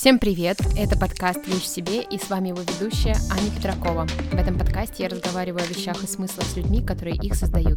Всем 0.00 0.18
привет! 0.18 0.56
Это 0.78 0.98
подкаст 0.98 1.46
«Вещь 1.46 1.60
в 1.60 1.66
себе» 1.66 2.00
и 2.00 2.16
с 2.16 2.30
вами 2.30 2.48
его 2.48 2.60
ведущая 2.62 3.14
Аня 3.30 3.50
Петракова. 3.54 4.06
В 4.32 4.34
этом 4.34 4.58
подкасте 4.58 5.02
я 5.02 5.10
разговариваю 5.10 5.62
о 5.62 5.66
вещах 5.66 6.02
и 6.02 6.06
смыслах 6.06 6.46
с 6.46 6.56
людьми, 6.56 6.82
которые 6.82 7.16
их 7.16 7.34
создают. 7.34 7.76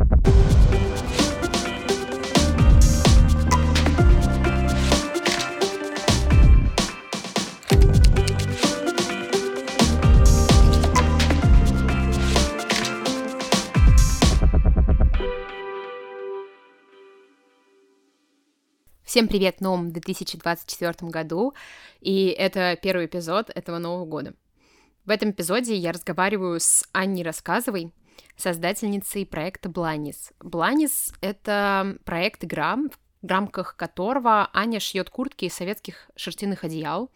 Всем 19.13 19.27
привет 19.27 19.57
в 19.57 19.61
новом 19.61 19.91
2024 19.91 21.11
году, 21.11 21.53
и 22.01 22.29
это 22.29 22.75
первый 22.81 23.05
эпизод 23.05 23.51
этого 23.53 23.77
нового 23.77 24.05
года. 24.05 24.33
В 25.05 25.11
этом 25.11 25.29
эпизоде 25.29 25.75
я 25.75 25.91
разговариваю 25.91 26.59
с 26.59 26.83
Анней 26.93 27.21
Рассказовой, 27.21 27.93
создательницей 28.37 29.27
проекта 29.27 29.69
Бланис. 29.69 30.33
Бланис— 30.39 31.13
это 31.21 31.99
проект-игра, 32.05 32.75
в 33.21 33.27
рамках 33.27 33.75
которого 33.75 34.49
Аня 34.51 34.79
шьет 34.79 35.11
куртки 35.11 35.45
из 35.45 35.53
советских 35.53 36.09
шерстяных 36.15 36.63
одеял, 36.63 37.11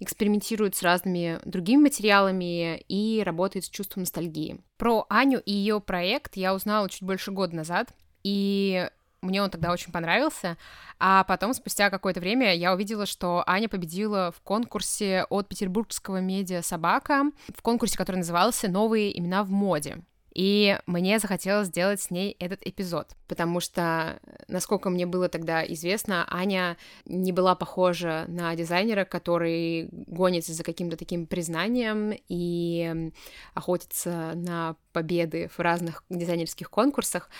экспериментирует 0.00 0.76
с 0.76 0.82
разными 0.82 1.40
другими 1.44 1.82
материалами 1.82 2.78
и 2.88 3.22
работает 3.22 3.66
с 3.66 3.68
чувством 3.68 4.04
ностальгии. 4.04 4.62
Про 4.78 5.04
Аню 5.10 5.40
и 5.40 5.52
ее 5.52 5.82
проект 5.82 6.38
я 6.38 6.54
узнала 6.54 6.88
чуть 6.88 7.02
больше 7.02 7.32
года 7.32 7.54
назад, 7.54 7.92
и 8.22 8.88
мне 9.24 9.42
он 9.42 9.50
тогда 9.50 9.72
очень 9.72 9.92
понравился, 9.92 10.56
а 10.98 11.24
потом, 11.24 11.54
спустя 11.54 11.90
какое-то 11.90 12.20
время, 12.20 12.54
я 12.54 12.72
увидела, 12.72 13.06
что 13.06 13.42
Аня 13.46 13.68
победила 13.68 14.30
в 14.30 14.40
конкурсе 14.42 15.24
от 15.28 15.48
петербургского 15.48 16.20
медиа 16.20 16.62
«Собака», 16.62 17.24
в 17.54 17.62
конкурсе, 17.62 17.98
который 17.98 18.16
назывался 18.16 18.68
«Новые 18.68 19.18
имена 19.18 19.42
в 19.42 19.50
моде». 19.50 20.02
И 20.34 20.78
мне 20.86 21.20
захотелось 21.20 21.68
сделать 21.68 22.00
с 22.00 22.10
ней 22.10 22.36
этот 22.40 22.60
эпизод, 22.66 23.14
потому 23.28 23.60
что, 23.60 24.20
насколько 24.48 24.90
мне 24.90 25.06
было 25.06 25.28
тогда 25.28 25.64
известно, 25.64 26.26
Аня 26.28 26.76
не 27.04 27.30
была 27.30 27.54
похожа 27.54 28.24
на 28.26 28.54
дизайнера, 28.56 29.04
который 29.04 29.88
гонится 29.92 30.52
за 30.52 30.64
каким-то 30.64 30.96
таким 30.96 31.26
признанием 31.26 32.12
и 32.28 33.12
охотится 33.54 34.32
на 34.34 34.76
победы 34.92 35.48
в 35.56 35.60
разных 35.60 36.02
дизайнерских 36.10 36.68
конкурсах. 36.68 37.30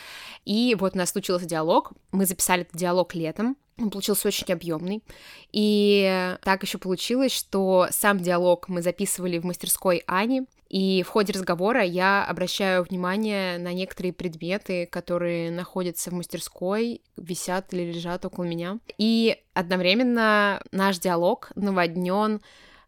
И 0.44 0.76
вот 0.78 0.94
у 0.94 0.98
нас 0.98 1.10
случился 1.10 1.46
диалог. 1.46 1.92
Мы 2.12 2.26
записали 2.26 2.62
этот 2.62 2.76
диалог 2.76 3.14
летом, 3.14 3.56
он 3.76 3.90
получился 3.90 4.28
очень 4.28 4.52
объемный. 4.52 5.02
И 5.50 6.36
так 6.42 6.62
еще 6.62 6.78
получилось, 6.78 7.32
что 7.32 7.88
сам 7.90 8.20
диалог 8.20 8.68
мы 8.68 8.82
записывали 8.82 9.38
в 9.38 9.44
мастерской 9.44 10.04
Ани. 10.06 10.42
И 10.74 11.04
в 11.04 11.08
ходе 11.08 11.32
разговора 11.32 11.84
я 11.84 12.24
обращаю 12.24 12.82
внимание 12.82 13.58
на 13.58 13.72
некоторые 13.72 14.12
предметы, 14.12 14.86
которые 14.86 15.52
находятся 15.52 16.10
в 16.10 16.14
мастерской, 16.14 17.00
висят 17.16 17.72
или 17.72 17.92
лежат 17.92 18.24
около 18.24 18.42
меня. 18.42 18.80
И 18.98 19.40
одновременно 19.52 20.60
наш 20.72 20.98
диалог 20.98 21.52
наводнен 21.54 22.40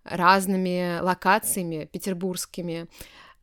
разными 0.03 0.99
локациями 1.01 1.89
петербургскими, 1.93 2.89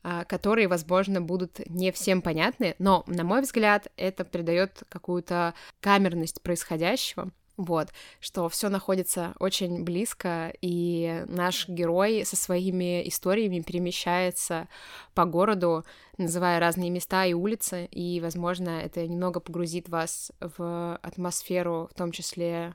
а, 0.04 0.26
которые, 0.26 0.68
возможно, 0.68 1.22
будут 1.22 1.62
не 1.70 1.94
всем 1.94 2.22
понятны, 2.22 2.76
но, 2.80 3.06
на 3.08 3.24
мой 3.24 3.44
взгляд, 3.44 3.88
это 3.96 4.26
придает 4.26 4.84
какую-то 4.90 5.54
камерность 5.80 6.42
происходящего. 6.42 7.32
Вот, 7.56 7.90
что 8.20 8.50
все 8.50 8.70
находится 8.70 9.36
очень 9.40 9.84
близко, 9.84 10.52
и 10.62 11.24
наш 11.28 11.68
герой 11.68 12.26
со 12.26 12.36
своими 12.36 13.08
историями 13.08 13.62
перемещается 13.62 14.68
по 15.14 15.26
городу, 15.26 15.86
называя 16.18 16.60
разные 16.60 16.90
места 16.90 17.26
и 17.26 17.34
улицы, 17.34 17.86
и, 17.92 18.20
возможно, 18.22 18.70
это 18.82 19.08
немного 19.08 19.40
погрузит 19.40 19.88
вас 19.88 20.32
в 20.40 20.98
атмосферу, 21.04 21.90
в 21.92 21.98
том 21.98 22.12
числе 22.12 22.74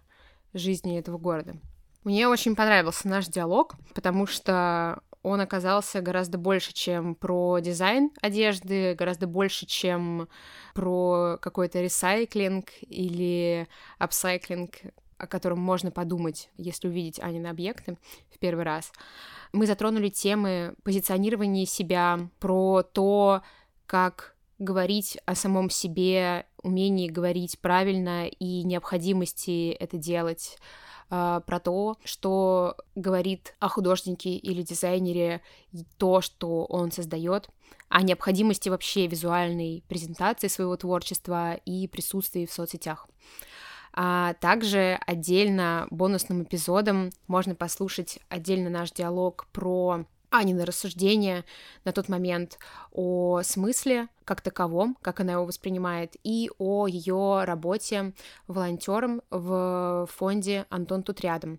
жизни 0.54 0.96
этого 0.96 1.18
города. 1.18 1.56
Мне 2.04 2.28
очень 2.28 2.54
понравился 2.54 3.08
наш 3.08 3.26
диалог, 3.26 3.74
потому 3.94 4.26
что 4.26 5.02
он 5.22 5.40
оказался 5.40 6.00
гораздо 6.00 6.38
больше, 6.38 6.72
чем 6.72 7.14
про 7.14 7.58
дизайн 7.58 8.10
одежды, 8.20 8.94
гораздо 8.94 9.26
больше, 9.26 9.66
чем 9.66 10.28
про 10.74 11.38
какой-то 11.40 11.80
ресайклинг 11.80 12.68
или 12.82 13.68
апсайклинг, 13.98 14.74
о 15.16 15.26
котором 15.26 15.58
можно 15.58 15.90
подумать, 15.90 16.48
если 16.56 16.88
увидеть 16.88 17.20
Анины 17.20 17.48
объекты 17.48 17.98
в 18.30 18.38
первый 18.38 18.64
раз. 18.64 18.92
Мы 19.52 19.66
затронули 19.66 20.08
темы 20.08 20.74
позиционирования 20.84 21.66
себя, 21.66 22.28
про 22.38 22.82
то, 22.82 23.42
как 23.86 24.36
говорить 24.58 25.18
о 25.24 25.34
самом 25.34 25.70
себе, 25.70 26.46
умении 26.62 27.08
говорить 27.08 27.58
правильно 27.60 28.26
и 28.26 28.62
необходимости 28.64 29.70
это 29.70 29.96
делать, 29.96 30.58
э, 31.10 31.40
про 31.46 31.60
то, 31.60 31.96
что 32.04 32.76
говорит 32.94 33.54
о 33.58 33.68
художнике 33.68 34.30
или 34.30 34.62
дизайнере 34.62 35.42
то, 35.96 36.20
что 36.20 36.64
он 36.64 36.90
создает, 36.92 37.48
о 37.88 38.02
необходимости 38.02 38.68
вообще 38.68 39.06
визуальной 39.06 39.82
презентации 39.88 40.48
своего 40.48 40.76
творчества 40.76 41.54
и 41.54 41.88
присутствии 41.88 42.46
в 42.46 42.52
соцсетях. 42.52 43.08
А 43.92 44.34
также 44.34 44.98
отдельно 45.06 45.86
бонусным 45.90 46.42
эпизодом 46.42 47.10
можно 47.26 47.54
послушать 47.54 48.18
отдельно 48.28 48.70
наш 48.70 48.92
диалог 48.92 49.46
про 49.52 50.04
Анины 50.30 50.64
рассуждения 50.64 51.44
на 51.84 51.92
тот 51.92 52.08
момент 52.08 52.58
о 52.92 53.42
смысле 53.42 54.08
как 54.28 54.42
таковом, 54.42 54.98
как 55.00 55.20
она 55.20 55.32
его 55.32 55.46
воспринимает, 55.46 56.16
и 56.22 56.50
о 56.58 56.86
ее 56.86 57.44
работе 57.44 58.12
волонтером 58.46 59.22
в 59.30 60.06
фонде 60.14 60.66
«Антон 60.68 61.02
тут 61.02 61.22
рядом». 61.22 61.58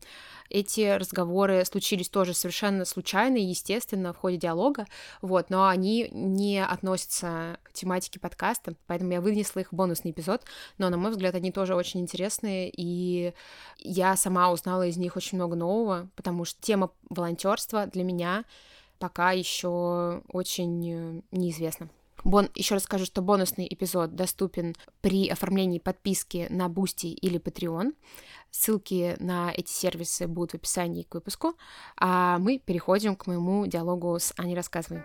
Эти 0.52 0.96
разговоры 0.96 1.66
случились 1.66 2.09
тоже 2.09 2.35
совершенно 2.35 2.85
случайно 2.85 3.38
и 3.38 3.41
естественно 3.41 4.13
в 4.13 4.18
ходе 4.18 4.38
диалога, 4.38 4.85
вот, 5.24 5.50
но 5.50 5.68
они 5.68 6.09
не 6.12 6.63
относятся 6.63 7.57
к 7.63 7.74
тематике 7.74 8.19
подкаста, 8.19 8.75
поэтому 8.86 9.13
я 9.13 9.22
вынесла 9.22 9.62
их 9.62 9.72
в 9.72 9.75
бонусный 9.75 10.12
эпизод, 10.12 10.44
но, 10.78 10.90
на 10.90 10.97
мой 10.97 11.09
взгляд, 11.09 11.34
они 11.34 11.51
тоже 11.51 11.74
очень 11.74 12.01
интересные, 12.01 12.72
и 12.72 13.34
я 13.80 14.16
сама 14.16 14.51
узнала 14.51 14.86
из 14.86 14.97
них 14.97 15.16
очень 15.16 15.40
много 15.40 15.56
нового, 15.56 16.07
потому 16.16 16.46
что 16.46 16.62
тема 16.62 16.91
волонтерства 17.09 17.88
для 17.88 18.03
меня 18.03 18.46
пока 19.00 19.31
еще 19.31 20.22
очень 20.31 21.24
неизвестна. 21.31 21.90
Бон... 22.24 22.50
Еще 22.56 22.75
раз 22.75 22.84
скажу, 22.84 23.06
что 23.06 23.22
бонусный 23.22 23.68
эпизод 23.69 24.16
доступен 24.16 24.75
при 25.02 25.30
оформлении 25.30 25.80
подписки 25.80 26.47
на 26.50 26.68
Boosty 26.68 27.09
или 27.09 27.40
Patreon. 27.40 27.94
Ссылки 28.52 29.16
на 29.19 29.52
эти 29.56 29.72
сервисы 29.72 30.28
будут 30.28 30.52
в 30.52 30.56
описании 30.56 31.03
к 31.03 31.13
выпуску. 31.13 31.53
А 31.97 32.38
мы 32.40 32.59
переходим 32.59 33.16
к 33.16 33.28
моему 33.28 33.66
диалогу 33.68 34.18
с 34.19 34.34
Аней 34.38 34.56
Рассказывай. 34.56 35.03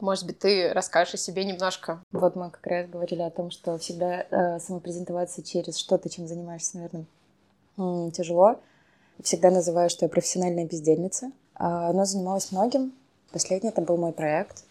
Может 0.00 0.26
быть, 0.26 0.38
ты 0.38 0.72
расскажешь 0.74 1.14
о 1.14 1.16
себе 1.16 1.44
немножко? 1.44 2.02
Вот 2.12 2.36
мы 2.36 2.50
как 2.50 2.66
раз 2.66 2.88
говорили 2.88 3.22
о 3.22 3.30
том, 3.30 3.50
что 3.50 3.78
всегда 3.78 4.26
э, 4.30 4.58
самопрезентоваться 4.60 5.42
через 5.42 5.78
что-то, 5.78 6.10
чем 6.10 6.26
занимаешься, 6.26 6.76
наверное, 6.76 8.10
тяжело. 8.10 8.60
Всегда 9.22 9.50
называю, 9.50 9.90
что 9.90 10.04
я 10.04 10.08
профессиональная 10.08 10.66
бездельница. 10.66 11.32
А, 11.54 11.92
но 11.92 12.04
занималась 12.04 12.52
многим. 12.52 12.92
Последний 13.32 13.70
это 13.70 13.80
был 13.80 13.96
мой 13.96 14.12
проект. 14.12 14.64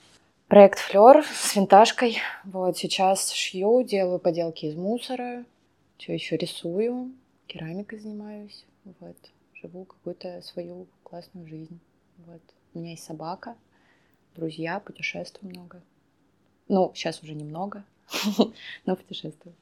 Проект 0.48 0.80
Флер 0.80 1.26
с 1.26 1.56
винтажкой. 1.56 2.18
Вот 2.44 2.78
сейчас 2.78 3.32
шью, 3.32 3.84
делаю 3.84 4.20
поделки 4.20 4.66
из 4.66 4.76
мусора. 4.76 5.44
Что 5.98 6.14
еще 6.14 6.38
рисую, 6.38 7.12
керамикой 7.48 8.00
занимаюсь. 8.00 8.66
Вот. 9.00 9.18
Живу 9.54 9.86
какую-то 9.86 10.42
свою 10.42 10.88
классную 11.04 11.48
жизнь. 11.48 11.80
Вот. 12.26 12.42
У 12.74 12.80
меня 12.80 12.92
есть 12.92 13.04
собака, 13.04 13.56
друзья, 14.36 14.80
путешествую 14.80 15.50
много. 15.50 15.82
Ну, 16.68 16.92
сейчас 16.94 17.22
уже 17.24 17.34
немного, 17.34 17.84
но 18.86 18.96
путешествую. 18.96 19.56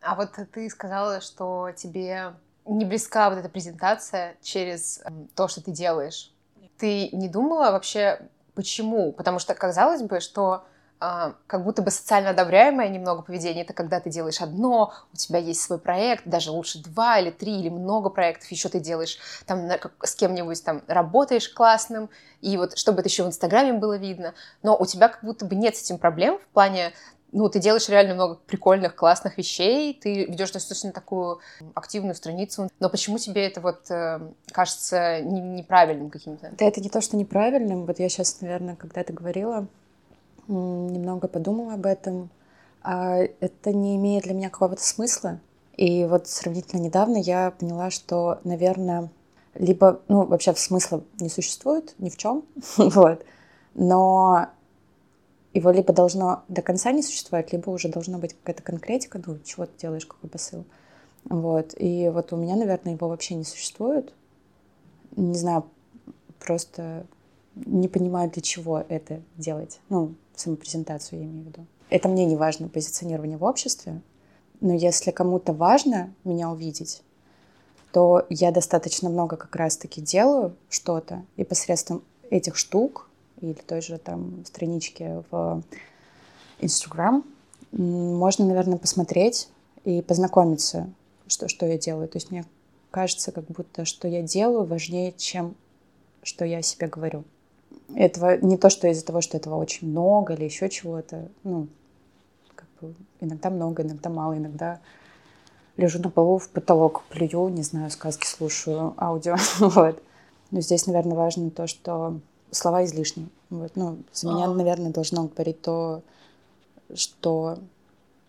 А 0.00 0.14
вот 0.14 0.30
ты 0.52 0.70
сказала, 0.70 1.20
что 1.20 1.70
тебе 1.76 2.34
не 2.76 2.84
близка 2.84 3.30
вот 3.30 3.38
эта 3.38 3.48
презентация 3.48 4.36
через 4.42 5.00
эм, 5.04 5.28
то, 5.34 5.48
что 5.48 5.62
ты 5.62 5.70
делаешь. 5.70 6.32
Ты 6.78 7.08
не 7.12 7.28
думала 7.28 7.72
вообще, 7.72 8.20
почему? 8.54 9.12
Потому 9.12 9.38
что 9.38 9.54
казалось 9.54 10.02
бы, 10.02 10.20
что 10.20 10.64
Uh, 11.02 11.32
как 11.46 11.64
будто 11.64 11.80
бы 11.80 11.90
социально 11.90 12.28
одобряемое 12.28 12.90
немного 12.90 13.22
поведение, 13.22 13.64
это 13.64 13.72
когда 13.72 14.00
ты 14.00 14.10
делаешь 14.10 14.42
одно, 14.42 14.92
у 15.14 15.16
тебя 15.16 15.38
есть 15.38 15.62
свой 15.62 15.78
проект, 15.78 16.26
даже 16.26 16.50
лучше 16.50 16.82
два 16.82 17.18
или 17.18 17.30
три 17.30 17.58
или 17.58 17.70
много 17.70 18.10
проектов, 18.10 18.50
еще 18.50 18.68
ты 18.68 18.80
делаешь 18.80 19.16
там 19.46 19.66
с 20.02 20.14
кем-нибудь 20.14 20.62
там 20.62 20.82
работаешь 20.88 21.48
классным, 21.48 22.10
и 22.42 22.58
вот 22.58 22.76
чтобы 22.76 23.00
это 23.00 23.08
еще 23.08 23.22
в 23.22 23.28
Инстаграме 23.28 23.72
было 23.72 23.96
видно, 23.96 24.34
но 24.62 24.76
у 24.76 24.84
тебя 24.84 25.08
как 25.08 25.24
будто 25.24 25.46
бы 25.46 25.54
нет 25.54 25.74
с 25.74 25.84
этим 25.84 25.96
проблем 25.96 26.38
в 26.38 26.46
плане 26.52 26.92
ну, 27.32 27.48
ты 27.48 27.60
делаешь 27.60 27.88
реально 27.88 28.14
много 28.14 28.38
прикольных, 28.46 28.94
классных 28.94 29.38
вещей, 29.38 29.94
ты 29.94 30.24
ведешь 30.24 30.50
достаточно 30.50 30.92
такую 30.92 31.40
активную 31.74 32.14
страницу, 32.14 32.68
но 32.80 32.88
почему 32.88 33.18
тебе 33.18 33.46
это 33.46 33.60
вот 33.60 33.90
э, 33.90 34.20
кажется 34.52 35.20
не, 35.20 35.40
неправильным 35.40 36.10
каким-то? 36.10 36.50
Да 36.58 36.64
это 36.64 36.80
не 36.80 36.88
то, 36.88 37.00
что 37.00 37.16
неправильным, 37.16 37.86
вот 37.86 37.98
я 37.98 38.08
сейчас, 38.08 38.40
наверное, 38.40 38.76
когда 38.76 39.04
ты 39.04 39.12
говорила, 39.12 39.66
немного 40.48 41.28
подумала 41.28 41.74
об 41.74 41.86
этом, 41.86 42.30
а 42.82 43.18
это 43.18 43.72
не 43.72 43.96
имеет 43.96 44.24
для 44.24 44.34
меня 44.34 44.50
какого-то 44.50 44.82
смысла, 44.82 45.38
и 45.76 46.04
вот 46.04 46.26
сравнительно 46.26 46.80
недавно 46.80 47.16
я 47.16 47.52
поняла, 47.52 47.90
что, 47.90 48.40
наверное, 48.44 49.10
либо, 49.54 50.00
ну, 50.08 50.24
вообще 50.24 50.54
смысла 50.54 51.02
не 51.20 51.28
существует 51.28 51.94
ни 51.98 52.10
в 52.10 52.16
чем, 52.16 52.44
вот, 52.76 53.24
но 53.74 54.48
его 55.52 55.70
либо 55.70 55.92
должно 55.92 56.44
до 56.48 56.62
конца 56.62 56.92
не 56.92 57.02
существовать, 57.02 57.52
либо 57.52 57.70
уже 57.70 57.88
должна 57.88 58.18
быть 58.18 58.34
какая-то 58.34 58.62
конкретика, 58.62 59.20
ну, 59.24 59.38
чего 59.44 59.66
ты 59.66 59.72
делаешь, 59.80 60.06
какой 60.06 60.30
посыл. 60.30 60.64
Вот. 61.24 61.74
И 61.76 62.08
вот 62.12 62.32
у 62.32 62.36
меня, 62.36 62.56
наверное, 62.56 62.94
его 62.94 63.08
вообще 63.08 63.34
не 63.34 63.44
существует. 63.44 64.12
Не 65.16 65.34
знаю, 65.34 65.64
просто 66.38 67.04
не 67.54 67.88
понимаю, 67.88 68.30
для 68.30 68.42
чего 68.42 68.84
это 68.88 69.20
делать. 69.36 69.80
Ну, 69.88 70.14
самопрезентацию 70.36 71.20
я 71.20 71.26
имею 71.26 71.44
в 71.44 71.48
виду. 71.48 71.66
Это 71.90 72.08
мне 72.08 72.24
не 72.24 72.36
важно, 72.36 72.68
позиционирование 72.68 73.36
в 73.36 73.44
обществе. 73.44 74.00
Но 74.60 74.72
если 74.72 75.10
кому-то 75.10 75.52
важно 75.52 76.14
меня 76.22 76.50
увидеть, 76.50 77.02
то 77.92 78.24
я 78.30 78.52
достаточно 78.52 79.08
много 79.08 79.36
как 79.36 79.56
раз-таки 79.56 80.00
делаю 80.00 80.54
что-то, 80.68 81.24
и 81.36 81.44
посредством 81.44 82.04
этих 82.30 82.56
штук 82.56 83.09
или 83.40 83.52
той 83.52 83.80
же 83.80 83.98
там 83.98 84.44
странички 84.44 85.22
в 85.30 85.62
Instagram, 86.60 87.24
можно, 87.72 88.46
наверное, 88.46 88.78
посмотреть 88.78 89.48
и 89.84 90.02
познакомиться, 90.02 90.90
что, 91.26 91.48
что 91.48 91.66
я 91.66 91.78
делаю. 91.78 92.08
То 92.08 92.16
есть 92.16 92.30
мне 92.30 92.44
кажется, 92.90 93.32
как 93.32 93.44
будто 93.46 93.84
что 93.84 94.08
я 94.08 94.22
делаю 94.22 94.64
важнее, 94.64 95.12
чем 95.12 95.54
что 96.22 96.44
я 96.44 96.62
себе 96.62 96.86
говорю. 96.86 97.24
Этого 97.94 98.38
не 98.38 98.56
то, 98.56 98.70
что 98.70 98.88
из-за 98.88 99.04
того, 99.04 99.20
что 99.20 99.36
этого 99.36 99.56
очень 99.56 99.88
много 99.88 100.34
или 100.34 100.44
еще 100.44 100.68
чего-то. 100.68 101.28
Ну, 101.44 101.68
как 102.54 102.68
бы 102.80 102.94
иногда 103.20 103.50
много, 103.50 103.82
иногда 103.82 104.10
мало, 104.10 104.36
иногда 104.36 104.80
лежу 105.76 105.98
на 105.98 106.10
полу 106.10 106.38
в 106.38 106.48
потолок, 106.50 107.02
плюю, 107.08 107.48
не 107.48 107.62
знаю, 107.62 107.90
сказки 107.90 108.26
слушаю, 108.26 108.94
аудио. 108.96 109.36
вот. 109.60 110.02
Но 110.50 110.60
здесь, 110.60 110.86
наверное, 110.86 111.16
важно 111.16 111.50
то, 111.50 111.66
что 111.66 112.20
слова 112.50 112.84
излишни. 112.84 113.28
Вот. 113.50 113.72
Ну, 113.76 113.98
за 114.12 114.28
меня, 114.28 114.44
а. 114.46 114.54
наверное, 114.54 114.90
должно 114.92 115.24
говорить 115.24 115.60
то, 115.62 116.02
что 116.94 117.58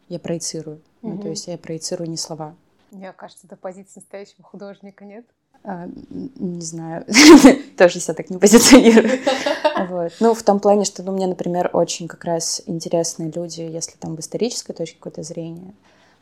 я 0.09 0.19
проецирую. 0.19 0.81
Угу. 1.01 1.13
Ну, 1.13 1.21
то 1.21 1.29
есть 1.29 1.47
я 1.47 1.57
проецирую 1.57 2.09
не 2.09 2.17
слова. 2.17 2.55
Мне 2.91 3.11
кажется, 3.13 3.47
это 3.47 3.55
позиция 3.55 4.01
настоящего 4.01 4.43
художника, 4.43 5.05
нет? 5.05 5.25
А, 5.63 5.87
не 6.09 6.61
знаю, 6.61 7.05
тоже 7.77 7.99
себя 7.99 8.15
так 8.15 8.29
не 8.29 8.37
позиционирую. 8.37 9.19
вот. 9.89 10.13
Ну, 10.19 10.33
в 10.33 10.43
том 10.43 10.59
плане, 10.59 10.85
что 10.85 11.03
ну, 11.03 11.11
мне, 11.11 11.27
например, 11.27 11.69
очень 11.73 12.07
как 12.07 12.25
раз 12.25 12.63
интересные 12.65 13.31
люди, 13.31 13.61
если 13.61 13.95
там 13.97 14.15
в 14.15 14.19
исторической 14.19 14.73
точке 14.73 14.97
какое-то 14.97 15.23
зрения 15.23 15.73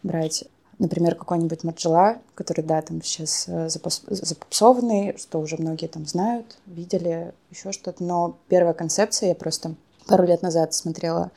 брать, 0.04 0.44
Например, 0.79 1.15
какой-нибудь 1.15 1.65
Марджела, 1.65 2.19
который, 2.35 2.63
да, 2.63 2.81
там 2.81 3.01
сейчас 3.01 3.45
э, 3.47 3.67
запопсованный, 3.67 5.17
что 5.17 5.39
уже 5.39 5.57
многие 5.57 5.87
там 5.87 6.05
знают, 6.05 6.57
видели, 6.65 7.33
еще 7.51 7.73
что-то. 7.73 8.01
Но 8.01 8.37
первая 8.47 8.73
концепция, 8.73 9.29
я 9.29 9.35
просто 9.35 9.75
пару 10.07 10.23
лет 10.23 10.41
назад 10.41 10.73
смотрела 10.73 11.31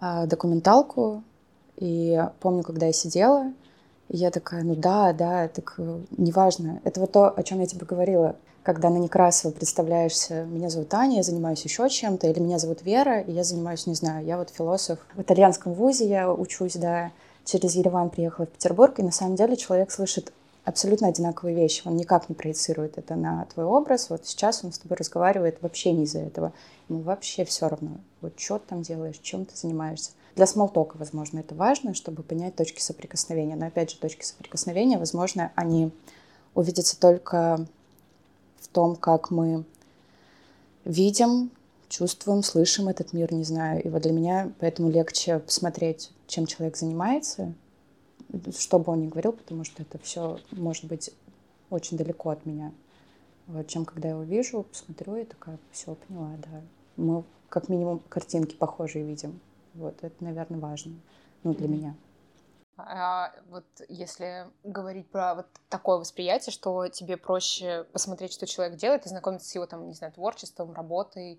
э, 0.00 0.26
документалку, 0.26 1.22
и 1.76 2.22
помню, 2.40 2.62
когда 2.62 2.86
я 2.86 2.92
сидела, 2.92 3.52
и 4.08 4.18
я 4.18 4.30
такая, 4.30 4.62
ну 4.62 4.74
да, 4.74 5.14
да, 5.14 5.48
так 5.48 5.74
э, 5.78 6.00
неважно. 6.18 6.80
Это 6.84 7.00
вот 7.00 7.12
то, 7.12 7.30
о 7.30 7.42
чем 7.42 7.60
я 7.60 7.66
тебе 7.66 7.86
говорила. 7.86 8.36
Когда 8.62 8.88
на 8.90 8.96
Некрасова 8.96 9.52
представляешься, 9.52 10.44
меня 10.44 10.70
зовут 10.70 10.92
Аня, 10.94 11.16
я 11.16 11.22
занимаюсь 11.22 11.64
еще 11.64 11.88
чем-то, 11.88 12.26
или 12.26 12.38
меня 12.38 12.58
зовут 12.58 12.82
Вера, 12.82 13.20
и 13.20 13.32
я 13.32 13.44
занимаюсь, 13.44 13.86
не 13.86 13.94
знаю, 13.94 14.24
я 14.24 14.38
вот 14.38 14.50
философ. 14.50 14.98
В 15.14 15.22
итальянском 15.22 15.74
вузе 15.74 16.06
я 16.06 16.32
учусь, 16.32 16.76
да, 16.76 17.12
через 17.44 17.74
Ереван 17.74 18.10
приехала 18.10 18.46
в 18.46 18.50
Петербург, 18.50 18.98
и 18.98 19.02
на 19.02 19.12
самом 19.12 19.36
деле 19.36 19.56
человек 19.56 19.90
слышит 19.90 20.32
абсолютно 20.64 21.08
одинаковые 21.08 21.54
вещи. 21.54 21.82
Он 21.84 21.96
никак 21.96 22.28
не 22.28 22.34
проецирует 22.34 22.98
это 22.98 23.14
на 23.14 23.44
твой 23.46 23.66
образ. 23.66 24.10
Вот 24.10 24.26
сейчас 24.26 24.64
он 24.64 24.72
с 24.72 24.78
тобой 24.78 24.96
разговаривает 24.96 25.58
вообще 25.60 25.92
не 25.92 26.04
из-за 26.04 26.20
этого. 26.20 26.52
Ему 26.88 27.00
вообще 27.00 27.44
все 27.44 27.68
равно. 27.68 27.98
Вот 28.20 28.38
что 28.38 28.58
ты 28.58 28.68
там 28.68 28.82
делаешь, 28.82 29.18
чем 29.22 29.44
ты 29.44 29.56
занимаешься. 29.56 30.12
Для 30.36 30.46
смолтока, 30.46 30.96
возможно, 30.96 31.38
это 31.38 31.54
важно, 31.54 31.94
чтобы 31.94 32.22
понять 32.22 32.56
точки 32.56 32.80
соприкосновения. 32.80 33.56
Но 33.56 33.66
опять 33.66 33.90
же, 33.90 33.98
точки 33.98 34.24
соприкосновения, 34.24 34.98
возможно, 34.98 35.52
они 35.54 35.92
увидятся 36.54 36.98
только 36.98 37.66
в 38.60 38.68
том, 38.68 38.96
как 38.96 39.30
мы 39.30 39.64
видим, 40.84 41.50
чувствуем, 41.94 42.42
слышим 42.42 42.88
этот 42.88 43.12
мир, 43.12 43.32
не 43.32 43.44
знаю. 43.44 43.82
И 43.82 43.88
вот 43.88 44.02
для 44.02 44.12
меня 44.12 44.52
поэтому 44.58 44.90
легче 44.90 45.38
посмотреть 45.38 46.10
чем 46.26 46.46
человек 46.46 46.76
занимается, 46.76 47.54
что 48.58 48.78
бы 48.78 48.92
он 48.92 49.02
ни 49.02 49.08
говорил, 49.08 49.32
потому 49.32 49.62
что 49.64 49.82
это 49.82 49.98
все 49.98 50.40
может 50.50 50.86
быть 50.86 51.10
очень 51.70 51.96
далеко 51.96 52.30
от 52.30 52.44
меня. 52.46 52.72
Вот, 53.46 53.68
чем 53.68 53.84
когда 53.84 54.08
я 54.08 54.14
его 54.14 54.24
вижу, 54.24 54.62
посмотрю 54.62 55.16
и 55.16 55.24
такая, 55.24 55.58
все, 55.70 55.94
поняла, 55.94 56.30
да. 56.38 56.62
Мы 56.96 57.24
как 57.48 57.68
минимум 57.68 58.00
картинки 58.08 58.56
похожие 58.56 59.04
видим. 59.04 59.38
Вот, 59.74 59.94
это, 60.02 60.24
наверное, 60.24 60.58
важно, 60.58 60.94
ну, 61.42 61.54
для 61.54 61.68
меня. 61.68 61.94
А 62.76 63.32
вот 63.50 63.64
если 63.88 64.46
говорить 64.64 65.06
про 65.08 65.36
вот 65.36 65.46
такое 65.68 65.98
восприятие, 65.98 66.52
что 66.52 66.88
тебе 66.88 67.16
проще 67.16 67.84
посмотреть, 67.92 68.32
что 68.32 68.46
человек 68.46 68.78
делает, 68.78 69.06
и 69.06 69.08
знакомиться 69.08 69.48
с 69.48 69.54
его, 69.54 69.66
там, 69.66 69.86
не 69.86 69.94
знаю, 69.94 70.12
творчеством, 70.12 70.72
работой, 70.72 71.38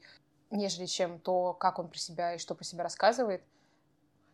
нежели 0.52 0.86
чем 0.86 1.20
то, 1.20 1.54
как 1.54 1.80
он 1.80 1.90
про 1.90 1.98
себя 1.98 2.36
и 2.36 2.38
что 2.38 2.56
про 2.56 2.64
себя 2.64 2.84
рассказывает, 2.84 3.44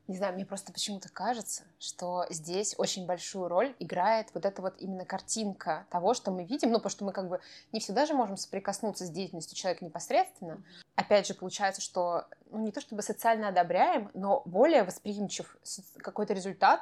не 0.08 0.18
знаю, 0.18 0.34
мне 0.34 0.46
просто 0.46 0.74
почему-то 0.74 1.10
кажется, 1.10 1.64
что 1.80 2.26
здесь 2.30 2.76
очень 2.78 3.06
большую 3.06 3.48
роль 3.48 3.76
играет 3.80 4.28
вот 4.34 4.46
эта 4.46 4.62
вот 4.62 4.76
именно 4.80 5.06
картинка 5.06 5.86
того, 5.90 6.14
что 6.14 6.32
мы 6.32 6.44
видим, 6.44 6.70
ну, 6.70 6.80
потому 6.80 6.90
что 6.90 7.06
мы 7.06 7.14
как 7.14 7.30
бы 7.30 7.40
не 7.72 7.80
всегда 7.80 8.06
же 8.06 8.14
можем 8.14 8.36
соприкоснуться 8.36 9.06
с 9.06 9.10
деятельностью 9.10 9.56
человека 9.56 9.86
непосредственно. 9.86 10.62
Опять 10.96 11.28
же, 11.28 11.34
получается, 11.34 11.82
что, 11.82 12.26
ну, 12.50 12.60
не 12.60 12.72
то 12.72 12.82
чтобы 12.82 13.04
социально 13.04 13.48
одобряем, 13.50 14.12
но 14.14 14.42
более 14.46 14.84
восприимчив 14.84 15.56
какой-то 16.00 16.34
результат, 16.34 16.82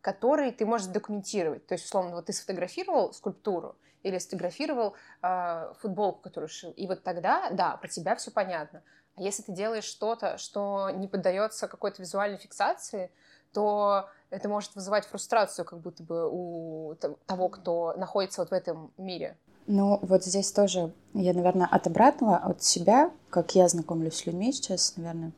который 0.00 0.52
ты 0.52 0.64
можешь 0.64 0.86
документировать. 0.86 1.66
То 1.66 1.72
есть, 1.72 1.84
условно, 1.84 2.16
вот 2.16 2.26
ты 2.26 2.32
сфотографировал 2.32 3.12
скульптуру, 3.12 3.76
или 4.08 4.18
сфотографировал 4.18 4.94
э, 5.22 5.72
футболку, 5.80 6.20
которую 6.20 6.48
шил. 6.48 6.70
И 6.72 6.86
вот 6.86 7.02
тогда, 7.02 7.50
да, 7.50 7.76
про 7.76 7.88
тебя 7.88 8.16
все 8.16 8.30
понятно. 8.30 8.82
А 9.16 9.22
если 9.22 9.42
ты 9.42 9.52
делаешь 9.52 9.84
что-то, 9.84 10.38
что 10.38 10.90
не 10.90 11.08
поддается 11.08 11.68
какой-то 11.68 12.02
визуальной 12.02 12.38
фиксации, 12.38 13.10
то 13.52 14.08
это 14.30 14.48
может 14.48 14.74
вызывать 14.74 15.06
фрустрацию 15.06 15.64
как 15.64 15.80
будто 15.80 16.02
бы 16.02 16.28
у 16.30 16.94
того, 17.26 17.48
кто 17.48 17.94
находится 17.96 18.42
вот 18.42 18.50
в 18.50 18.52
этом 18.52 18.92
мире. 18.98 19.36
Ну, 19.66 19.98
вот 20.02 20.24
здесь 20.24 20.50
тоже 20.52 20.92
я, 21.12 21.34
наверное, 21.34 21.66
от 21.66 21.86
обратного, 21.86 22.36
от 22.36 22.62
себя, 22.62 23.10
как 23.28 23.54
я 23.54 23.68
знакомлюсь 23.68 24.14
с 24.14 24.26
людьми 24.26 24.52
сейчас, 24.52 24.96
наверное. 24.96 25.32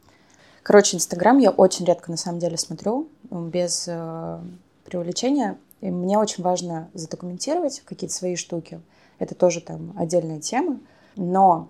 Короче, 0.63 0.97
Инстаграм 0.97 1.39
я 1.39 1.51
очень 1.51 1.85
редко 1.85 2.11
на 2.11 2.17
самом 2.17 2.39
деле 2.39 2.57
смотрю, 2.57 3.09
без 3.31 3.87
э, 3.89 4.41
преувеличения. 4.85 5.59
И 5.81 5.91
мне 5.91 6.19
очень 6.19 6.45
важно 6.45 6.91
задокументировать 6.95 7.81
какие-то 7.85 8.15
свои 8.15 8.37
штуки. 8.37 8.81
Это 9.19 9.35
тоже 9.35 9.61
там 9.61 9.95
отдельная 9.97 10.41
тема. 10.41 10.79
Но 11.17 11.69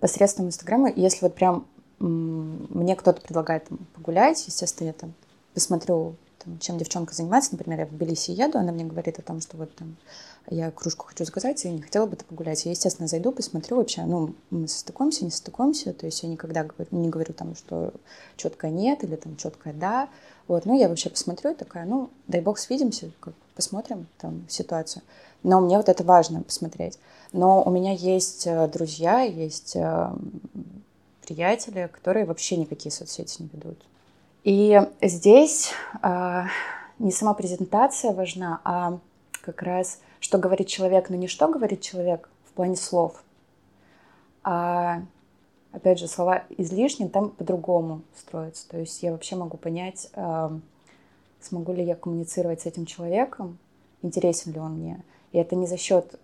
посредством 0.00 0.46
Инстаграма, 0.46 0.90
если 0.90 1.24
вот 1.24 1.34
прям 1.34 1.66
мне 1.98 2.96
кто-то 2.96 3.20
предлагает 3.20 3.68
там, 3.68 3.78
погулять, 3.94 4.46
естественно, 4.46 4.88
я 4.88 4.92
там 4.92 5.14
посмотрю, 5.54 6.16
там, 6.44 6.58
чем 6.58 6.78
девчонка 6.78 7.14
занимается. 7.14 7.52
Например, 7.52 7.80
я 7.80 7.86
в 7.86 7.90
Тбилиси 7.90 8.30
еду, 8.32 8.58
она 8.58 8.72
мне 8.72 8.84
говорит 8.84 9.18
о 9.18 9.22
том, 9.22 9.40
что 9.40 9.56
вот 9.56 9.74
там 9.74 9.96
я 10.50 10.70
кружку 10.70 11.06
хочу 11.06 11.24
заказать, 11.24 11.64
и 11.64 11.70
не 11.70 11.80
хотела 11.80 12.06
бы 12.06 12.16
ты 12.16 12.24
погулять. 12.24 12.64
Я, 12.64 12.72
естественно, 12.72 13.08
зайду, 13.08 13.32
посмотрю 13.32 13.78
вообще, 13.78 14.02
ну, 14.02 14.34
мы 14.50 14.68
состыкуемся, 14.68 15.24
не 15.24 15.30
состыкуемся, 15.30 15.92
то 15.92 16.06
есть 16.06 16.22
я 16.22 16.28
никогда 16.28 16.64
говорю, 16.64 16.88
не 16.90 17.08
говорю 17.08 17.32
там, 17.32 17.54
что 17.54 17.92
четкое 18.36 18.70
нет 18.70 19.04
или 19.04 19.16
там 19.16 19.36
четкое 19.36 19.72
да. 19.72 20.08
Вот, 20.46 20.66
ну, 20.66 20.78
я 20.78 20.88
вообще 20.88 21.08
посмотрю 21.08 21.54
такая, 21.54 21.86
ну, 21.86 22.10
дай 22.28 22.40
бог 22.42 22.58
свидимся, 22.58 23.10
как, 23.20 23.34
посмотрим 23.54 24.06
там 24.18 24.44
ситуацию. 24.48 25.02
Но 25.42 25.60
мне 25.60 25.76
вот 25.76 25.88
это 25.88 26.04
важно 26.04 26.42
посмотреть. 26.42 26.98
Но 27.32 27.62
у 27.62 27.70
меня 27.70 27.92
есть 27.92 28.46
э, 28.46 28.68
друзья, 28.68 29.20
есть 29.20 29.76
э, 29.76 30.12
приятели, 31.26 31.88
которые 31.92 32.26
вообще 32.26 32.56
никакие 32.56 32.92
соцсети 32.92 33.42
не 33.42 33.50
ведут. 33.52 33.78
И 34.44 34.80
здесь 35.02 35.72
э, 36.02 36.42
не 36.98 37.10
сама 37.10 37.34
презентация 37.34 38.12
важна, 38.12 38.60
а 38.64 38.98
как 39.40 39.62
раз 39.62 40.00
что 40.20 40.38
говорит 40.38 40.68
человек, 40.68 41.10
но 41.10 41.16
не 41.16 41.28
что 41.28 41.48
говорит 41.48 41.80
человек 41.80 42.30
в 42.44 42.52
плане 42.52 42.76
слов, 42.76 43.22
а 44.42 45.02
опять 45.72 45.98
же, 45.98 46.08
слова 46.08 46.44
излишние, 46.56 47.08
там 47.08 47.30
по-другому 47.30 48.02
строятся. 48.16 48.68
То 48.68 48.78
есть 48.78 49.02
я 49.02 49.12
вообще 49.12 49.36
могу 49.36 49.56
понять, 49.56 50.10
смогу 51.40 51.72
ли 51.72 51.84
я 51.84 51.96
коммуницировать 51.96 52.62
с 52.62 52.66
этим 52.66 52.86
человеком, 52.86 53.58
интересен 54.02 54.52
ли 54.52 54.60
он 54.60 54.78
мне. 54.78 55.02
И 55.32 55.38
это 55.38 55.56
не 55.56 55.66
за 55.66 55.76
счет... 55.76 56.18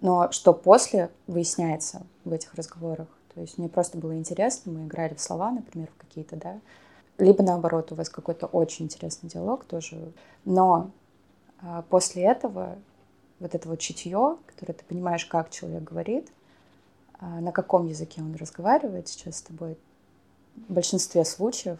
Но 0.00 0.30
что 0.32 0.52
после 0.52 1.10
выясняется 1.26 2.02
в 2.24 2.32
этих 2.32 2.54
разговорах. 2.54 3.06
То 3.34 3.40
есть 3.40 3.56
мне 3.56 3.68
просто 3.70 3.96
было 3.96 4.14
интересно, 4.14 4.72
мы 4.72 4.84
играли 4.84 5.14
в 5.14 5.20
слова, 5.20 5.50
например, 5.50 5.88
в 5.96 6.00
какие-то, 6.00 6.36
да, 6.36 6.60
либо 7.18 7.42
наоборот, 7.42 7.92
у 7.92 7.94
вас 7.94 8.08
какой-то 8.08 8.46
очень 8.46 8.86
интересный 8.86 9.28
диалог 9.28 9.64
тоже. 9.64 10.12
Но 10.44 10.90
а, 11.60 11.82
после 11.82 12.24
этого 12.24 12.76
вот 13.40 13.54
это 13.54 13.68
вот 13.68 13.78
чутье, 13.78 14.36
которое 14.46 14.74
ты 14.74 14.84
понимаешь, 14.84 15.24
как 15.26 15.50
человек 15.50 15.82
говорит, 15.82 16.28
а, 17.18 17.40
на 17.40 17.52
каком 17.52 17.86
языке 17.86 18.20
он 18.20 18.34
разговаривает 18.34 19.08
сейчас 19.08 19.38
с 19.38 19.42
тобой, 19.42 19.76
в 20.68 20.72
большинстве 20.72 21.24
случаев, 21.24 21.78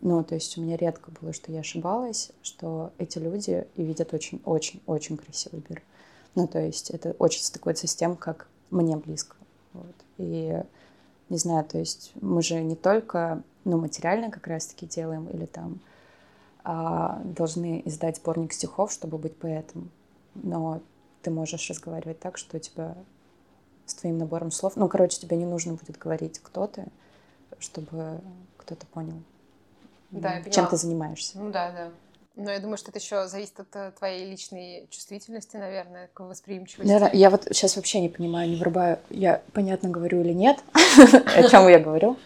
ну, 0.00 0.24
то 0.24 0.34
есть 0.34 0.58
у 0.58 0.60
меня 0.60 0.76
редко 0.76 1.10
было, 1.20 1.32
что 1.32 1.52
я 1.52 1.60
ошибалась, 1.60 2.32
что 2.42 2.92
эти 2.98 3.18
люди 3.18 3.66
и 3.76 3.84
видят 3.84 4.12
очень-очень-очень 4.12 5.16
красивый 5.16 5.64
мир. 5.68 5.82
Ну, 6.34 6.48
то 6.48 6.60
есть 6.60 6.90
это 6.90 7.14
очень 7.18 7.42
стыкуется 7.42 7.86
с 7.86 7.94
тем, 7.94 8.16
как 8.16 8.48
мне 8.70 8.96
близко. 8.96 9.36
Вот. 9.72 9.94
И 10.18 10.60
не 11.28 11.38
знаю, 11.38 11.64
то 11.64 11.78
есть 11.78 12.12
мы 12.20 12.42
же 12.42 12.62
не 12.62 12.76
только 12.76 13.42
ну, 13.64 13.78
материально 13.78 14.30
как 14.30 14.46
раз-таки 14.46 14.86
делаем 14.86 15.26
или 15.28 15.46
там 15.46 15.80
а, 16.62 17.20
должны 17.24 17.82
издать 17.84 18.16
сборник 18.16 18.52
стихов, 18.52 18.92
чтобы 18.92 19.18
быть 19.18 19.36
поэтом. 19.36 19.90
Но 20.34 20.80
ты 21.22 21.30
можешь 21.30 21.68
разговаривать 21.70 22.20
так, 22.20 22.36
что 22.36 22.56
у 22.56 22.60
тебя 22.60 22.96
с 23.86 23.94
твоим 23.94 24.18
набором 24.18 24.50
слов... 24.50 24.76
Ну, 24.76 24.88
короче, 24.88 25.20
тебе 25.20 25.36
не 25.36 25.46
нужно 25.46 25.74
будет 25.74 25.98
говорить, 25.98 26.40
кто 26.42 26.66
ты, 26.66 26.86
чтобы 27.58 28.20
кто-то 28.56 28.86
понял, 28.86 29.22
да, 30.10 30.42
чем 30.42 30.66
ты 30.66 30.76
занимаешься. 30.76 31.38
Ну 31.38 31.50
да, 31.50 31.70
да. 31.70 31.90
Но 32.36 32.50
я 32.50 32.58
думаю, 32.58 32.76
что 32.76 32.90
это 32.90 32.98
еще 32.98 33.28
зависит 33.28 33.60
от 33.60 33.76
э, 33.76 33.92
твоей 33.96 34.28
личной 34.28 34.88
чувствительности, 34.90 35.56
наверное, 35.56 36.10
к 36.12 36.18
восприимчивости. 36.18 36.98
Да, 36.98 37.08
я 37.12 37.30
вот 37.30 37.44
сейчас 37.44 37.76
вообще 37.76 38.00
не 38.00 38.08
понимаю, 38.08 38.50
не 38.50 38.56
врубаю, 38.56 38.98
я 39.10 39.40
понятно 39.52 39.88
говорю 39.88 40.20
или 40.20 40.32
нет, 40.32 40.58
о 40.74 41.48
чем 41.48 41.68
я 41.68 41.78
говорю. 41.78 42.16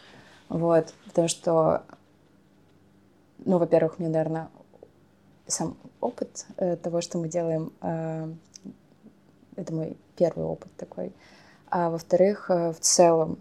Вот, 0.49 0.95
потому 1.07 1.29
что, 1.29 1.83
ну, 3.45 3.59
во-первых, 3.59 3.99
мне, 3.99 4.09
наверное, 4.09 4.49
сам 5.47 5.77
опыт 6.01 6.47
э, 6.57 6.77
того, 6.77 7.03
что 7.03 7.19
мы 7.19 7.29
делаем, 7.29 7.71
э, 7.83 8.33
это 9.57 9.75
мой 9.75 9.99
первый 10.17 10.47
опыт 10.47 10.75
такой. 10.79 11.13
А 11.69 11.91
во-вторых, 11.91 12.49
в 12.49 12.77
целом 12.81 13.39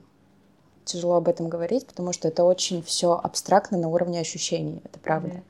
тяжело 0.84 1.16
об 1.16 1.30
этом 1.30 1.48
говорить, 1.48 1.88
потому 1.88 2.12
что 2.12 2.28
это 2.28 2.44
очень 2.44 2.84
все 2.84 3.14
абстрактно 3.14 3.78
на 3.78 3.88
уровне 3.88 4.20
ощущений, 4.20 4.82
это 4.84 5.00
правда. 5.00 5.36
Mm-hmm. 5.36 5.44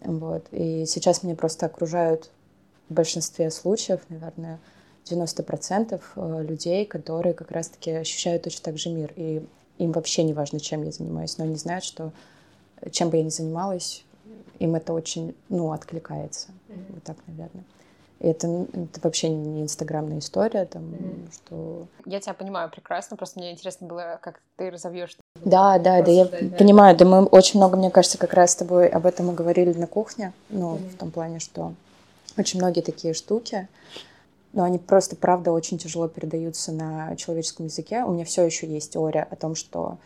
Вот. 0.00 0.46
И 0.52 0.84
сейчас 0.86 1.22
меня 1.22 1.34
просто 1.34 1.66
окружают 1.66 2.30
в 2.88 2.94
большинстве 2.94 3.50
случаев, 3.50 4.00
наверное, 4.08 4.58
90% 5.04 6.00
э, 6.16 6.44
людей, 6.44 6.84
которые 6.84 7.34
как 7.34 7.50
раз-таки 7.50 7.90
ощущают 7.90 8.42
точно 8.42 8.64
так 8.64 8.78
же 8.78 8.90
мир. 8.90 9.12
И 9.16 9.44
им 9.78 9.92
вообще 9.92 10.22
не 10.22 10.32
важно, 10.32 10.60
чем 10.60 10.82
я 10.82 10.90
занимаюсь, 10.90 11.38
но 11.38 11.44
они 11.44 11.56
знают, 11.56 11.84
что 11.84 12.12
чем 12.90 13.10
бы 13.10 13.16
я 13.16 13.22
ни 13.22 13.28
занималась, 13.28 14.04
им 14.58 14.74
это 14.74 14.92
очень, 14.92 15.34
ну, 15.48 15.72
откликается. 15.72 16.48
Mm-hmm. 16.68 16.94
Вот 16.94 17.02
так, 17.04 17.16
наверное. 17.26 17.64
И 18.20 18.28
это, 18.28 18.46
это 18.72 19.00
вообще 19.02 19.28
не 19.28 19.62
инстаграмная 19.62 20.18
история, 20.18 20.64
там, 20.64 20.84
mm-hmm. 20.84 21.32
что... 21.34 21.86
Я 22.06 22.20
тебя 22.20 22.34
понимаю 22.34 22.70
прекрасно, 22.70 23.16
просто 23.16 23.38
мне 23.38 23.52
интересно 23.52 23.86
было, 23.86 24.18
как 24.22 24.40
ты 24.56 24.70
разовьешь. 24.70 25.16
Да, 25.44 25.78
да, 25.78 26.02
да, 26.02 26.10
я 26.10 26.24
да. 26.24 26.56
понимаю, 26.56 26.96
да 26.96 27.04
мы 27.04 27.24
очень 27.24 27.58
много, 27.58 27.76
мне 27.76 27.90
кажется, 27.90 28.18
как 28.18 28.34
раз 28.34 28.52
с 28.52 28.56
тобой 28.56 28.88
об 28.88 29.06
этом 29.06 29.30
и 29.30 29.34
говорили 29.34 29.72
на 29.72 29.86
кухне, 29.86 30.32
ну, 30.48 30.76
mm-hmm. 30.76 30.88
в 30.90 30.96
том 30.96 31.10
плане, 31.10 31.38
что 31.38 31.74
очень 32.36 32.60
многие 32.60 32.80
такие 32.80 33.14
штуки, 33.14 33.68
но 34.52 34.64
они 34.64 34.78
просто, 34.78 35.16
правда, 35.16 35.52
очень 35.52 35.78
тяжело 35.78 36.08
передаются 36.08 36.72
на 36.72 37.14
человеческом 37.16 37.66
языке. 37.66 38.04
У 38.04 38.12
меня 38.12 38.24
все 38.24 38.44
еще 38.44 38.66
есть 38.66 38.92
теория 38.92 39.26
о 39.30 39.36
том, 39.36 39.54
что 39.54 39.98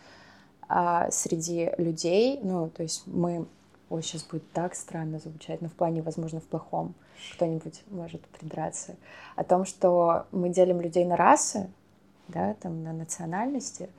а, 0.67 1.09
среди 1.11 1.71
людей, 1.77 2.39
ну, 2.43 2.69
то 2.69 2.83
есть 2.83 3.03
мы 3.05 3.45
ой, 3.91 4.01
сейчас 4.03 4.23
будет 4.23 4.49
так 4.53 4.73
странно 4.73 5.19
звучать, 5.19 5.61
но 5.61 5.67
в 5.67 5.73
плане, 5.73 6.01
возможно, 6.01 6.39
в 6.39 6.45
плохом, 6.45 6.93
кто-нибудь 7.35 7.81
может 7.89 8.21
придраться, 8.21 8.95
о 9.35 9.43
том, 9.43 9.65
что 9.65 10.25
мы 10.31 10.49
делим 10.49 10.79
людей 10.79 11.03
на 11.03 11.17
расы, 11.17 11.69
да, 12.29 12.55
там, 12.61 12.83
на 12.83 12.93
национальности, 12.93 13.89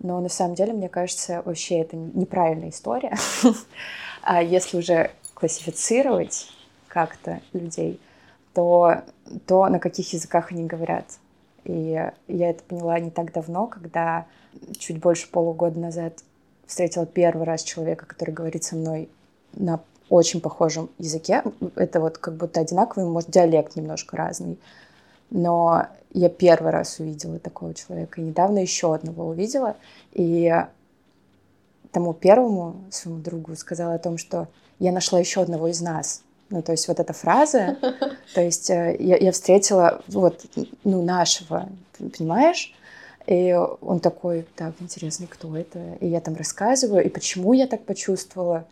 но 0.00 0.20
на 0.20 0.28
самом 0.28 0.54
деле, 0.54 0.72
мне 0.72 0.88
кажется, 0.88 1.42
вообще 1.44 1.80
это 1.80 1.96
неправильная 1.96 2.70
история. 2.70 3.16
А 4.28 4.42
если 4.42 4.78
уже 4.78 5.12
классифицировать 5.34 6.48
как-то 6.88 7.40
людей, 7.52 8.00
то, 8.54 9.02
то 9.46 9.68
на 9.68 9.78
каких 9.78 10.12
языках 10.14 10.50
они 10.50 10.64
говорят. 10.64 11.04
И 11.62 12.10
я 12.26 12.50
это 12.50 12.64
поняла 12.64 12.98
не 12.98 13.10
так 13.10 13.32
давно, 13.32 13.68
когда 13.68 14.26
чуть 14.78 14.98
больше 14.98 15.30
полугода 15.30 15.78
назад 15.78 16.24
встретила 16.66 17.06
первый 17.06 17.44
раз 17.44 17.62
человека, 17.62 18.06
который 18.06 18.32
говорит 18.32 18.64
со 18.64 18.74
мной 18.74 19.08
на 19.52 19.78
очень 20.08 20.40
похожем 20.40 20.90
языке. 20.98 21.42
Это 21.74 22.00
вот 22.00 22.18
как 22.18 22.34
будто 22.34 22.60
одинаковый, 22.60 23.08
может, 23.08 23.30
диалект 23.30 23.76
немножко 23.76 24.16
разный. 24.16 24.58
Но 25.30 25.86
я 26.12 26.28
первый 26.28 26.72
раз 26.72 26.98
увидела 26.98 27.38
такого 27.38 27.74
человека. 27.74 28.20
И 28.20 28.24
недавно 28.24 28.58
еще 28.58 28.94
одного 28.94 29.26
увидела. 29.28 29.76
И 30.12 30.52
тому 31.92 32.12
первому 32.14 32.84
своему 32.90 33.20
другу 33.20 33.56
сказала 33.56 33.94
о 33.94 33.98
том, 33.98 34.18
что 34.18 34.48
я 34.78 34.92
нашла 34.92 35.18
еще 35.18 35.42
одного 35.42 35.68
из 35.68 35.80
нас. 35.80 36.22
Ну, 36.48 36.62
то 36.62 36.72
есть 36.72 36.86
вот 36.88 37.00
эта 37.00 37.12
фраза, 37.12 37.76
то 38.34 38.40
есть 38.40 38.70
э, 38.70 38.96
я, 39.00 39.16
я 39.16 39.32
встретила 39.32 40.02
вот, 40.06 40.44
ну, 40.84 41.02
нашего, 41.02 41.68
понимаешь? 41.98 42.72
И 43.26 43.52
он 43.80 44.00
такой, 44.00 44.46
так, 44.54 44.74
интересно, 44.78 45.26
кто 45.26 45.56
это? 45.56 45.94
И 46.00 46.06
я 46.06 46.20
там 46.20 46.36
рассказываю, 46.36 47.04
и 47.04 47.08
почему 47.08 47.52
я 47.52 47.66
так 47.66 47.84
почувствовала. 47.84 48.64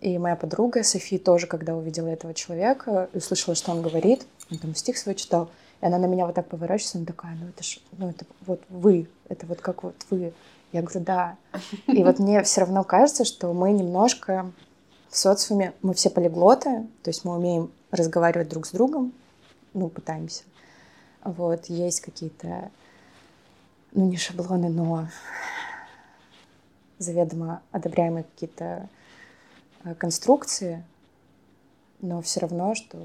И 0.00 0.16
моя 0.16 0.36
подруга 0.36 0.82
София 0.82 1.18
тоже, 1.18 1.46
когда 1.46 1.76
увидела 1.76 2.08
этого 2.08 2.32
человека, 2.32 3.10
услышала, 3.12 3.54
что 3.54 3.72
он 3.72 3.82
говорит, 3.82 4.24
он 4.50 4.56
там 4.56 4.74
стих 4.74 4.96
свой 4.96 5.14
читал, 5.14 5.50
и 5.80 5.86
она 5.86 5.98
на 5.98 6.06
меня 6.06 6.26
вот 6.26 6.34
так 6.34 6.48
поворачивается, 6.48 6.98
она 6.98 7.06
такая, 7.06 7.36
ну 7.36 7.48
это 7.48 7.62
ж, 7.62 7.80
ну 7.92 8.10
это 8.10 8.24
вот 8.46 8.62
вы, 8.68 9.08
это 9.28 9.46
вот 9.46 9.60
как 9.60 9.82
вот 9.82 9.94
вы. 10.10 10.32
Я 10.72 10.82
говорю, 10.82 11.00
да. 11.00 11.36
И 11.88 12.04
вот 12.04 12.20
мне 12.20 12.42
все 12.44 12.60
равно 12.60 12.84
кажется, 12.84 13.24
что 13.24 13.52
мы 13.52 13.72
немножко 13.72 14.52
в 15.08 15.16
социуме, 15.16 15.72
мы 15.82 15.94
все 15.94 16.10
полиглоты, 16.10 16.86
то 17.02 17.10
есть 17.10 17.24
мы 17.24 17.34
умеем 17.34 17.72
разговаривать 17.90 18.48
друг 18.48 18.66
с 18.66 18.70
другом, 18.70 19.12
ну, 19.74 19.88
пытаемся. 19.88 20.44
Вот, 21.24 21.66
есть 21.66 22.00
какие-то, 22.02 22.70
ну, 23.92 24.06
не 24.06 24.16
шаблоны, 24.16 24.68
но 24.68 25.08
заведомо 26.98 27.62
одобряемые 27.72 28.22
какие-то 28.22 28.88
Э, 29.84 29.94
конструкции, 29.94 30.84
но 32.00 32.20
все 32.20 32.40
равно, 32.40 32.74
что 32.74 32.98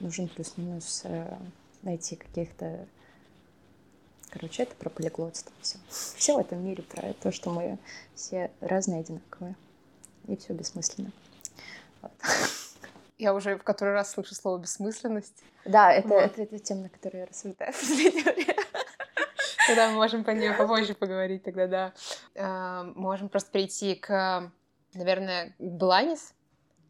нужен 0.00 0.28
плюс-минус 0.28 1.02
э, 1.04 1.38
найти 1.82 2.16
каких-то... 2.16 2.86
Короче, 4.30 4.62
это 4.62 4.74
про 4.76 4.90
полиглотство. 4.90 5.52
Все. 5.60 5.78
все 5.88 6.36
в 6.36 6.38
этом 6.38 6.64
мире 6.64 6.82
про 6.82 7.12
то, 7.14 7.32
что 7.32 7.50
мы 7.50 7.78
все 8.14 8.50
разные, 8.60 9.00
одинаковые. 9.00 9.56
И 10.28 10.36
все 10.36 10.52
бессмысленно. 10.52 11.10
Вот. 12.02 12.12
Я 13.18 13.34
уже 13.34 13.56
в 13.56 13.62
который 13.62 13.92
раз 13.92 14.12
слышу 14.12 14.34
слово 14.34 14.58
бессмысленность. 14.58 15.42
Да, 15.64 15.92
это, 15.92 16.08
вот. 16.08 16.22
это, 16.22 16.42
это 16.42 16.58
тема, 16.58 16.82
на 16.82 16.88
которой 16.88 17.18
я 17.18 17.26
рассуждаю 17.26 17.72
в 17.72 17.80
последнее 17.80 18.24
время. 18.24 18.64
Тогда 19.66 19.90
мы 19.90 19.96
можем 19.96 20.24
по 20.24 20.30
ней 20.30 20.52
попозже 20.52 20.94
поговорить, 20.94 21.42
тогда 21.42 21.66
да. 21.66 21.92
Э, 22.34 22.92
можем 22.94 23.28
просто 23.28 23.50
перейти 23.50 23.94
к 23.94 24.50
наверное, 24.94 25.54
Бланис, 25.58 26.34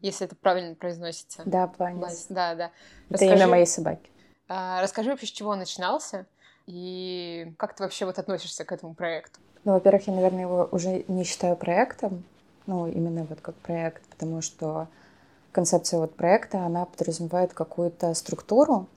если 0.01 0.25
это 0.25 0.35
правильно 0.35 0.75
произносится. 0.75 1.43
Да, 1.45 1.67
Бланис. 1.67 2.27
Да, 2.29 2.55
да. 2.55 2.71
Это 3.09 3.13
расскажи, 3.13 3.35
имя 3.35 3.47
моей 3.47 3.65
собаки. 3.65 4.09
А, 4.47 4.81
расскажи 4.81 5.09
вообще, 5.09 5.27
с 5.27 5.31
чего 5.31 5.51
он 5.51 5.59
начинался 5.59 6.25
и 6.67 7.53
как 7.57 7.75
ты 7.75 7.83
вообще 7.83 8.05
вот 8.05 8.19
относишься 8.19 8.65
к 8.65 8.71
этому 8.71 8.93
проекту? 8.93 9.39
Ну, 9.63 9.73
во-первых, 9.73 10.07
я, 10.07 10.13
наверное, 10.13 10.41
его 10.41 10.69
уже 10.71 11.03
не 11.07 11.23
считаю 11.23 11.55
проектом, 11.55 12.23
ну, 12.65 12.87
именно 12.87 13.25
вот 13.25 13.41
как 13.41 13.55
проект, 13.55 14.03
потому 14.05 14.41
что 14.41 14.87
концепция 15.51 15.99
вот 15.99 16.15
проекта, 16.15 16.65
она 16.65 16.85
подразумевает 16.85 17.53
какую-то 17.53 18.13
структуру, 18.13 18.87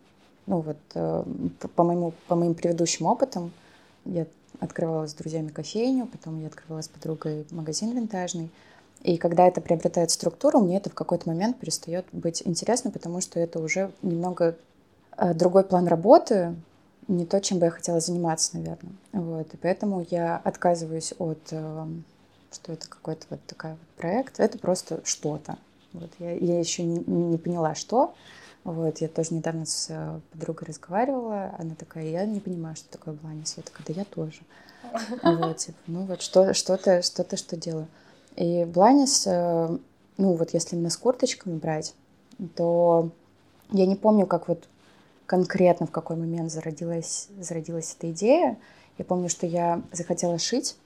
ну, 0.47 0.61
вот 0.61 0.77
э, 0.95 1.25
по, 1.75 1.83
моему, 1.85 2.13
по 2.29 2.35
моим 2.35 2.55
предыдущим 2.55 3.07
опытам 3.07 3.53
я 4.05 4.27
открывала 4.61 5.07
с 5.07 5.15
друзьями 5.15 5.49
кофейню, 5.49 6.07
потом 6.07 6.41
я 6.41 6.47
открывала 6.47 6.83
с 6.83 6.89
подругой 6.89 7.47
магазин 7.51 7.95
винтажный, 7.95 8.51
и 9.05 9.19
когда 9.19 9.47
это 9.47 9.61
приобретает 9.61 10.11
структуру, 10.11 10.61
мне 10.61 10.79
это 10.79 10.89
в 10.89 10.95
какой-то 10.95 11.29
момент 11.29 11.59
перестает 11.59 12.07
быть 12.13 12.43
интересно, 12.47 12.91
потому 12.91 13.21
что 13.21 13.39
это 13.39 13.59
уже 13.61 13.93
немного 14.01 14.57
э, 15.19 15.35
другой 15.35 15.65
план 15.65 15.87
работы. 15.87 16.57
не 17.07 17.27
то, 17.27 17.39
чем 17.43 17.59
бы 17.59 17.67
я 17.67 17.71
хотела 17.71 18.01
заниматься, 18.01 18.57
наверное. 18.57 18.95
Вот. 19.13 19.53
И 19.53 19.59
поэтому 19.59 20.07
я 20.09 20.39
отказываюсь 20.39 21.13
от, 21.19 21.39
э, 21.51 21.87
что 22.51 22.73
это 22.73 22.89
какой-то 22.89 23.27
вот 23.29 23.41
такой 23.47 23.73
вот 23.73 23.89
проект. 23.99 24.41
Это 24.41 24.59
просто 24.59 25.03
что-то. 25.05 25.59
Вот. 25.93 26.11
Я, 26.19 26.33
я 26.33 26.59
еще 26.59 26.83
не, 26.83 27.05
не 27.05 27.37
поняла, 27.37 27.75
что. 27.75 28.15
Вот. 28.65 29.03
Я 29.03 29.09
тоже 29.09 29.35
недавно 29.35 29.67
с 29.67 29.89
э, 29.91 30.21
подругой 30.33 30.69
разговаривала. 30.69 31.55
Она 31.59 31.75
такая, 31.75 32.07
я 32.07 32.25
не 32.25 32.41
понимаю, 32.41 32.75
что 32.75 32.89
такое 32.89 33.13
бланис. 33.13 33.59
Я 33.59 33.65
такая, 33.65 33.87
да 33.87 34.01
я 34.01 34.05
тоже. 34.07 34.41
Вот, 35.23 35.59
типа, 35.59 35.79
ну 35.89 36.07
вот 36.07 36.23
что, 36.23 36.55
что-то, 36.55 37.03
что-то, 37.03 37.37
что 37.37 37.57
делаю. 37.59 37.87
И 38.37 38.65
бланис, 38.65 39.27
э, 39.27 39.79
ну 40.17 40.33
вот 40.35 40.55
если 40.55 40.77
именно 40.77 40.91
с 40.91 40.97
курточками 40.97 41.57
брать, 41.57 41.95
то 42.57 43.11
я 43.71 43.87
не 43.87 43.97
помню, 43.97 44.27
как 44.27 44.49
вот 44.49 44.69
конкретно 45.27 45.87
в 45.87 45.91
какой 45.91 46.17
момент 46.17 46.51
зародилась, 46.51 47.29
зародилась 47.39 47.95
эта 47.99 48.11
идея. 48.11 48.59
Я 48.99 49.05
помню, 49.05 49.29
что 49.29 49.47
я 49.47 49.83
захотела 49.93 50.39
шить. 50.39 50.77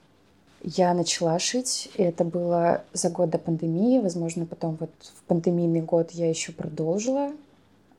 Я 0.63 0.93
начала 0.93 1.39
шить, 1.39 1.91
и 1.95 2.03
это 2.03 2.25
было 2.25 2.83
за 2.93 3.11
год 3.11 3.31
до 3.31 3.39
пандемии. 3.39 4.01
Возможно, 4.01 4.45
потом 4.45 4.77
вот 4.81 4.91
в 5.01 5.23
пандемийный 5.25 5.83
год 5.83 6.11
я 6.13 6.29
еще 6.29 6.53
продолжила. 6.53 7.33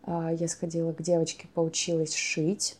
А, 0.03 0.33
я 0.33 0.47
сходила 0.47 0.91
к 0.91 1.01
девочке, 1.01 1.47
поучилась 1.53 2.13
шить. 2.13 2.77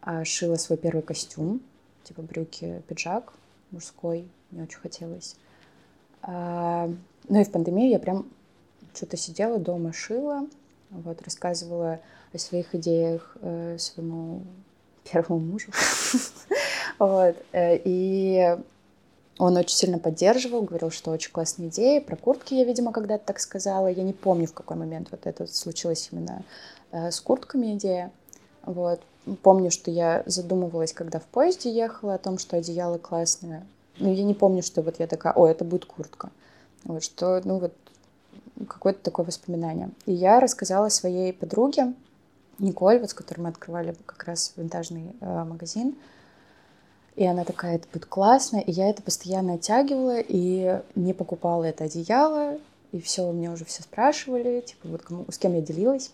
А, 0.00 0.24
шила 0.24 0.56
свой 0.56 0.78
первый 0.78 1.02
костюм, 1.02 1.60
типа 2.04 2.22
брюки, 2.22 2.82
пиджак 2.88 3.34
мужской. 3.70 4.26
Мне 4.50 4.62
очень 4.62 4.78
хотелось. 4.78 5.36
А, 6.22 6.88
ну 7.28 7.40
и 7.40 7.44
в 7.44 7.50
пандемию 7.50 7.90
я 7.90 7.98
прям 7.98 8.26
что-то 8.94 9.16
сидела 9.16 9.58
дома, 9.58 9.92
шила, 9.92 10.46
вот, 10.90 11.22
рассказывала 11.22 12.00
о 12.32 12.38
своих 12.38 12.74
идеях 12.74 13.36
э, 13.40 13.76
своему 13.78 14.42
первому 15.10 15.40
мужу. 15.40 15.70
вот. 16.98 17.36
Э, 17.52 17.78
и 17.84 18.56
он 19.38 19.56
очень 19.56 19.76
сильно 19.76 19.98
поддерживал, 19.98 20.62
говорил, 20.62 20.90
что 20.90 21.10
очень 21.10 21.32
классная 21.32 21.68
идея. 21.68 22.00
Про 22.00 22.16
куртки 22.16 22.54
я, 22.54 22.64
видимо, 22.64 22.92
когда-то 22.92 23.24
так 23.26 23.40
сказала. 23.40 23.88
Я 23.88 24.02
не 24.02 24.12
помню, 24.12 24.46
в 24.46 24.52
какой 24.52 24.76
момент 24.76 25.08
вот 25.10 25.26
это 25.26 25.46
случилось 25.46 26.08
именно 26.12 26.42
э, 26.90 27.10
с 27.10 27.20
куртками 27.20 27.74
идея. 27.74 28.10
Вот. 28.64 29.00
Помню, 29.42 29.70
что 29.70 29.90
я 29.90 30.22
задумывалась, 30.26 30.92
когда 30.92 31.18
в 31.18 31.24
поезде 31.24 31.70
ехала, 31.70 32.14
о 32.14 32.18
том, 32.18 32.38
что 32.38 32.56
одеяло 32.56 32.98
классное. 32.98 33.66
Но 33.98 34.10
я 34.10 34.24
не 34.24 34.34
помню, 34.34 34.62
что 34.62 34.82
вот 34.82 34.98
я 34.98 35.06
такая, 35.06 35.32
о, 35.32 35.46
это 35.46 35.64
будет 35.64 35.84
куртка. 35.84 36.30
Вот, 36.84 37.02
что, 37.02 37.40
ну 37.44 37.58
вот, 37.58 37.72
какое-то 38.68 39.00
такое 39.02 39.26
воспоминание. 39.26 39.90
И 40.06 40.12
я 40.12 40.40
рассказала 40.40 40.88
своей 40.88 41.32
подруге, 41.32 41.94
Николь, 42.58 42.98
вот 42.98 43.10
с 43.10 43.14
которой 43.14 43.40
мы 43.40 43.48
открывали 43.48 43.94
как 44.06 44.24
раз 44.24 44.52
винтажный 44.56 45.14
э, 45.20 45.44
магазин. 45.44 45.96
И 47.16 47.26
она 47.26 47.44
такая, 47.44 47.76
это 47.76 47.88
будет 47.92 48.06
классно. 48.06 48.58
И 48.58 48.70
я 48.70 48.88
это 48.88 49.02
постоянно 49.02 49.54
оттягивала 49.54 50.18
и 50.20 50.80
не 50.94 51.12
покупала 51.12 51.64
это 51.64 51.84
одеяло. 51.84 52.58
И 52.92 53.00
все, 53.00 53.30
меня 53.32 53.52
уже 53.52 53.64
все 53.64 53.82
спрашивали, 53.82 54.60
типа, 54.60 54.88
вот 54.88 55.02
кому, 55.02 55.24
с 55.30 55.38
кем 55.38 55.54
я 55.54 55.60
делилась. 55.60 56.12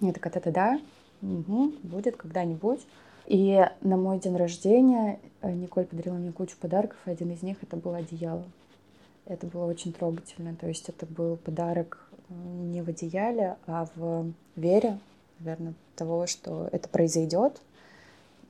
Я 0.00 0.12
такая, 0.12 0.32
да-да-да, 0.32 0.78
угу, 1.22 1.72
будет 1.82 2.16
когда-нибудь. 2.16 2.80
И 3.26 3.60
на 3.80 3.96
мой 3.96 4.20
день 4.20 4.36
рождения 4.36 5.18
э, 5.42 5.52
Николь 5.52 5.84
подарила 5.84 6.14
мне 6.14 6.30
кучу 6.30 6.56
подарков, 6.58 6.96
и 7.06 7.10
один 7.10 7.32
из 7.32 7.42
них 7.42 7.56
это 7.60 7.76
было 7.76 7.98
одеяло. 7.98 8.44
Это 9.24 9.48
было 9.48 9.66
очень 9.66 9.92
трогательно. 9.92 10.54
То 10.54 10.68
есть 10.68 10.88
это 10.88 11.06
был 11.06 11.36
подарок 11.36 12.08
э, 12.28 12.34
не 12.34 12.82
в 12.82 12.88
одеяле, 12.88 13.56
а 13.66 13.88
в 13.96 14.30
вере, 14.54 15.00
наверное, 15.40 15.74
того, 15.96 16.28
что 16.28 16.68
это 16.70 16.88
произойдет. 16.88 17.60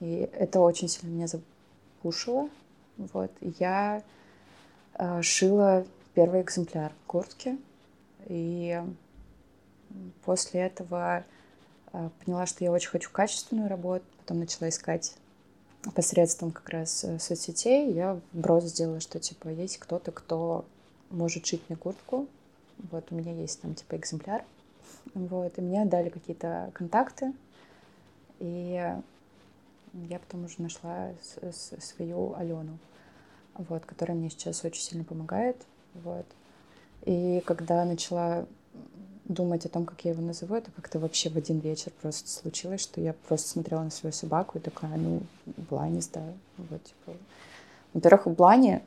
И 0.00 0.28
это 0.34 0.60
очень 0.60 0.88
сильно 0.88 1.14
меня 1.14 1.26
запушило. 1.26 2.50
Вот. 2.98 3.30
Я 3.40 4.02
э, 4.98 5.22
шила 5.22 5.86
первый 6.12 6.42
экземпляр 6.42 6.92
куртки. 7.06 7.56
И 8.26 8.78
после 10.24 10.62
этого 10.62 11.24
поняла, 11.92 12.44
что 12.44 12.64
я 12.64 12.72
очень 12.72 12.90
хочу 12.90 13.08
качественную 13.10 13.70
работу. 13.70 14.04
Потом 14.26 14.40
начала 14.40 14.68
искать 14.68 15.14
посредством 15.94 16.50
как 16.50 16.68
раз 16.70 17.04
э, 17.04 17.20
соцсетей 17.20 17.92
я 17.92 18.18
брос 18.32 18.64
сделала, 18.64 18.98
что 18.98 19.20
типа 19.20 19.50
есть 19.50 19.78
кто-то, 19.78 20.10
кто 20.10 20.64
может 21.10 21.46
шить 21.46 21.62
мне 21.68 21.76
куртку. 21.76 22.26
Вот 22.90 23.06
у 23.12 23.14
меня 23.14 23.32
есть 23.32 23.60
там 23.60 23.76
типа 23.76 23.94
экземпляр. 23.94 24.44
Вот, 25.14 25.56
и 25.56 25.60
мне 25.60 25.84
дали 25.84 26.08
какие-то 26.08 26.72
контакты. 26.74 27.34
И 28.40 28.92
я 29.94 30.18
потом 30.18 30.46
уже 30.46 30.60
нашла 30.60 31.12
свою 31.78 32.34
Алену, 32.34 32.78
вот, 33.54 33.86
которая 33.86 34.16
мне 34.16 34.30
сейчас 34.30 34.64
очень 34.64 34.82
сильно 34.82 35.04
помогает. 35.04 35.56
Вот. 35.94 36.26
И 37.04 37.44
когда 37.46 37.84
начала 37.84 38.48
думать 39.28 39.66
о 39.66 39.68
том, 39.68 39.84
как 39.84 40.04
я 40.04 40.12
его 40.12 40.22
назову, 40.22 40.54
это 40.54 40.70
как-то 40.70 40.98
вообще 40.98 41.30
в 41.30 41.36
один 41.36 41.58
вечер 41.58 41.92
просто 42.00 42.28
случилось, 42.28 42.80
что 42.80 43.00
я 43.00 43.12
просто 43.28 43.48
смотрела 43.48 43.82
на 43.82 43.90
свою 43.90 44.12
собаку 44.12 44.58
и 44.58 44.60
такая, 44.60 44.96
ну, 44.96 45.20
Бланис, 45.70 46.08
да, 46.08 46.22
вот, 46.56 46.82
типа. 46.84 47.18
Во-первых, 47.92 48.28
Блани, 48.28 48.82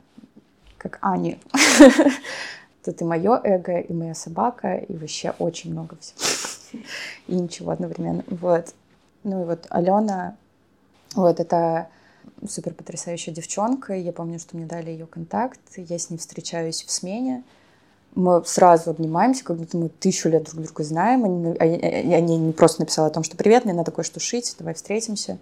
как 0.78 0.98
Ани, 1.02 1.38
тут 2.84 3.00
и 3.00 3.04
мое 3.04 3.40
эго, 3.42 3.78
и 3.78 3.92
моя 3.92 4.14
собака, 4.14 4.76
и 4.76 4.96
вообще 4.96 5.34
очень 5.38 5.72
много 5.72 5.96
всего. 6.00 6.80
И 7.26 7.34
ничего 7.34 7.72
одновременно. 7.72 8.24
Вот. 8.28 8.74
Ну 9.24 9.42
и 9.42 9.44
вот 9.44 9.66
Алена, 9.70 10.36
вот 11.14 11.40
это 11.40 11.88
супер 12.48 12.72
потрясающая 12.74 13.34
девчонка. 13.34 13.94
Я 13.94 14.12
помню, 14.12 14.38
что 14.38 14.56
мне 14.56 14.66
дали 14.66 14.90
ее 14.90 15.06
контакт. 15.06 15.60
Я 15.76 15.98
с 15.98 16.10
ней 16.10 16.16
встречаюсь 16.16 16.84
в 16.84 16.90
смене 16.90 17.42
мы 18.14 18.42
сразу 18.44 18.90
обнимаемся, 18.90 19.44
как 19.44 19.56
будто 19.56 19.76
мы 19.76 19.88
тысячу 19.88 20.28
лет 20.28 20.44
друг 20.44 20.64
друга 20.64 20.84
знаем. 20.84 21.24
Они, 21.24 22.14
они, 22.14 22.36
не 22.38 22.52
просто 22.52 22.80
написала 22.80 23.08
о 23.08 23.10
том, 23.10 23.22
что 23.22 23.36
«Привет, 23.36 23.64
мне 23.64 23.74
надо 23.74 23.90
кое-что 23.90 24.20
шить, 24.20 24.54
давай 24.58 24.74
встретимся». 24.74 25.38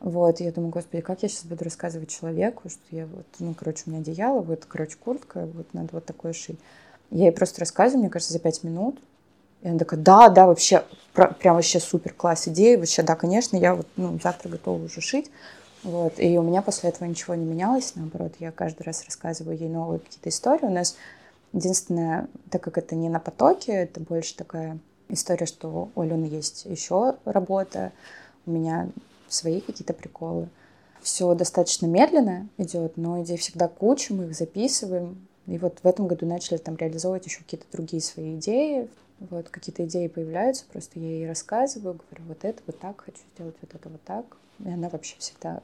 Вот, 0.00 0.40
и 0.40 0.44
я 0.44 0.52
думаю, 0.52 0.70
господи, 0.70 1.02
как 1.02 1.22
я 1.22 1.28
сейчас 1.28 1.44
буду 1.44 1.62
рассказывать 1.62 2.08
человеку, 2.08 2.70
что 2.70 2.80
я 2.90 3.04
вот, 3.04 3.26
ну, 3.38 3.54
короче, 3.54 3.82
у 3.86 3.90
меня 3.90 4.00
одеяло, 4.00 4.40
вот, 4.40 4.64
короче, 4.66 4.96
куртка, 4.98 5.46
вот, 5.52 5.74
надо 5.74 5.88
вот 5.92 6.06
такое 6.06 6.32
шить. 6.32 6.58
Я 7.10 7.26
ей 7.26 7.32
просто 7.32 7.60
рассказываю, 7.60 8.02
мне 8.02 8.10
кажется, 8.10 8.32
за 8.32 8.38
пять 8.38 8.64
минут. 8.64 8.98
И 9.60 9.68
она 9.68 9.78
такая, 9.78 10.00
да, 10.00 10.30
да, 10.30 10.46
вообще, 10.46 10.84
прям 11.12 11.54
вообще 11.54 11.80
супер 11.80 12.14
класс 12.14 12.48
идеи, 12.48 12.76
вообще, 12.76 13.02
да, 13.02 13.14
конечно, 13.14 13.58
я 13.58 13.74
вот, 13.74 13.86
ну, 13.96 14.18
завтра 14.22 14.48
готова 14.48 14.82
уже 14.82 15.02
шить. 15.02 15.30
Вот, 15.82 16.14
и 16.16 16.38
у 16.38 16.42
меня 16.42 16.62
после 16.62 16.88
этого 16.88 17.06
ничего 17.06 17.34
не 17.34 17.44
менялось, 17.44 17.92
наоборот, 17.94 18.32
я 18.38 18.52
каждый 18.52 18.82
раз 18.84 19.04
рассказываю 19.04 19.58
ей 19.58 19.68
новые 19.68 19.98
какие-то 19.98 20.30
истории. 20.30 20.64
У 20.64 20.70
нас 20.70 20.96
Единственное, 21.52 22.28
так 22.50 22.62
как 22.62 22.78
это 22.78 22.94
не 22.94 23.08
на 23.08 23.18
потоке, 23.18 23.72
это 23.72 24.00
больше 24.00 24.36
такая 24.36 24.78
история, 25.08 25.46
что 25.46 25.90
у 25.94 26.00
Алены 26.00 26.26
есть 26.26 26.64
еще 26.64 27.16
работа, 27.24 27.92
у 28.46 28.52
меня 28.52 28.88
свои 29.28 29.60
какие-то 29.60 29.92
приколы. 29.92 30.48
Все 31.02 31.34
достаточно 31.34 31.86
медленно 31.86 32.48
идет, 32.58 32.96
но 32.96 33.22
идей 33.22 33.36
всегда 33.36 33.68
куча, 33.68 34.14
мы 34.14 34.26
их 34.26 34.36
записываем. 34.36 35.26
И 35.46 35.58
вот 35.58 35.78
в 35.82 35.86
этом 35.86 36.06
году 36.06 36.26
начали 36.26 36.58
там 36.58 36.76
реализовывать 36.76 37.26
еще 37.26 37.38
какие-то 37.38 37.66
другие 37.72 38.02
свои 38.02 38.36
идеи. 38.36 38.88
Вот 39.18 39.48
какие-то 39.48 39.84
идеи 39.86 40.06
появляются, 40.06 40.64
просто 40.70 40.98
я 40.98 41.08
ей 41.08 41.28
рассказываю, 41.28 41.98
говорю, 42.10 42.24
вот 42.28 42.44
это 42.44 42.62
вот 42.66 42.78
так 42.78 43.00
хочу 43.00 43.18
сделать, 43.34 43.56
вот 43.60 43.74
это 43.74 43.88
вот 43.88 44.02
так. 44.02 44.24
И 44.64 44.68
она 44.68 44.88
вообще 44.88 45.16
всегда 45.18 45.62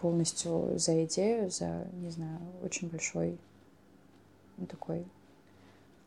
полностью 0.00 0.78
за 0.78 1.04
идею, 1.04 1.50
за, 1.50 1.86
не 2.02 2.10
знаю, 2.10 2.38
очень 2.62 2.88
большой 2.88 3.38
такой 4.68 5.04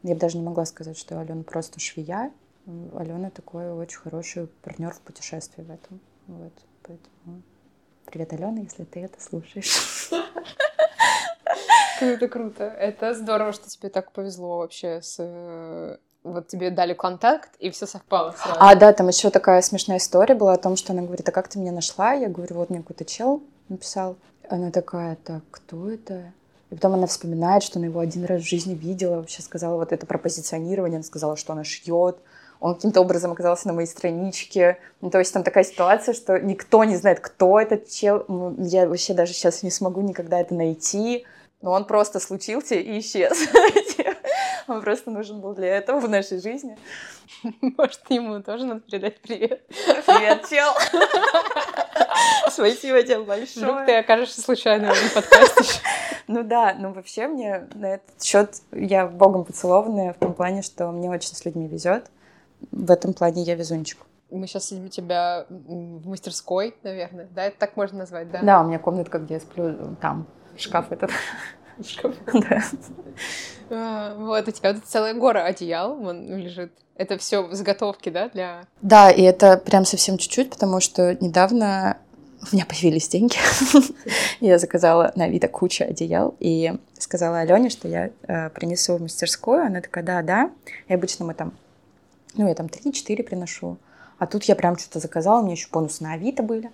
я 0.04 0.14
бы 0.14 0.20
даже 0.20 0.38
не 0.38 0.44
могла 0.44 0.66
сказать, 0.66 0.98
что 0.98 1.20
Алена 1.20 1.44
просто 1.44 1.80
швея. 1.80 2.32
Алена 2.96 3.30
такой 3.30 3.72
очень 3.72 4.00
хороший 4.00 4.48
партнер 4.48 4.92
в 4.92 5.02
путешествии 5.02 5.64
в 5.64 5.72
этом. 5.72 6.00
Вот, 6.28 6.54
поэтому 6.84 7.42
привет, 8.06 8.34
Алена, 8.34 8.62
если 8.62 8.84
ты 8.84 9.02
это 9.02 9.22
слушаешь. 9.22 10.10
Круто, 12.00 12.28
круто. 12.28 12.64
Это 12.64 13.14
здорово, 13.14 13.54
что 13.54 13.70
тебе 13.70 13.90
так 13.90 14.12
повезло 14.12 14.58
вообще 14.58 15.02
с 15.04 16.00
вот 16.24 16.48
тебе 16.48 16.70
дали 16.70 16.94
контакт, 16.94 17.56
и 17.60 17.72
все 17.72 17.88
совпало 17.88 18.32
сразу. 18.32 18.58
А, 18.60 18.76
да, 18.76 18.94
там 18.94 19.08
еще 19.08 19.32
такая 19.32 19.62
смешная 19.62 19.98
история 19.98 20.36
была 20.36 20.54
о 20.54 20.58
том, 20.58 20.76
что 20.76 20.94
она 20.94 21.02
говорит, 21.02 21.28
а 21.28 21.32
как 21.32 21.48
ты 21.48 21.58
меня 21.58 21.72
нашла? 21.72 22.14
Я 22.14 22.30
говорю, 22.30 22.56
вот 22.56 22.70
мне 22.70 22.80
какой-то 22.80 23.06
чел 23.06 23.42
написал. 23.70 24.18
Она 24.48 24.72
такая, 24.72 25.16
так, 25.16 25.44
кто 25.50 25.90
это? 25.90 26.34
И 26.72 26.76
потом 26.76 26.94
она 26.94 27.06
вспоминает, 27.06 27.64
что 27.64 27.80
она 27.80 27.88
его 27.88 28.00
один 28.00 28.26
раз 28.26 28.42
в 28.42 28.48
жизни 28.48 28.74
видела, 28.74 29.18
вообще 29.18 29.42
сказала 29.42 29.76
вот 29.76 29.92
это 29.92 30.06
про 30.06 30.18
позиционирование, 30.18 30.98
она 30.98 31.04
сказала, 31.04 31.36
что 31.36 31.54
она 31.54 31.66
шьет, 31.66 32.18
он 32.62 32.76
каким-то 32.76 33.02
образом 33.02 33.32
оказался 33.32 33.68
на 33.68 33.74
моей 33.74 33.88
страничке. 33.88 34.78
Ну, 35.02 35.10
то 35.10 35.18
есть 35.20 35.34
там 35.34 35.44
такая 35.44 35.64
ситуация, 35.64 36.14
что 36.14 36.40
никто 36.40 36.84
не 36.84 36.96
знает, 36.96 37.20
кто 37.20 37.60
этот 37.60 37.90
чел. 37.90 38.24
Ну, 38.28 38.56
я 38.60 38.88
вообще 38.88 39.14
даже 39.14 39.34
сейчас 39.34 39.64
не 39.64 39.72
смогу 39.72 40.02
никогда 40.02 40.40
это 40.40 40.54
найти. 40.54 41.26
Но 41.62 41.72
он 41.72 41.86
просто 41.86 42.20
случился 42.20 42.76
и 42.76 43.00
исчез. 43.00 43.38
Он 44.68 44.82
просто 44.82 45.12
нужен 45.12 45.42
был 45.42 45.54
для 45.54 45.76
этого 45.76 46.00
в 46.00 46.08
нашей 46.08 46.40
жизни. 46.40 46.78
Может, 47.62 48.00
ему 48.10 48.42
тоже 48.42 48.66
надо 48.66 48.80
передать 48.80 49.20
привет. 49.20 49.62
Привет, 50.06 50.48
чел. 50.50 50.72
Спасибо 52.50 53.04
тебе 53.04 53.20
большое. 53.20 53.66
Вдруг 53.66 53.86
ты 53.86 53.98
окажешься 53.98 54.42
случайно 54.42 54.94
в 54.94 55.14
подкасте. 55.14 55.82
Ну 56.32 56.44
да, 56.44 56.74
ну 56.80 56.94
вообще 56.94 57.28
мне 57.28 57.68
на 57.74 57.96
этот 57.96 58.24
счет 58.24 58.62
я 58.72 59.06
богом 59.06 59.44
поцелованная 59.44 60.14
в 60.14 60.18
том 60.18 60.34
плане, 60.34 60.62
что 60.62 60.90
мне 60.92 61.10
очень 61.10 61.36
с 61.36 61.44
людьми 61.44 61.68
везет. 61.68 62.10
В 62.72 62.90
этом 62.90 63.14
плане 63.14 63.44
я 63.44 63.56
везунчик. 63.56 63.98
Мы 64.30 64.48
сейчас 64.48 64.66
сидим 64.66 64.86
у 64.86 64.88
тебя 64.88 65.46
в 65.50 66.08
мастерской, 66.08 66.74
наверное, 66.84 67.28
да? 67.36 67.44
Это 67.44 67.58
так 67.60 67.76
можно 67.76 68.00
назвать, 68.00 68.32
да? 68.32 68.40
Да, 68.42 68.62
у 68.62 68.68
меня 68.68 68.80
комнатка, 68.80 69.20
где 69.20 69.34
я 69.34 69.40
сплю, 69.42 69.98
там, 70.00 70.26
шкаф 70.56 70.90
этот. 70.94 71.12
Шкаф? 71.86 72.16
Да. 72.34 72.64
А, 73.70 74.16
вот, 74.16 74.48
у 74.48 74.52
тебя 74.52 74.74
тут 74.74 74.86
целая 74.86 75.14
гора 75.14 75.44
одеял 75.44 75.96
вон 75.96 76.38
лежит. 76.38 76.72
Это 76.96 77.18
все 77.18 77.50
заготовки, 77.52 78.10
да, 78.10 78.30
для... 78.30 78.64
Да, 78.82 79.12
и 79.12 79.22
это 79.22 79.58
прям 79.58 79.84
совсем 79.84 80.18
чуть-чуть, 80.18 80.50
потому 80.50 80.80
что 80.80 81.16
недавно 81.16 81.98
у 82.42 82.56
меня 82.56 82.66
появились 82.66 83.08
деньги. 83.08 83.38
я 84.40 84.58
заказала 84.58 85.12
на 85.16 85.26
Авито 85.26 85.48
кучу 85.48 85.84
одеял 85.84 86.36
и 86.40 86.74
сказала 86.98 87.40
Алене, 87.40 87.70
что 87.70 87.88
я 87.88 88.10
э, 88.28 88.50
принесу 88.50 88.98
в 88.98 89.02
мастерскую. 89.02 89.66
Она 89.66 89.82
такая, 89.82 90.04
да, 90.04 90.22
да. 90.22 90.52
И 90.88 90.94
обычно 90.94 91.26
мы 91.26 91.34
там, 91.34 91.54
ну, 92.36 92.48
я 92.48 92.56
там 92.56 92.68
3-4 92.68 93.24
приношу. 93.24 93.78
А 94.18 94.28
тут 94.28 94.44
я 94.46 94.56
прям 94.56 94.78
что-то 94.78 95.00
заказала, 95.00 95.40
у 95.40 95.44
меня 95.44 95.54
еще 95.54 95.68
бонусы 95.72 96.04
на 96.04 96.14
Авито 96.14 96.44
были. 96.44 96.72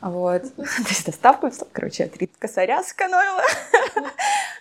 Вот. 0.00 0.42
То 0.56 0.88
есть 0.88 1.06
доставку, 1.06 1.50
короче, 1.72 2.04
я 2.04 2.08
три 2.08 2.26
косаря 2.38 2.82
сэкономила. 2.82 3.42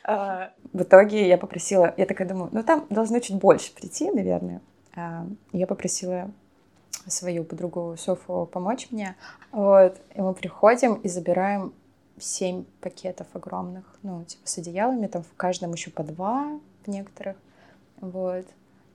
А, 0.04 0.52
в 0.74 0.82
итоге 0.82 1.28
я 1.28 1.38
попросила, 1.38 1.94
я 1.98 2.06
такая 2.06 2.28
думаю, 2.28 2.50
ну 2.52 2.64
там 2.64 2.86
должно 2.90 3.20
чуть 3.20 3.38
больше 3.38 3.74
прийти, 3.74 4.12
наверное. 4.12 4.62
А, 4.96 5.26
я 5.54 5.68
попросила 5.68 6.32
свою 7.08 7.44
подругу 7.44 7.96
Софу 7.98 8.50
помочь 8.52 8.88
мне. 8.92 9.16
Вот. 9.52 9.98
И 10.16 10.22
мы 10.22 10.34
приходим 10.34 10.96
и 10.96 11.08
забираем 11.08 11.74
семь 12.20 12.66
пакетов 12.82 13.28
огромных, 13.34 13.86
ну, 14.04 14.24
типа 14.24 14.48
с 14.48 14.58
одеялами, 14.58 15.08
там 15.08 15.24
в 15.24 15.34
каждом 15.38 15.72
еще 15.74 15.92
по 15.92 16.04
два 16.04 16.60
в 16.86 16.88
некоторых. 16.90 17.38
Вот. 18.02 18.46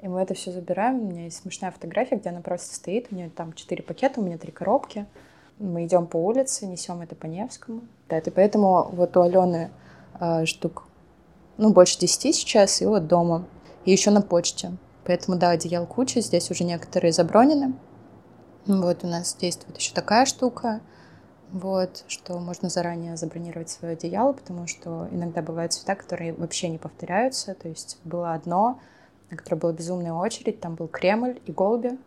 И 0.01 0.09
мы 0.09 0.21
это 0.21 0.35
все 0.35 0.53
забираем. 0.53 1.01
У 1.01 1.11
меня 1.11 1.25
есть 1.25 1.43
смешная 1.43 1.71
фотография, 1.71 2.17
где 2.17 2.29
она 2.29 2.41
просто 2.41 2.75
стоит. 2.75 3.09
У 3.11 3.15
нее 3.15 3.31
там 3.31 3.55
четыре 3.55 3.83
пакета, 3.83 4.21
у 4.21 4.25
меня 4.25 4.37
три 4.37 4.53
коробки. 4.53 5.07
Мы 5.59 5.87
идем 5.87 6.07
по 6.07 6.17
улице, 6.17 6.67
несем 6.67 7.01
это 7.01 7.15
по 7.15 7.27
Невскому. 7.27 7.81
Да, 8.09 8.19
и 8.19 8.31
поэтому 8.31 8.91
вот 8.93 9.17
у 9.17 9.23
Алены 9.23 9.71
э, 10.21 10.45
штук, 10.45 10.85
ну, 11.57 11.73
больше 11.73 11.99
десяти 11.99 12.33
сейчас, 12.33 12.83
и 12.83 12.87
вот 12.87 13.07
дома. 13.07 13.47
И 13.85 13.93
еще 13.93 14.11
на 14.11 14.21
почте. 14.21 14.73
Поэтому, 15.05 15.39
да, 15.39 15.51
одеял 15.51 15.87
куча, 15.87 16.21
здесь 16.21 16.51
уже 16.51 16.65
некоторые 16.65 17.13
забронены. 17.13 17.75
Вот 18.67 19.05
у 19.05 19.07
нас 19.07 19.35
действует 19.35 19.77
еще 19.77 19.93
такая 19.93 20.25
штука, 20.27 20.81
вот, 21.53 22.05
что 22.09 22.39
можно 22.39 22.69
заранее 22.69 23.17
забронировать 23.17 23.71
свое 23.71 23.93
одеяло, 23.93 24.33
потому 24.33 24.67
что 24.67 25.07
иногда 25.13 25.43
бывают 25.43 25.73
цвета, 25.73 25.95
которые 25.95 26.33
вообще 26.33 26.69
не 26.69 26.79
повторяются. 26.79 27.55
То 27.55 27.69
есть 27.69 27.99
было 28.05 28.35
одно, 28.35 28.81
на 29.31 29.37
которое 29.37 29.57
была 29.57 29.73
безумная 29.73 30.15
очередь, 30.15 30.61
там 30.61 30.75
был 30.75 30.89
Кремль 30.89 31.41
и 31.47 31.53
голуби. 31.53 31.99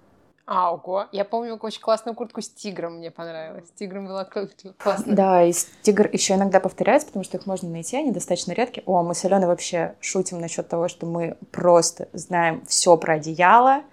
А, 0.50 0.74
ого. 0.74 1.08
Я 1.12 1.26
помню 1.26 1.56
очень 1.56 1.82
классную 1.82 2.16
куртку 2.16 2.42
с 2.42 2.50
тигром, 2.50 3.00
мне 3.00 3.12
понравилась. 3.12 3.68
С 3.68 3.72
тигром 3.72 4.08
была 4.08 4.24
классная. 4.24 4.74
Да, 5.06 5.44
и 5.44 5.52
тигр 5.82 6.10
еще 6.12 6.36
иногда 6.36 6.62
повторяется, 6.62 7.08
потому 7.08 7.26
что 7.26 7.38
их 7.38 7.46
можно 7.46 7.70
найти, 7.70 7.98
они 7.98 8.12
достаточно 8.12 8.54
редкие. 8.54 8.84
О, 8.86 9.04
мы 9.04 9.14
с 9.14 9.26
Аленой 9.26 9.48
вообще 9.48 9.96
шутим 10.00 10.40
насчет 10.40 10.68
того, 10.70 10.88
что 10.88 11.06
мы 11.06 11.38
просто 11.52 12.08
знаем 12.14 12.66
все 12.66 12.96
про 12.96 13.16
одеяло, 13.16 13.84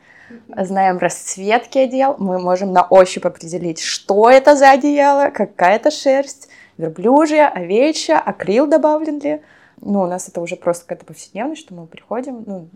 знаем 0.57 0.99
расцветки 0.99 1.79
одеял, 1.79 2.16
мы 2.18 2.38
можем 2.38 2.73
на 2.73 2.83
ощупь 2.83 3.27
определить, 3.27 3.81
что 3.81 4.31
это 4.31 4.57
за 4.57 4.70
одеяло, 4.70 5.31
какая 5.31 5.77
это 5.77 5.90
шерсть, 5.90 6.49
верблюжья, 6.79 7.49
овечья, 7.49 8.18
акрил 8.18 8.66
добавлен 8.66 9.20
ли 9.20 9.40
ну, 9.81 10.01
у 10.03 10.07
нас 10.07 10.29
это 10.29 10.40
уже 10.40 10.57
просто 10.57 10.85
какая-то 10.85 11.05
повседневность, 11.05 11.61
что 11.61 11.75
мы 11.75 11.87
приходим, 11.87 12.44
ну, 12.47 12.68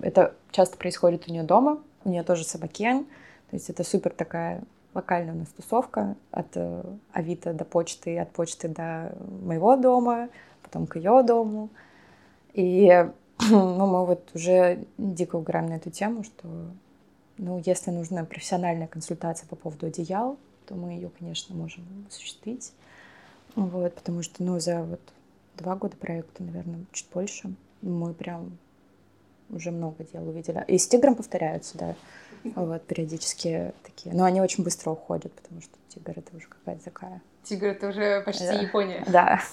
это 0.00 0.34
часто 0.50 0.76
происходит 0.76 1.28
у 1.28 1.32
нее 1.32 1.42
дома, 1.42 1.80
у 2.04 2.08
нее 2.08 2.22
тоже 2.22 2.44
собакен, 2.44 3.04
то 3.50 3.56
есть 3.56 3.70
это 3.70 3.84
супер 3.84 4.10
такая 4.10 4.62
локальная 4.94 5.34
у 5.34 5.38
нас 5.38 5.48
тусовка 5.48 6.16
от 6.30 6.48
э, 6.54 6.82
Авито 7.12 7.52
до 7.52 7.64
почты, 7.64 8.18
от 8.18 8.32
почты 8.32 8.68
до 8.68 9.14
моего 9.42 9.76
дома, 9.76 10.28
потом 10.62 10.86
к 10.86 10.96
ее 10.96 11.22
дому. 11.22 11.68
И 12.54 13.06
ну, 13.50 13.86
мы 13.86 14.06
вот 14.06 14.30
уже 14.34 14.84
дико 14.96 15.36
угораем 15.36 15.66
на 15.66 15.74
эту 15.74 15.90
тему, 15.90 16.24
что 16.24 16.48
ну, 17.38 17.62
если 17.64 17.90
нужна 17.90 18.24
профессиональная 18.24 18.86
консультация 18.86 19.46
по 19.46 19.56
поводу 19.56 19.86
одеял, 19.86 20.38
то 20.66 20.74
мы 20.74 20.92
ее, 20.92 21.10
конечно, 21.18 21.54
можем 21.54 21.84
осуществить. 22.08 22.72
Вот, 23.54 23.94
потому 23.94 24.22
что, 24.22 24.42
ну, 24.42 24.58
за 24.60 24.82
вот 24.82 25.00
два 25.56 25.76
года 25.76 25.96
проекта, 25.96 26.42
наверное, 26.42 26.84
чуть 26.92 27.08
больше. 27.12 27.54
Мы 27.82 28.14
прям 28.14 28.58
уже 29.50 29.70
много 29.70 30.04
дел 30.04 30.28
увидели. 30.28 30.64
И 30.68 30.78
с 30.78 30.88
тигром 30.88 31.14
повторяются, 31.14 31.78
да. 31.78 31.94
Вот, 32.54 32.82
периодически 32.82 33.72
такие. 33.82 34.14
Но 34.14 34.24
они 34.24 34.40
очень 34.40 34.64
быстро 34.64 34.90
уходят, 34.90 35.32
потому 35.32 35.60
что 35.60 35.70
тигр 35.88 36.12
это 36.16 36.36
уже 36.36 36.46
какая-то 36.46 36.84
такая. 36.84 37.22
Тигр 37.44 37.66
это 37.68 37.88
уже 37.88 38.22
почти 38.22 38.44
да. 38.44 38.52
Япония. 38.52 39.04
Да. 39.06 39.40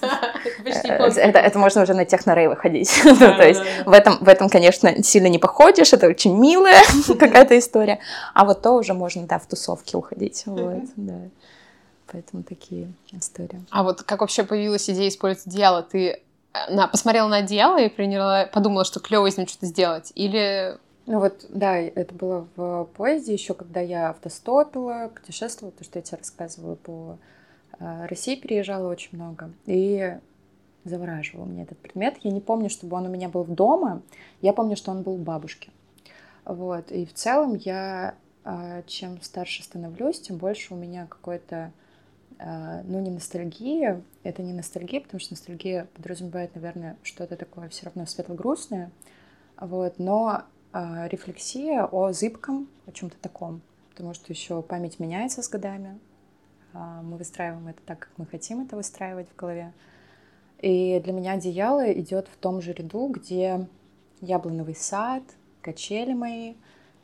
это, 0.64 1.38
это 1.38 1.58
можно 1.58 1.82
уже 1.82 1.94
на 1.94 2.04
техно-рей 2.04 2.48
выходить. 2.48 2.90
То 3.04 3.46
есть 3.46 3.60
в 3.86 3.92
этом, 3.92 4.18
в 4.18 4.28
этом, 4.28 4.48
конечно, 4.48 5.02
сильно 5.02 5.28
не 5.28 5.38
походишь, 5.38 5.92
это 5.92 6.08
очень 6.08 6.36
милая 6.36 6.82
какая-то 7.06 7.56
история. 7.58 8.00
А 8.34 8.44
вот 8.44 8.62
то 8.62 8.72
уже 8.72 8.94
можно, 8.94 9.26
да, 9.26 9.38
в 9.38 9.46
тусовке 9.46 9.96
уходить. 9.96 10.42
Вот, 10.46 10.82
да. 10.96 11.20
Поэтому 12.10 12.42
такие 12.42 12.92
истории. 13.12 13.64
А 13.70 13.82
вот 13.82 14.02
как 14.02 14.20
вообще 14.20 14.42
появилась 14.44 14.88
идея 14.90 15.08
использовать 15.08 15.46
одеяло? 15.46 15.82
Ты 15.82 16.10
э, 16.10 16.18
на, 16.68 16.88
посмотрела 16.88 17.28
на 17.28 17.38
одеяло 17.38 17.80
и 17.80 17.88
приняла, 17.88 18.46
подумала, 18.46 18.84
что 18.84 19.00
клево 19.00 19.26
из 19.26 19.36
него 19.36 19.48
что-то 19.48 19.66
сделать? 19.66 20.12
Или 20.14 20.78
ну 21.06 21.20
вот, 21.20 21.46
да, 21.50 21.76
это 21.78 22.14
было 22.14 22.48
в 22.56 22.88
поезде 22.96 23.32
еще, 23.32 23.54
когда 23.54 23.80
я 23.80 24.10
автостопила, 24.10 25.10
путешествовала, 25.14 25.72
то, 25.72 25.84
что 25.84 25.98
я 25.98 26.02
тебе 26.02 26.18
рассказывала, 26.18 26.76
по 26.76 27.18
э, 27.78 28.06
России 28.06 28.36
переезжала 28.36 28.88
очень 28.88 29.10
много. 29.12 29.50
И 29.66 30.16
завораживал 30.84 31.46
мне 31.46 31.62
этот 31.62 31.78
предмет. 31.78 32.16
Я 32.22 32.30
не 32.30 32.40
помню, 32.40 32.68
чтобы 32.68 32.96
он 32.96 33.06
у 33.06 33.10
меня 33.10 33.28
был 33.28 33.42
в 33.42 33.54
дома. 33.54 34.02
Я 34.40 34.52
помню, 34.52 34.76
что 34.76 34.90
он 34.90 35.02
был 35.02 35.14
у 35.14 35.18
бабушки. 35.18 35.70
Вот. 36.44 36.90
И 36.92 37.06
в 37.06 37.14
целом 37.14 37.54
я, 37.54 38.14
э, 38.44 38.82
чем 38.86 39.20
старше 39.22 39.62
становлюсь, 39.62 40.20
тем 40.20 40.36
больше 40.36 40.74
у 40.74 40.76
меня 40.76 41.06
какой-то 41.06 41.72
а, 42.38 42.82
ну, 42.84 43.00
не 43.00 43.10
ностальгия, 43.10 44.02
это 44.22 44.42
не 44.42 44.52
ностальгия, 44.52 45.00
потому 45.00 45.20
что 45.20 45.34
ностальгия 45.34 45.86
подразумевает, 45.94 46.54
наверное, 46.54 46.96
что-то 47.02 47.36
такое 47.36 47.68
все 47.68 47.86
равно 47.86 48.06
светло-грустное, 48.06 48.90
вот, 49.60 49.98
но 49.98 50.42
э, 50.42 50.53
рефлексия 50.74 51.84
о 51.84 52.12
зыбком, 52.12 52.68
о 52.86 52.92
чем-то 52.92 53.16
таком, 53.18 53.60
потому 53.90 54.14
что 54.14 54.32
еще 54.32 54.60
память 54.62 54.98
меняется 54.98 55.42
с 55.42 55.48
годами, 55.48 55.98
э, 56.72 56.78
мы 57.02 57.16
выстраиваем 57.16 57.68
это 57.68 57.80
так, 57.86 58.00
как 58.00 58.10
мы 58.16 58.26
хотим 58.26 58.62
это 58.62 58.76
выстраивать 58.76 59.28
в 59.28 59.36
голове, 59.36 59.72
и 60.60 61.00
для 61.04 61.12
меня 61.12 61.32
одеяло 61.32 61.92
идет 61.92 62.28
в 62.28 62.36
том 62.36 62.60
же 62.60 62.72
ряду, 62.72 63.08
где 63.08 63.68
яблоновый 64.20 64.74
сад, 64.74 65.22
качели 65.60 66.12
мои, 66.12 66.54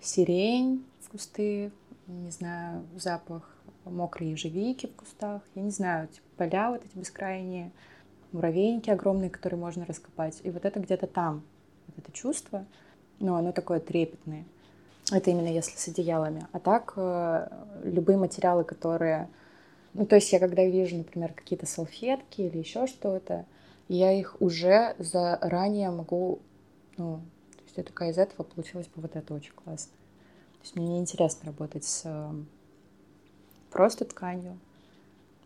сирень 0.00 0.84
в 1.00 1.10
кусты, 1.10 1.70
не 2.06 2.30
знаю, 2.30 2.84
запах 2.96 3.56
мокрые 3.84 4.32
ежевики 4.32 4.86
в 4.86 4.96
кустах, 4.96 5.42
я 5.54 5.62
не 5.62 5.70
знаю, 5.70 6.08
типа 6.08 6.26
поля 6.36 6.70
вот 6.70 6.84
эти 6.84 6.96
бескрайние, 6.96 7.70
муравейники 8.32 8.90
огромные, 8.90 9.30
которые 9.30 9.58
можно 9.58 9.84
раскопать. 9.84 10.40
И 10.42 10.50
вот 10.50 10.64
это 10.64 10.80
где-то 10.80 11.06
там, 11.06 11.42
вот 11.86 11.98
это 11.98 12.12
чувство, 12.12 12.66
но 13.20 13.36
оно 13.36 13.52
такое 13.52 13.80
трепетное. 13.80 14.44
Это 15.12 15.30
именно 15.30 15.48
если 15.48 15.76
с 15.76 15.88
одеялами. 15.88 16.46
А 16.52 16.58
так 16.58 16.94
э, 16.96 17.48
любые 17.84 18.18
материалы, 18.18 18.64
которые... 18.64 19.28
Ну, 19.94 20.06
то 20.06 20.16
есть 20.16 20.32
я 20.32 20.38
когда 20.38 20.64
вижу, 20.64 20.96
например, 20.96 21.32
какие-то 21.32 21.66
салфетки 21.66 22.42
или 22.42 22.58
еще 22.58 22.86
что-то, 22.86 23.44
я 23.88 24.12
их 24.12 24.36
уже 24.40 24.94
заранее 24.98 25.90
могу... 25.90 26.40
Ну, 26.96 27.20
то 27.56 27.62
есть 27.64 27.76
я 27.76 27.82
такая 27.82 28.10
из 28.10 28.18
этого 28.18 28.44
получилось 28.44 28.86
бы 28.86 29.02
вот 29.02 29.16
это 29.16 29.34
очень 29.34 29.52
классно. 29.52 29.92
То 30.58 30.62
есть 30.62 30.76
мне 30.76 30.88
неинтересно 30.88 31.46
работать 31.46 31.84
с 31.84 32.32
просто 33.70 34.04
тканью. 34.04 34.58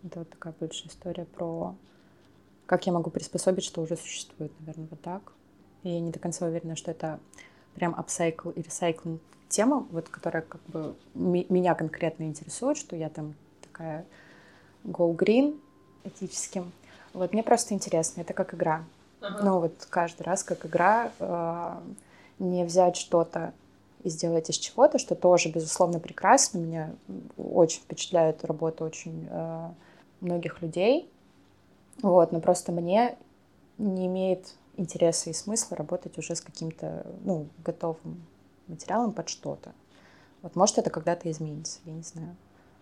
Это 0.02 0.20
вот 0.20 0.30
такая 0.30 0.54
большая 0.58 0.88
история 0.88 1.24
про 1.24 1.74
как 2.66 2.86
я 2.86 2.92
могу 2.92 3.10
приспособить, 3.10 3.64
что 3.64 3.82
уже 3.82 3.96
существует, 3.96 4.52
наверное, 4.60 4.88
вот 4.90 5.00
так. 5.00 5.32
И 5.82 5.90
я 5.90 6.00
не 6.00 6.10
до 6.10 6.18
конца 6.18 6.46
уверена, 6.46 6.76
что 6.76 6.90
это 6.90 7.20
прям 7.74 7.94
апсайкл 7.96 8.50
и 8.50 8.62
ресайклинг 8.62 9.20
тема, 9.48 9.86
вот 9.90 10.08
которая 10.08 10.42
как 10.42 10.60
бы 10.66 10.94
меня 11.14 11.74
конкретно 11.74 12.24
интересует, 12.24 12.76
что 12.76 12.96
я 12.96 13.08
там 13.08 13.34
такая 13.62 14.04
go 14.84 15.14
green 15.14 15.60
этическим. 16.04 16.72
Вот 17.12 17.32
мне 17.32 17.42
просто 17.42 17.74
интересно, 17.74 18.22
это 18.22 18.32
как 18.32 18.54
игра. 18.54 18.84
Ага. 19.20 19.44
Ну 19.44 19.60
вот 19.60 19.86
каждый 19.88 20.22
раз 20.22 20.42
как 20.42 20.66
игра 20.66 21.12
э, 21.18 21.76
не 22.38 22.64
взять 22.64 22.96
что-то 22.96 23.52
и 24.02 24.10
сделать 24.10 24.50
из 24.50 24.56
чего-то, 24.56 24.98
что 24.98 25.14
тоже, 25.14 25.48
безусловно, 25.48 25.98
прекрасно. 25.98 26.58
Меня 26.58 26.90
очень 27.38 27.80
впечатляет 27.80 28.44
работа 28.44 28.84
очень 28.84 29.28
э, 29.30 29.68
многих 30.20 30.60
людей. 30.60 31.08
Вот, 32.02 32.32
но 32.32 32.40
просто 32.40 32.72
мне 32.72 33.16
не 33.78 34.06
имеет 34.06 34.54
интереса 34.76 35.30
и 35.30 35.32
смысла 35.32 35.76
работать 35.76 36.18
уже 36.18 36.34
с 36.34 36.40
каким-то, 36.40 37.06
ну, 37.24 37.48
готовым 37.64 38.24
материалом 38.66 39.12
под 39.12 39.28
что-то. 39.28 39.72
Вот, 40.42 40.56
может, 40.56 40.78
это 40.78 40.90
когда-то 40.90 41.30
изменится, 41.30 41.80
я 41.84 41.92
не 41.92 42.02
знаю. 42.02 42.36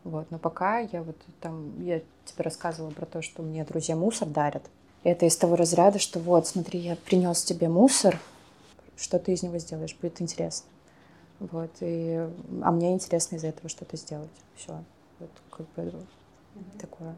Вот, 0.04 0.30
но 0.30 0.38
пока 0.38 0.80
я 0.80 1.02
вот 1.02 1.16
там, 1.40 1.80
я 1.82 2.00
тебе 2.24 2.42
рассказывала 2.44 2.90
про 2.90 3.06
то, 3.06 3.22
что 3.22 3.42
мне 3.42 3.64
друзья 3.64 3.94
мусор 3.94 4.28
дарят. 4.28 4.64
Это 5.04 5.26
из 5.26 5.36
того 5.36 5.56
разряда, 5.56 5.98
что 5.98 6.18
вот, 6.18 6.46
смотри, 6.46 6.80
я 6.80 6.96
принес 6.96 7.42
тебе 7.44 7.68
мусор, 7.68 8.18
что 8.96 9.18
ты 9.18 9.32
из 9.32 9.42
него 9.42 9.58
сделаешь, 9.58 9.96
будет 10.00 10.20
интересно. 10.20 10.68
Вот, 11.38 11.70
и, 11.80 12.28
а 12.62 12.70
мне 12.70 12.92
интересно 12.92 13.36
из 13.36 13.44
этого 13.44 13.68
что-то 13.68 13.96
сделать. 13.96 14.30
Все. 14.56 14.82
Вот 15.18 15.30
как 15.50 15.66
бы 15.74 15.82
mm-hmm. 15.82 16.80
такое 16.80 17.14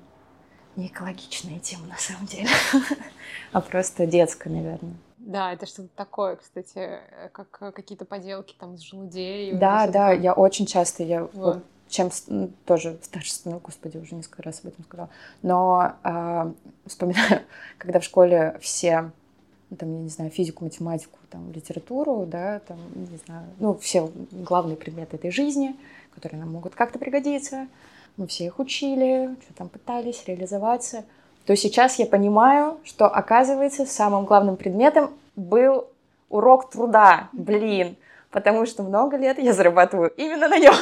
не 0.76 0.88
экологичная 0.88 1.58
тема 1.60 1.86
на 1.86 1.96
самом 1.96 2.26
деле, 2.26 2.48
а 3.52 3.60
просто 3.60 4.06
детская, 4.06 4.50
наверное. 4.50 4.94
Да, 5.18 5.52
это 5.52 5.64
что-то 5.64 5.88
такое, 5.96 6.36
кстати, 6.36 7.00
как 7.32 7.50
какие-то 7.50 8.04
поделки 8.04 8.54
там 8.58 8.76
с 8.76 8.80
желудей. 8.82 9.54
Да, 9.54 9.86
да, 9.86 10.12
я 10.12 10.34
очень 10.34 10.66
часто, 10.66 11.02
я 11.02 11.24
вот. 11.32 11.64
чем 11.88 12.10
тоже 12.66 12.98
старше 13.02 13.32
становилась, 13.32 13.64
господи, 13.64 13.96
уже 13.96 14.14
несколько 14.14 14.42
раз 14.42 14.60
об 14.60 14.66
этом 14.66 14.84
сказала, 14.84 15.08
но 15.42 15.92
э, 16.04 16.52
вспоминаю, 16.86 17.40
когда 17.78 18.00
в 18.00 18.04
школе 18.04 18.58
все 18.60 19.12
ну, 19.70 19.76
там, 19.78 19.92
я 19.92 20.02
не 20.02 20.08
знаю, 20.08 20.30
физику, 20.30 20.64
математику, 20.64 21.18
там, 21.30 21.50
литературу, 21.52 22.26
да, 22.26 22.60
там, 22.60 22.78
не 22.94 23.16
знаю, 23.26 23.46
ну, 23.58 23.74
все 23.78 24.10
главные 24.30 24.76
предметы 24.76 25.16
этой 25.16 25.30
жизни, 25.30 25.74
которые 26.14 26.38
нам 26.38 26.52
могут 26.52 26.74
как-то 26.74 26.98
пригодиться. 26.98 27.66
Мы 28.16 28.26
все 28.26 28.46
их 28.46 28.58
учили, 28.58 29.34
что 29.42 29.54
там 29.54 29.68
пытались 29.68 30.24
реализоваться. 30.26 31.04
То 31.46 31.56
сейчас 31.56 31.98
я 31.98 32.06
понимаю, 32.06 32.78
что, 32.84 33.06
оказывается, 33.06 33.86
самым 33.86 34.24
главным 34.24 34.56
предметом 34.56 35.10
был 35.36 35.86
урок 36.30 36.70
труда, 36.70 37.28
блин, 37.32 37.96
потому 38.30 38.66
что 38.66 38.82
много 38.82 39.16
лет 39.16 39.38
я 39.38 39.52
зарабатываю 39.52 40.10
именно 40.16 40.48
на 40.48 40.58
нем. 40.58 40.74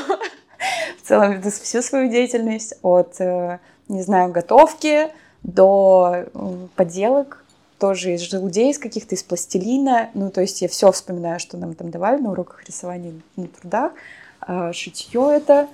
В 1.02 1.08
целом, 1.08 1.42
всю 1.42 1.82
свою 1.82 2.08
деятельность 2.08 2.74
от, 2.82 3.20
э, 3.20 3.58
не 3.88 4.02
знаю, 4.02 4.30
готовки 4.30 5.08
до 5.42 6.26
поделок 6.76 7.42
тоже 7.82 8.14
из 8.14 8.20
желудей, 8.20 8.70
из 8.70 8.78
каких-то, 8.78 9.16
из 9.16 9.24
пластилина. 9.24 10.10
Ну, 10.14 10.30
то 10.30 10.40
есть 10.40 10.62
я 10.62 10.68
все 10.68 10.92
вспоминаю, 10.92 11.40
что 11.40 11.56
нам 11.56 11.74
там 11.74 11.90
давали 11.90 12.20
на 12.20 12.30
уроках 12.30 12.64
рисования 12.64 13.12
на 13.34 13.48
трудах. 13.48 13.92
А, 14.40 14.72
шитье 14.72 15.32
это. 15.34 15.68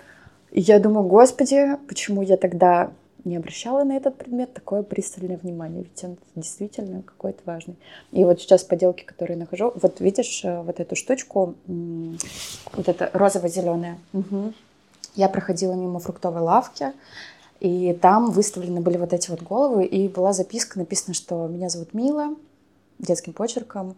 И 0.50 0.60
я 0.60 0.78
думаю, 0.78 1.06
господи, 1.06 1.76
почему 1.86 2.22
я 2.22 2.36
тогда 2.36 2.90
не 3.24 3.36
обращала 3.36 3.84
на 3.84 3.96
этот 3.96 4.16
предмет 4.16 4.54
такое 4.54 4.82
пристальное 4.82 5.36
внимание, 5.36 5.82
ведь 5.82 6.04
он 6.04 6.16
действительно 6.34 7.02
какой-то 7.02 7.40
важный. 7.44 7.76
И 8.12 8.24
вот 8.24 8.40
сейчас 8.40 8.64
поделки, 8.64 9.04
которые 9.04 9.36
нахожу, 9.36 9.72
вот 9.74 10.00
видишь 10.00 10.44
э, 10.44 10.62
вот 10.62 10.80
эту 10.80 10.96
штучку, 10.96 11.54
вот 11.66 12.88
это 12.88 13.10
розово-зеленая. 13.12 13.98
Угу. 14.12 14.54
Я 15.14 15.28
проходила 15.28 15.74
мимо 15.74 15.98
фруктовой 15.98 16.40
лавки, 16.40 16.92
и 17.60 17.92
там 18.00 18.30
выставлены 18.30 18.80
были 18.80 18.96
вот 18.96 19.12
эти 19.12 19.30
вот 19.30 19.42
головы, 19.42 19.84
и 19.84 20.08
была 20.08 20.32
записка, 20.32 20.78
написано, 20.78 21.12
что 21.14 21.48
меня 21.48 21.68
зовут 21.68 21.92
Мила, 21.92 22.36
детским 22.98 23.32
почерком, 23.32 23.96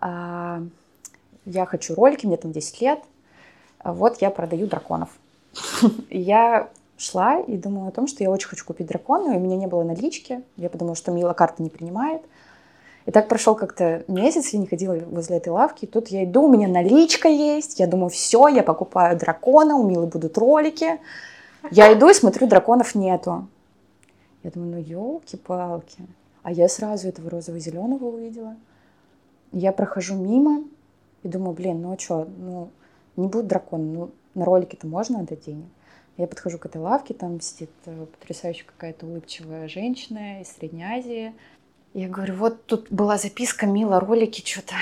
а, 0.00 0.62
я 1.44 1.66
хочу 1.66 1.94
ролики, 1.94 2.26
мне 2.26 2.36
там 2.36 2.52
10 2.52 2.80
лет, 2.80 3.00
а 3.78 3.92
вот 3.92 4.22
я 4.22 4.30
продаю 4.30 4.66
драконов. 4.66 5.10
Я 6.10 6.68
шла 6.96 7.40
и 7.40 7.56
думала 7.56 7.88
о 7.88 7.92
том, 7.92 8.06
что 8.06 8.22
я 8.22 8.30
очень 8.30 8.48
хочу 8.48 8.64
купить 8.64 8.86
дракона, 8.86 9.32
и 9.32 9.36
у 9.36 9.40
меня 9.40 9.56
не 9.56 9.66
было 9.66 9.82
налички. 9.82 10.42
Я 10.56 10.70
подумала, 10.70 10.94
что 10.94 11.10
Мила 11.10 11.32
карты 11.32 11.62
не 11.62 11.70
принимает. 11.70 12.22
И 13.06 13.10
так 13.10 13.28
прошел 13.28 13.54
как-то 13.54 14.02
месяц, 14.08 14.48
я 14.50 14.58
не 14.58 14.66
ходила 14.66 14.94
возле 14.94 15.36
этой 15.36 15.50
лавки. 15.50 15.84
Тут 15.84 16.08
я 16.08 16.24
иду, 16.24 16.44
у 16.44 16.48
меня 16.48 16.68
наличка 16.68 17.28
есть. 17.28 17.78
Я 17.78 17.86
думаю, 17.86 18.08
все, 18.08 18.48
я 18.48 18.62
покупаю 18.62 19.18
дракона, 19.18 19.76
у 19.76 19.86
Милы 19.86 20.06
будут 20.06 20.38
ролики. 20.38 20.98
Я 21.70 21.92
иду 21.92 22.08
и 22.08 22.14
смотрю, 22.14 22.46
драконов 22.46 22.94
нету. 22.94 23.46
Я 24.42 24.50
думаю, 24.50 24.72
ну 24.72 24.78
елки-палки. 24.78 26.06
А 26.42 26.52
я 26.52 26.68
сразу 26.68 27.08
этого 27.08 27.28
розово-зеленого 27.30 28.06
увидела. 28.06 28.56
Я 29.52 29.72
прохожу 29.72 30.14
мимо 30.14 30.64
и 31.22 31.28
думаю, 31.28 31.52
блин, 31.52 31.82
ну 31.82 31.92
а 31.92 31.98
что, 31.98 32.26
ну 32.38 32.70
не 33.16 33.28
будет 33.28 33.46
дракона, 33.46 33.84
ну 33.84 34.10
на 34.34 34.44
ролике-то 34.44 34.86
можно 34.86 35.20
отдать 35.20 35.44
денег. 35.44 35.66
Я 36.16 36.26
подхожу 36.26 36.58
к 36.58 36.66
этой 36.66 36.80
лавке, 36.80 37.12
там 37.12 37.40
сидит 37.40 37.70
э, 37.86 38.06
потрясающая 38.06 38.64
какая-то 38.64 39.06
улыбчивая 39.06 39.66
женщина 39.66 40.42
из 40.42 40.48
Средней 40.48 40.84
Азии. 40.84 41.34
Я 41.92 42.08
говорю, 42.08 42.34
вот 42.34 42.66
тут 42.66 42.90
была 42.90 43.18
записка, 43.18 43.66
Мила, 43.66 43.98
ролики, 43.98 44.46
что-то. 44.46 44.74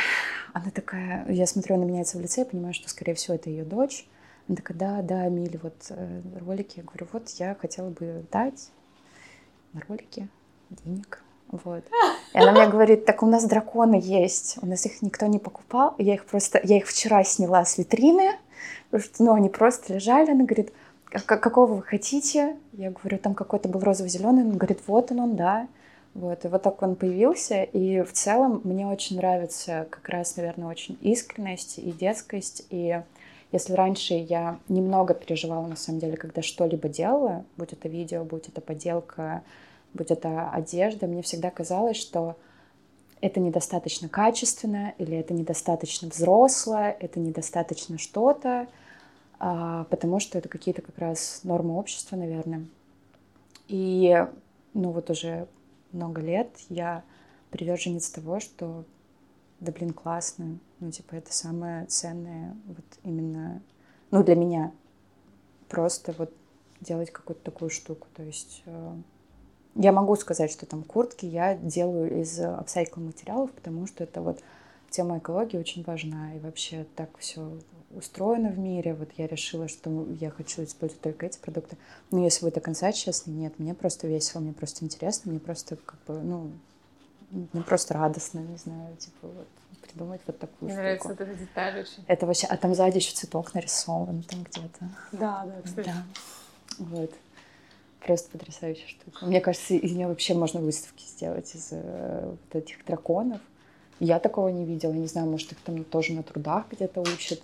Она 0.53 0.71
такая, 0.71 1.27
я 1.31 1.47
смотрю, 1.47 1.77
она 1.77 1.87
меняется 1.87 2.19
в 2.19 2.21
лице, 2.21 2.43
я 2.43 2.45
понимаю, 2.45 2.75
что, 2.75 2.89
скорее 2.91 3.15
всего, 3.15 3.35
это 3.35 3.49
ее 3.49 3.65
дочь. 3.65 4.07
Она 4.47 4.57
такая, 4.57 4.77
да, 4.77 5.03
да, 5.03 5.29
Миле, 5.29 5.59
вот 5.63 5.75
э, 5.89 6.21
ролики. 6.45 6.79
Я 6.79 6.85
говорю, 6.85 7.07
вот 7.13 7.29
я 7.31 7.55
хотела 7.55 7.89
бы 7.89 8.25
дать 8.31 8.71
на 9.73 9.81
ролики 9.89 10.29
денег. 10.69 11.23
Вот. 11.51 11.85
И 12.35 12.39
она 12.39 12.53
мне 12.53 12.67
говорит, 12.67 13.05
так 13.05 13.23
у 13.23 13.27
нас 13.27 13.45
драконы 13.45 14.01
есть, 14.03 14.57
у 14.63 14.67
нас 14.67 14.87
их 14.87 15.03
никто 15.03 15.27
не 15.27 15.39
покупал, 15.39 15.95
я 15.99 16.15
их 16.15 16.25
просто, 16.25 16.59
я 16.65 16.79
их 16.79 16.87
вчера 16.87 17.23
сняла 17.25 17.65
с 17.67 17.77
витрины, 17.77 18.33
потому 18.93 19.11
что, 19.15 19.25
ну, 19.25 19.33
они 19.33 19.49
просто 19.49 19.95
лежали, 19.95 20.31
она 20.31 20.45
говорит, 20.45 20.71
какого 21.09 21.77
вы 21.77 21.83
хотите? 21.83 22.57
Я 22.75 22.91
говорю, 22.91 23.17
там 23.17 23.35
какой-то 23.35 23.69
был 23.71 23.81
розово-зеленый, 23.81 24.45
он 24.45 24.59
говорит, 24.59 24.81
вот 24.87 25.11
он, 25.11 25.21
он, 25.21 25.37
да. 25.37 25.67
Вот, 26.13 26.45
и 26.45 26.49
вот 26.49 26.63
так 26.63 26.83
он 26.83 26.95
появился, 26.95 27.63
и 27.63 28.03
в 28.03 28.13
целом 28.13 28.61
мне 28.65 28.87
очень 28.87 29.17
нравится 29.17 29.87
как 29.89 30.07
раз, 30.11 30.37
наверное, 30.37 30.69
очень 30.69 30.99
искренность 31.01 31.79
и 31.79 31.91
детскость, 31.91 32.67
и 32.69 33.01
если 33.51 33.73
раньше 33.73 34.13
я 34.13 34.59
немного 34.69 35.15
переживала, 35.15 35.67
на 35.67 35.77
самом 35.77 35.99
деле, 35.99 36.19
когда 36.19 36.43
что-либо 36.43 36.91
делала, 36.91 37.47
будь 37.57 37.73
это 37.73 37.89
видео, 37.89 38.25
будь 38.25 38.49
это 38.49 38.61
поделка, 38.61 39.43
будь 39.95 40.11
это 40.11 40.51
одежда, 40.51 41.07
мне 41.07 41.23
всегда 41.23 41.51
казалось, 41.51 41.97
что 41.97 42.37
это 43.23 43.41
недостаточно 43.41 44.11
качественно, 44.11 44.93
или 44.99 45.17
это 45.17 45.33
недостаточно 45.33 46.09
взросло, 46.09 46.95
это 47.01 47.21
недостаточно 47.21 47.97
что-то, 47.97 48.49
а, 48.61 48.67
потому 49.49 50.21
что 50.21 50.39
это 50.39 50.49
какие-то 50.49 50.83
как 50.83 50.99
раз 50.99 51.41
нормы 51.43 51.77
общества, 51.77 52.17
наверное. 52.17 52.67
И, 53.69 54.27
ну 54.75 54.91
вот 54.91 55.11
уже 55.11 55.49
много 55.91 56.21
лет 56.21 56.49
я 56.69 57.03
приверженец 57.51 58.09
того, 58.11 58.39
что 58.41 58.85
да 59.63 59.71
блин, 59.71 59.93
классно. 59.93 60.59
Ну, 60.81 60.91
типа, 60.91 61.15
это 61.15 61.33
самое 61.33 61.87
ценное 61.87 62.57
вот 62.67 62.85
именно, 63.05 63.63
ну, 64.11 64.25
для 64.25 64.35
меня. 64.35 64.73
Просто 65.69 66.13
вот 66.19 66.33
делать 66.81 67.13
какую-то 67.13 67.45
такую 67.45 67.71
штуку. 67.71 68.09
То 68.13 68.25
есть 68.25 68.65
э, 68.67 68.95
я 69.77 69.93
могу 69.93 70.17
сказать, 70.17 70.51
что 70.51 70.67
там 70.67 70.83
куртки 70.83 71.27
я 71.27 71.55
делаю 71.55 72.21
из 72.21 72.41
апсайкл 72.41 73.01
материалов, 73.01 73.53
потому 73.53 73.87
что 73.87 74.03
это 74.03 74.21
вот 74.21 74.41
тема 74.91 75.19
экологии 75.19 75.57
очень 75.57 75.85
важна. 75.85 76.35
И 76.35 76.41
вообще 76.41 76.85
так 76.97 77.17
все 77.19 77.57
устроено 77.97 78.51
в 78.51 78.59
мире. 78.59 78.95
Вот 78.95 79.11
я 79.17 79.27
решила, 79.27 79.69
что 79.69 80.07
я 80.21 80.31
хочу 80.31 80.65
использовать 80.65 81.03
только 81.03 81.27
эти 81.27 81.39
продукты. 81.39 81.77
Но 82.11 82.23
если 82.23 82.45
быть 82.45 82.55
до 82.55 82.61
конца 82.61 82.93
честно, 82.93 83.31
нет, 83.31 83.59
мне 83.59 83.75
просто 83.75 84.07
весело, 84.07 84.41
мне 84.41 84.53
просто 84.53 84.85
интересно, 84.85 85.31
мне 85.31 85.41
просто 85.41 85.77
как 85.77 85.99
бы, 86.07 86.21
ну, 86.21 86.51
мне 87.31 87.63
просто 87.63 87.95
радостно, 87.95 88.41
не 88.41 88.57
знаю, 88.57 88.97
типа 88.97 89.29
вот 89.29 89.49
придумать 89.83 90.21
вот 90.27 90.39
такую 90.39 90.71
Мне 90.71 90.73
штуку. 90.73 90.83
нравится 90.83 91.09
вот 91.09 91.21
эта 91.21 91.35
деталь 91.35 91.81
очень. 91.81 92.05
Это 92.07 92.27
вообще, 92.27 92.47
а 92.47 92.57
там 92.57 92.75
сзади 92.75 92.97
еще 92.97 93.13
цветок 93.13 93.55
нарисован 93.55 94.23
там 94.23 94.45
где-то. 94.45 94.89
Да, 95.13 95.45
да, 95.45 95.63
кстати. 95.63 95.87
Да. 95.87 96.05
Вот. 96.79 97.13
Просто 98.01 98.31
потрясающая 98.31 98.89
штука. 98.89 99.27
Мне 99.27 99.41
кажется, 99.41 99.75
из 99.75 99.93
нее 99.93 100.09
вообще 100.09 100.35
можно 100.35 100.61
выставки 100.61 101.05
сделать 101.05 101.55
из 101.55 101.69
э, 101.71 102.27
вот 102.31 102.55
этих 102.55 102.85
драконов. 102.85 103.41
Я 104.01 104.19
такого 104.19 104.49
не 104.49 104.65
видела. 104.65 104.93
Я 104.93 104.99
не 104.99 105.07
знаю, 105.07 105.29
может, 105.29 105.53
их 105.53 105.59
там 105.61 105.85
тоже 105.85 106.13
на 106.13 106.23
трудах 106.23 106.67
где-то 106.71 107.01
учат. 107.01 107.43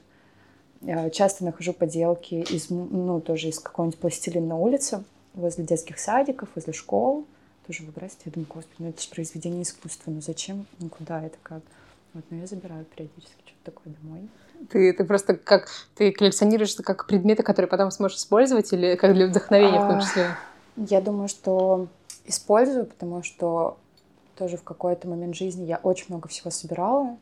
Я 0.80 1.10
часто 1.10 1.44
нахожу 1.44 1.72
поделки 1.72 2.34
из, 2.34 2.70
ну, 2.70 3.20
тоже 3.20 3.48
из 3.48 3.58
какого-нибудь 3.58 3.98
пластилина 3.98 4.46
на 4.46 4.56
улице, 4.56 5.02
возле 5.34 5.64
детских 5.64 5.98
садиков, 5.98 6.48
возле 6.54 6.72
школ 6.72 7.26
тоже 7.66 7.84
выбрасывать. 7.84 8.22
Я 8.26 8.32
думаю, 8.32 8.48
господи, 8.48 8.76
ну 8.78 8.88
это 8.88 9.02
же 9.02 9.08
произведение 9.08 9.62
искусства, 9.62 10.10
ну 10.10 10.20
зачем, 10.20 10.66
ну 10.78 10.88
куда 10.88 11.22
это, 11.22 11.36
как? 11.42 11.62
Вот, 12.14 12.24
но 12.30 12.38
я 12.38 12.46
забираю 12.46 12.84
периодически 12.86 13.42
что-то 13.44 13.72
такое 13.72 13.94
домой. 14.00 14.28
Ты, 14.70 14.92
ты 14.92 15.04
просто 15.04 15.36
как, 15.36 15.68
ты 15.94 16.10
коллекционируешь 16.10 16.74
это 16.74 16.82
как 16.82 17.06
предметы, 17.06 17.42
которые 17.42 17.68
потом 17.68 17.90
сможешь 17.90 18.18
использовать 18.18 18.72
или 18.72 18.96
как 18.96 19.14
для 19.14 19.26
вдохновения 19.26 19.78
а, 19.78 19.84
в 19.84 19.88
том 19.88 19.98
а, 19.98 20.02
числе? 20.02 20.26
Я 20.76 21.00
думаю, 21.00 21.28
что 21.28 21.88
использую, 22.24 22.86
потому 22.86 23.22
что 23.22 23.76
тоже 24.36 24.56
в 24.56 24.62
какой-то 24.62 25.06
момент 25.06 25.36
жизни 25.36 25.64
я 25.64 25.76
очень 25.76 26.06
много 26.08 26.28
всего 26.28 26.50
собирала. 26.50 27.16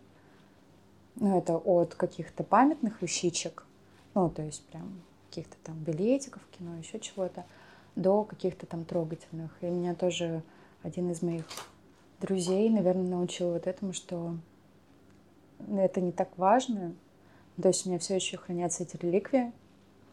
Ну, 1.17 1.39
это 1.39 1.57
от 1.57 1.95
каких-то 1.95 2.45
памятных 2.45 3.01
вещичек, 3.01 3.65
ну, 4.15 4.29
то 4.29 4.43
есть 4.43 4.63
прям 4.67 5.01
каких-то 5.29 5.57
там 5.65 5.79
билетиков 5.79 6.43
кино, 6.57 6.77
еще 6.77 7.01
чего-то, 7.01 7.45
до 7.95 8.25
каких-то 8.25 8.67
там 8.67 8.85
трогательных. 8.85 9.51
И 9.63 9.67
меня 9.67 9.95
тоже 9.95 10.43
один 10.83 11.11
из 11.11 11.23
моих 11.23 11.45
друзей, 12.21 12.69
наверное, 12.69 13.09
научил 13.09 13.53
вот 13.53 13.67
этому, 13.67 13.93
что 13.93 14.37
это 15.69 16.01
не 16.01 16.13
так 16.13 16.29
важно. 16.37 16.95
То 17.61 17.69
есть 17.69 17.87
у 17.87 17.89
меня 17.89 17.99
все 17.99 18.17
еще 18.17 18.37
хранятся 18.37 18.83
эти 18.83 18.97
реликвии, 18.97 19.53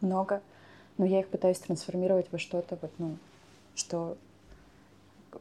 много, 0.00 0.42
но 0.96 1.04
я 1.04 1.20
их 1.20 1.28
пытаюсь 1.28 1.58
трансформировать 1.58 2.32
во 2.32 2.38
что-то, 2.38 2.78
вот, 2.80 2.92
ну, 2.98 3.18
что 3.74 4.16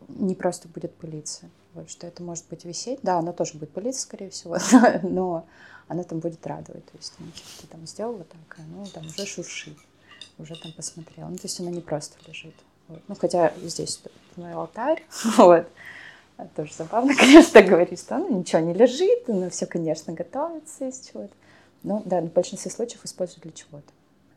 не 0.09 0.35
просто 0.35 0.67
будет 0.67 0.93
пылиться. 0.95 1.49
Вот, 1.73 1.89
что 1.89 2.07
это 2.07 2.21
может 2.21 2.45
быть 2.49 2.65
висеть. 2.65 2.99
Да, 3.01 3.17
оно 3.17 3.33
тоже 3.33 3.57
будет 3.57 3.71
пылиться, 3.71 4.01
скорее 4.01 4.29
всего, 4.29 4.57
но 5.03 5.45
оно 5.87 6.03
там 6.03 6.19
будет 6.19 6.45
радовать. 6.45 6.85
То 6.85 6.97
есть 6.97 7.13
ну, 7.19 7.25
ты 7.61 7.67
там 7.67 7.85
сделал 7.87 8.13
вот 8.13 8.29
так, 8.29 8.59
а 8.59 8.61
оно 8.61 8.85
там 8.85 9.05
уже 9.05 9.25
шуршит, 9.25 9.77
уже 10.37 10.55
там 10.61 10.71
посмотрел. 10.73 11.27
Ну, 11.29 11.35
то 11.37 11.43
есть 11.43 11.59
оно 11.59 11.69
не 11.69 11.81
просто 11.81 12.17
лежит. 12.27 12.55
Вот. 12.87 13.01
Ну, 13.07 13.15
хотя 13.15 13.53
здесь 13.61 14.01
мой 14.35 14.53
алтарь, 14.53 15.03
вот. 15.37 15.67
Это 16.37 16.49
тоже 16.55 16.73
забавно, 16.73 17.15
конечно, 17.17 17.61
говорить, 17.61 17.99
что 17.99 18.15
оно 18.15 18.29
ничего 18.29 18.61
не 18.61 18.73
лежит, 18.73 19.27
но 19.27 19.49
все, 19.49 19.65
конечно, 19.65 20.13
готовится 20.13 20.87
из 20.87 20.99
чего-то. 21.07 21.33
Ну, 21.83 22.01
да, 22.05 22.21
в 22.21 22.31
большинстве 22.31 22.71
случаев 22.71 23.03
используют 23.03 23.43
для 23.43 23.51
чего-то. 23.51 23.91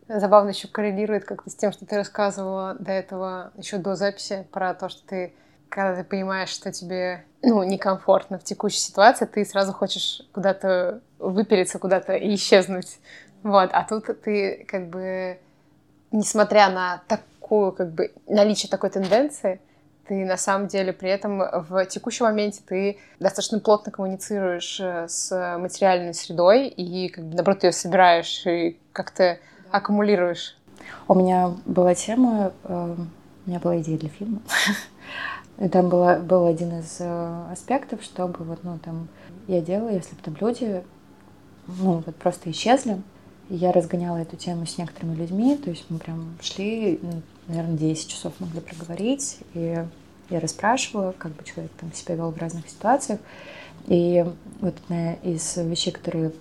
Забавно 0.08 0.50
еще 0.50 0.68
коррелирует 0.68 1.24
как-то 1.24 1.50
с 1.50 1.54
тем, 1.54 1.72
что 1.72 1.84
ты 1.84 1.96
рассказывала 1.96 2.76
до 2.78 2.92
этого, 2.92 3.52
еще 3.56 3.78
до 3.78 3.96
записи, 3.96 4.46
про 4.52 4.74
то, 4.74 4.88
что 4.88 5.04
ты, 5.06 5.32
когда 5.68 5.96
ты 5.96 6.04
понимаешь, 6.04 6.48
что 6.48 6.72
тебе 6.72 7.24
ну, 7.42 7.62
некомфортно 7.62 8.38
в 8.38 8.44
текущей 8.44 8.78
ситуации, 8.78 9.24
ты 9.24 9.44
сразу 9.44 9.72
хочешь 9.72 10.22
куда-то 10.32 11.00
выпереться, 11.18 11.78
куда-то 11.78 12.14
и 12.14 12.34
исчезнуть. 12.34 12.98
Вот. 13.42 13.70
А 13.72 13.84
тут 13.84 14.06
ты 14.22 14.64
как 14.68 14.88
бы, 14.88 15.38
несмотря 16.10 16.70
на 16.70 17.02
такую, 17.08 17.72
как 17.72 17.92
бы, 17.92 18.12
наличие 18.26 18.70
такой 18.70 18.90
тенденции, 18.90 19.60
ты 20.08 20.24
на 20.24 20.36
самом 20.36 20.68
деле 20.68 20.92
при 20.92 21.10
этом 21.10 21.38
в 21.38 21.84
текущем 21.86 22.26
моменте 22.26 22.62
ты 22.66 22.98
достаточно 23.18 23.58
плотно 23.58 23.90
коммуницируешь 23.90 24.78
э, 24.80 25.06
с 25.08 25.58
материальной 25.58 26.14
средой 26.14 26.68
и 26.68 27.08
как 27.08 27.24
бы, 27.24 27.34
наоборот 27.34 27.64
ее 27.64 27.72
собираешь 27.72 28.46
и 28.46 28.78
как-то 28.92 29.38
аккумулируешь? 29.70 30.56
У 31.08 31.14
меня 31.14 31.52
была 31.64 31.94
тема, 31.94 32.52
э, 32.64 32.96
у 33.46 33.50
меня 33.50 33.58
была 33.58 33.78
идея 33.80 33.98
для 33.98 34.08
фильма. 34.08 34.40
И 35.58 35.68
там 35.68 35.88
была, 35.88 36.18
был 36.18 36.46
один 36.46 36.80
из 36.80 36.96
э, 37.00 37.52
аспектов, 37.52 38.02
чтобы 38.02 38.44
вот, 38.44 38.62
ну, 38.62 38.78
там, 38.78 39.08
я 39.46 39.60
делала, 39.60 39.90
если 39.90 40.14
бы 40.14 40.22
там 40.22 40.36
люди, 40.40 40.84
ну, 41.66 42.02
вот 42.04 42.16
просто 42.16 42.50
исчезли, 42.50 43.00
я 43.48 43.72
разгоняла 43.72 44.18
эту 44.18 44.36
тему 44.36 44.66
с 44.66 44.76
некоторыми 44.76 45.14
людьми, 45.14 45.56
то 45.56 45.70
есть 45.70 45.86
мы 45.88 45.98
прям 45.98 46.36
шли, 46.40 46.98
ну, 47.00 47.22
наверное, 47.46 47.78
10 47.78 48.08
часов 48.08 48.34
могли 48.38 48.60
проговорить, 48.60 49.38
и 49.54 49.82
я 50.28 50.40
расспрашивала, 50.40 51.14
как 51.16 51.32
бы 51.32 51.44
человек 51.44 51.72
там 51.80 51.92
себя 51.92 52.16
вел 52.16 52.32
в 52.32 52.38
разных 52.38 52.68
ситуациях. 52.68 53.20
И 53.86 54.26
вот 54.60 54.74
одна 54.84 55.14
из 55.14 55.56
вещей, 55.56 55.92
которые 55.92 56.32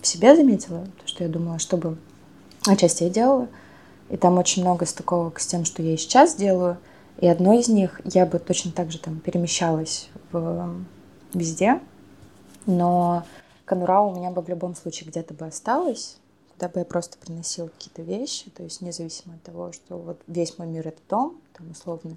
в 0.00 0.06
себе 0.06 0.34
заметила, 0.34 0.84
то, 0.84 1.06
что 1.06 1.22
я 1.22 1.30
думала, 1.30 1.58
чтобы 1.58 1.98
Отчасти 2.66 3.04
я 3.04 3.10
делала. 3.10 3.48
И 4.10 4.16
там 4.16 4.38
очень 4.38 4.62
много 4.62 4.86
стыковок 4.86 5.38
с 5.38 5.46
тем, 5.46 5.64
что 5.64 5.82
я 5.82 5.94
и 5.94 5.96
сейчас 5.96 6.34
делаю. 6.34 6.78
И 7.18 7.28
одно 7.28 7.52
из 7.52 7.68
них 7.68 8.00
я 8.04 8.26
бы 8.26 8.38
точно 8.38 8.72
так 8.72 8.90
же 8.90 8.98
там 8.98 9.20
перемещалась 9.20 10.08
в, 10.32 10.84
везде. 11.32 11.80
Но 12.66 13.24
конура 13.64 14.00
у 14.00 14.14
меня 14.14 14.30
бы 14.30 14.42
в 14.42 14.48
любом 14.48 14.74
случае 14.74 15.08
где-то 15.08 15.34
бы 15.34 15.46
осталась, 15.46 16.18
куда 16.52 16.68
бы 16.68 16.80
я 16.80 16.84
просто 16.84 17.18
приносила 17.18 17.68
какие-то 17.68 18.02
вещи, 18.02 18.50
то 18.50 18.62
есть 18.62 18.80
независимо 18.80 19.34
от 19.34 19.42
того, 19.42 19.72
что 19.72 19.98
вот 19.98 20.20
весь 20.26 20.58
мой 20.58 20.66
мир— 20.66 20.88
это 20.88 21.00
дом, 21.08 21.40
там 21.52 21.70
условно 21.70 22.16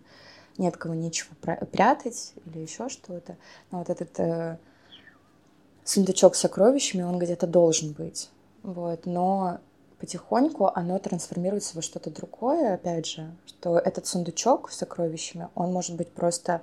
нет 0.57 0.75
кого 0.77 0.93
ничего 0.93 1.29
прятать 1.71 2.33
или 2.45 2.60
еще 2.60 2.89
что-то. 2.89 3.38
Но 3.71 3.79
вот 3.79 3.89
этот 3.89 4.19
э, 4.19 4.57
сундучок 5.83 6.36
с 6.36 6.39
сокровищами, 6.39 7.03
он 7.03 7.19
где-то 7.19 7.47
должен 7.47 7.93
быть. 7.93 8.29
Вот. 8.63 9.05
Но 9.05 9.60
потихоньку 9.99 10.69
оно 10.73 10.99
трансформируется 10.99 11.75
во 11.75 11.81
что-то 11.81 12.10
другое, 12.12 12.75
опять 12.75 13.07
же, 13.07 13.36
что 13.45 13.77
этот 13.77 14.05
сундучок 14.05 14.71
с 14.71 14.77
сокровищами, 14.77 15.49
он 15.55 15.73
может 15.73 15.95
быть 15.95 16.12
просто 16.12 16.62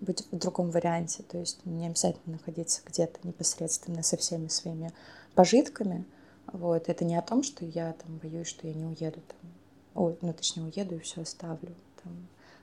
быть 0.00 0.26
в 0.30 0.36
другом 0.36 0.70
варианте, 0.70 1.22
то 1.22 1.38
есть 1.38 1.64
не 1.64 1.86
обязательно 1.86 2.34
находиться 2.34 2.82
где-то 2.84 3.26
непосредственно 3.26 4.02
со 4.02 4.16
всеми 4.16 4.48
своими 4.48 4.92
пожитками. 5.34 6.04
Вот. 6.52 6.88
Это 6.88 7.04
не 7.04 7.16
о 7.16 7.22
том, 7.22 7.42
что 7.42 7.64
я 7.64 7.94
там 7.94 8.18
боюсь, 8.18 8.46
что 8.46 8.66
я 8.66 8.74
не 8.74 8.84
уеду 8.84 9.20
там, 9.20 9.50
ой, 9.94 10.18
ну 10.20 10.32
точнее 10.32 10.64
уеду 10.64 10.96
и 10.96 11.00
все 11.00 11.22
оставлю, 11.22 11.74
там, 12.02 12.12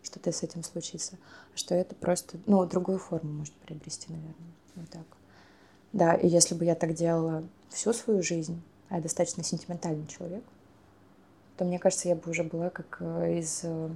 что-то 0.03 0.31
с 0.31 0.43
этим 0.43 0.63
случится, 0.63 1.17
а 1.53 1.57
что 1.57 1.75
это 1.75 1.95
просто, 1.95 2.37
ну, 2.45 2.65
другую 2.65 2.99
форму 2.99 3.31
может 3.31 3.53
приобрести, 3.55 4.11
наверное, 4.11 4.53
вот 4.75 4.89
так. 4.89 5.05
Да, 5.91 6.13
и 6.13 6.27
если 6.27 6.55
бы 6.55 6.65
я 6.65 6.75
так 6.75 6.93
делала 6.93 7.43
всю 7.69 7.93
свою 7.93 8.21
жизнь, 8.23 8.61
а 8.93 8.97
я 8.97 9.01
достаточно 9.01 9.43
сентиментальный 9.43 10.05
человек, 10.05 10.43
то 11.57 11.65
мне 11.65 11.79
кажется, 11.79 12.07
я 12.09 12.15
бы 12.15 12.29
уже 12.29 12.43
была 12.43 12.69
как 12.69 12.97
э, 12.99 13.39
из 13.39 13.61
э, 13.63 13.89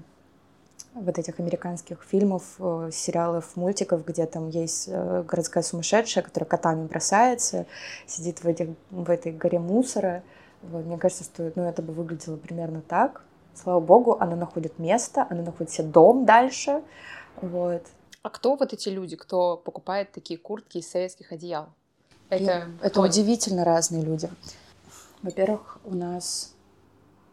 вот 0.95 1.19
этих 1.19 1.39
американских 1.39 2.01
фильмов, 2.01 2.55
э, 2.57 2.89
сериалов, 2.91 3.55
мультиков, 3.55 4.03
где 4.03 4.25
там 4.25 4.49
есть 4.49 4.89
городская 4.89 5.61
сумасшедшая, 5.61 6.23
которая 6.23 6.49
котами 6.49 6.87
бросается, 6.87 7.67
сидит 8.07 8.43
в, 8.43 8.47
этих, 8.47 8.69
в 8.89 9.07
этой 9.11 9.33
горе 9.33 9.59
мусора. 9.59 10.23
Вот. 10.63 10.83
Мне 10.85 10.97
кажется, 10.97 11.25
что 11.25 11.51
ну, 11.53 11.69
это 11.69 11.83
бы 11.83 11.93
выглядело 11.93 12.35
примерно 12.35 12.81
так. 12.81 13.21
Слава 13.53 13.79
богу, 13.79 14.17
она 14.19 14.35
находит 14.35 14.79
место, 14.79 15.27
она 15.29 15.43
находит 15.43 15.71
себе 15.71 15.89
дом 15.89 16.25
дальше. 16.25 16.81
Вот. 17.39 17.83
А 18.23 18.29
кто 18.31 18.55
вот 18.55 18.73
эти 18.73 18.89
люди, 18.89 19.15
кто 19.15 19.57
покупает 19.57 20.11
такие 20.11 20.39
куртки 20.39 20.79
из 20.79 20.89
советских 20.89 21.31
одеял? 21.31 21.67
Это, 22.29 22.71
это 22.81 22.99
удивительно 22.99 23.63
разные 23.63 24.01
люди. 24.01 24.27
Во-первых, 25.27 25.79
у 25.83 25.93
нас 25.93 26.55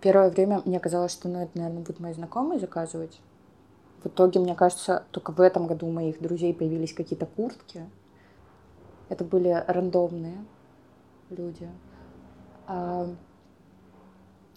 первое 0.01 0.29
время 0.29 0.61
мне 0.65 0.81
казалось, 0.81 1.13
что, 1.13 1.29
ну, 1.29 1.41
это, 1.41 1.57
наверное, 1.57 1.79
будут 1.79 2.01
мои 2.01 2.13
знакомые 2.13 2.59
заказывать. 2.59 3.21
В 4.03 4.09
итоге, 4.09 4.41
мне 4.41 4.57
кажется, 4.57 5.05
только 5.13 5.31
в 5.31 5.41
этом 5.41 5.69
году 5.69 5.87
у 5.87 5.93
моих 5.93 6.21
друзей 6.21 6.53
появились 6.53 6.93
какие-то 6.93 7.27
куртки. 7.27 7.89
Это 9.11 9.25
были 9.25 9.63
рандомные 9.69 10.45
люди. 11.31 11.71
А 12.67 13.07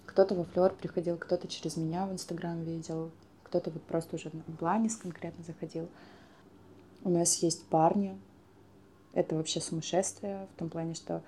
кто-то 0.08 0.34
во 0.34 0.43
флер 0.45 0.73
приходил, 0.73 1.15
кто-то 1.15 1.47
через 1.47 1.78
меня 1.78 2.08
в 2.08 2.13
Инстаграм 2.13 2.63
видел, 2.63 3.12
кто-то 3.43 3.69
вот 3.69 3.84
просто 3.84 4.15
уже 4.15 4.32
в 4.32 4.52
Бланис 4.60 4.97
конкретно 4.97 5.43
заходил. 5.43 5.88
У 7.04 7.12
нас 7.12 7.36
есть 7.36 7.67
парни. 7.67 8.19
Это 9.13 9.36
вообще 9.36 9.62
сумасшествие 9.62 10.47
в 10.56 10.58
том 10.58 10.71
плане, 10.71 10.95
что 10.95 11.21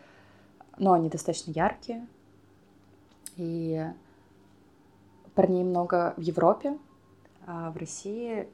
но 0.80 0.94
они 0.94 1.10
достаточно 1.10 1.52
яркие. 1.52 2.08
И 3.36 3.86
парней 5.36 5.64
много 5.64 6.14
в 6.18 6.22
Европе, 6.22 6.78
а 7.46 7.72
в 7.72 7.78
России 7.78 8.48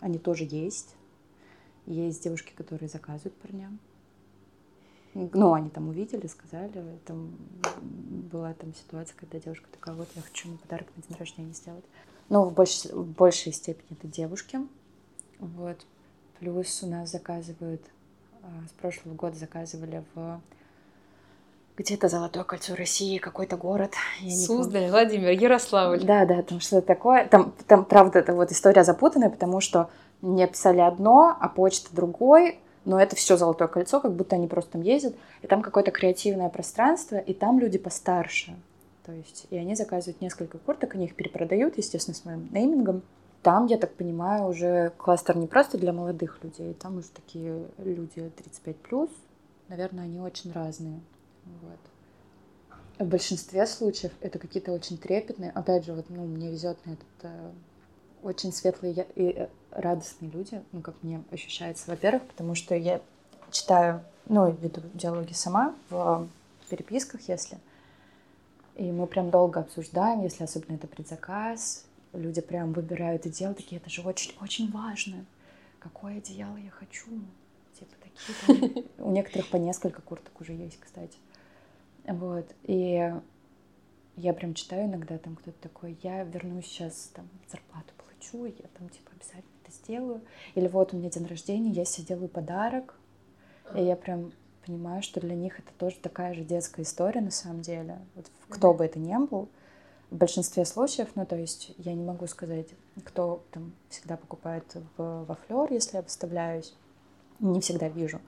они 0.00 0.18
тоже 0.18 0.44
есть. 0.44 0.96
Есть 1.86 2.24
девушки, 2.24 2.52
которые 2.54 2.88
заказывают 2.88 3.34
парням. 3.36 3.78
Ну, 5.14 5.54
они 5.54 5.70
там 5.70 5.88
увидели, 5.88 6.26
сказали. 6.26 6.98
Там 7.04 7.36
была 8.32 8.54
там 8.54 8.74
ситуация, 8.74 9.16
когда 9.16 9.40
девушка 9.40 9.66
такая, 9.72 9.94
вот 9.94 10.08
я 10.14 10.22
хочу 10.22 10.48
ему 10.48 10.58
подарок 10.58 10.86
на 10.96 11.02
день 11.02 11.16
рождения 11.18 11.52
сделать. 11.52 11.84
Но 12.28 12.44
в, 12.44 12.54
больш, 12.54 12.84
в 12.84 13.04
большей 13.12 13.52
степени 13.52 13.98
это 13.98 14.06
девушки. 14.06 14.60
Вот. 15.38 15.84
Плюс 16.38 16.82
у 16.82 16.86
нас 16.86 17.10
заказывают, 17.10 17.82
а, 18.42 18.48
с 18.68 18.72
прошлого 18.80 19.14
года 19.14 19.36
заказывали 19.36 20.04
в 20.14 20.40
где-то 21.80 22.08
Золотое 22.08 22.44
кольцо 22.44 22.74
России, 22.74 23.16
какой-то 23.18 23.56
город. 23.56 23.94
Я 24.20 24.36
Суздаль, 24.36 24.84
не 24.84 24.90
Владимир, 24.90 25.30
Ярославль. 25.30 26.04
Да, 26.04 26.26
да, 26.26 26.42
там 26.42 26.60
что-то 26.60 26.86
такое. 26.86 27.26
Там, 27.26 27.54
там, 27.66 27.86
правда, 27.86 28.18
это 28.18 28.34
вот 28.34 28.52
история 28.52 28.84
запутанная, 28.84 29.30
потому 29.30 29.60
что 29.60 29.88
мне 30.20 30.46
писали 30.46 30.80
одно, 30.80 31.34
а 31.40 31.48
почта 31.48 31.94
другой, 31.96 32.58
но 32.84 33.00
это 33.00 33.16
все 33.16 33.38
Золотое 33.38 33.68
кольцо, 33.68 34.00
как 34.00 34.12
будто 34.12 34.36
они 34.36 34.46
просто 34.46 34.72
там 34.72 34.82
ездят. 34.82 35.14
И 35.40 35.46
там 35.46 35.62
какое-то 35.62 35.90
креативное 35.90 36.50
пространство, 36.50 37.16
и 37.16 37.32
там 37.32 37.58
люди 37.58 37.78
постарше. 37.78 38.54
То 39.06 39.12
есть, 39.12 39.46
и 39.48 39.56
они 39.56 39.74
заказывают 39.74 40.20
несколько 40.20 40.58
курток, 40.58 40.94
они 40.94 41.06
их 41.06 41.16
перепродают, 41.16 41.78
естественно, 41.78 42.14
с 42.14 42.24
моим 42.26 42.48
неймингом. 42.52 43.02
Там, 43.42 43.66
я 43.66 43.78
так 43.78 43.94
понимаю, 43.94 44.44
уже 44.44 44.92
кластер 44.98 45.38
не 45.38 45.46
просто 45.46 45.78
для 45.78 45.94
молодых 45.94 46.38
людей, 46.42 46.74
там 46.74 46.98
уже 46.98 47.08
такие 47.08 47.64
люди 47.78 48.30
35+, 48.66 49.08
наверное, 49.68 50.04
они 50.04 50.20
очень 50.20 50.52
разные. 50.52 51.00
Вот. 51.62 53.06
В 53.06 53.08
большинстве 53.08 53.66
случаев 53.66 54.12
это 54.20 54.38
какие-то 54.38 54.72
очень 54.72 54.98
трепетные. 54.98 55.50
Опять 55.50 55.86
же, 55.86 55.94
вот, 55.94 56.06
ну, 56.10 56.24
мне 56.24 56.50
везет 56.50 56.78
на 56.86 56.92
этот 56.92 57.06
э, 57.22 57.50
очень 58.22 58.52
светлый 58.52 59.06
и, 59.14 59.48
радостные 59.70 60.30
люди, 60.30 60.62
ну, 60.72 60.80
как 60.80 61.02
мне 61.02 61.22
ощущается. 61.30 61.90
Во-первых, 61.90 62.24
потому 62.24 62.54
что 62.54 62.74
я 62.74 63.00
читаю, 63.50 64.02
ну, 64.26 64.50
веду 64.50 64.82
диалоги 64.94 65.32
сама 65.32 65.74
в 65.88 66.28
переписках, 66.68 67.22
если. 67.28 67.58
И 68.76 68.90
мы 68.90 69.06
прям 69.06 69.30
долго 69.30 69.60
обсуждаем, 69.60 70.22
если 70.22 70.44
особенно 70.44 70.76
это 70.76 70.86
предзаказ. 70.86 71.84
Люди 72.12 72.40
прям 72.40 72.72
выбирают 72.72 73.26
одеяло, 73.26 73.54
такие, 73.54 73.80
это 73.80 73.90
же 73.90 74.02
очень, 74.02 74.34
очень 74.40 74.70
важно. 74.70 75.24
Какое 75.78 76.18
одеяло 76.18 76.56
я 76.56 76.70
хочу? 76.70 77.06
Типа 77.78 77.94
такие. 78.02 78.84
У 78.98 79.10
некоторых 79.10 79.48
по 79.48 79.56
несколько 79.56 80.02
курток 80.02 80.40
уже 80.40 80.52
есть, 80.52 80.78
кстати. 80.80 81.16
Вот. 82.10 82.46
И 82.64 83.12
я 84.16 84.32
прям 84.34 84.54
читаю 84.54 84.86
иногда, 84.86 85.16
там 85.18 85.36
кто-то 85.36 85.56
такой, 85.60 85.96
я 86.02 86.24
вернусь 86.24 86.66
сейчас, 86.66 87.10
там, 87.14 87.28
зарплату 87.50 87.92
получу, 87.96 88.44
я 88.44 88.68
там, 88.78 88.88
типа, 88.88 89.12
обязательно 89.14 89.52
это 89.62 89.72
сделаю. 89.72 90.20
Или 90.54 90.66
вот 90.66 90.92
у 90.92 90.96
меня 90.96 91.08
день 91.08 91.26
рождения, 91.26 91.70
я 91.70 91.84
себе 91.84 92.08
делаю 92.08 92.28
подарок, 92.28 92.96
и 93.74 93.82
я 93.82 93.96
прям 93.96 94.32
понимаю, 94.66 95.02
что 95.02 95.20
для 95.20 95.34
них 95.34 95.58
это 95.58 95.70
тоже 95.78 95.96
такая 96.02 96.34
же 96.34 96.42
детская 96.42 96.82
история 96.82 97.20
на 97.20 97.30
самом 97.30 97.62
деле. 97.62 97.98
Вот 98.14 98.26
кто 98.48 98.74
бы 98.74 98.84
это 98.84 98.98
ни 98.98 99.16
был, 99.26 99.48
в 100.10 100.16
большинстве 100.16 100.64
случаев, 100.64 101.10
ну, 101.14 101.24
то 101.24 101.36
есть 101.36 101.72
я 101.78 101.94
не 101.94 102.02
могу 102.02 102.26
сказать, 102.26 102.66
кто 103.04 103.44
там 103.52 103.72
всегда 103.88 104.16
покупает 104.16 104.64
в, 104.96 105.24
во 105.24 105.34
флер, 105.46 105.72
если 105.72 105.96
я 105.96 106.02
выставляюсь, 106.02 106.74
не 107.38 107.60
всегда 107.60 107.88
вижу. 107.88 108.20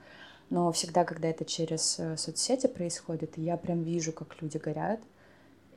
Но 0.49 0.71
всегда, 0.71 1.03
когда 1.03 1.29
это 1.29 1.45
через 1.45 1.99
э, 1.99 2.17
соцсети 2.17 2.67
происходит, 2.67 3.37
я 3.37 3.57
прям 3.57 3.83
вижу, 3.83 4.11
как 4.11 4.41
люди 4.41 4.57
горят. 4.57 4.99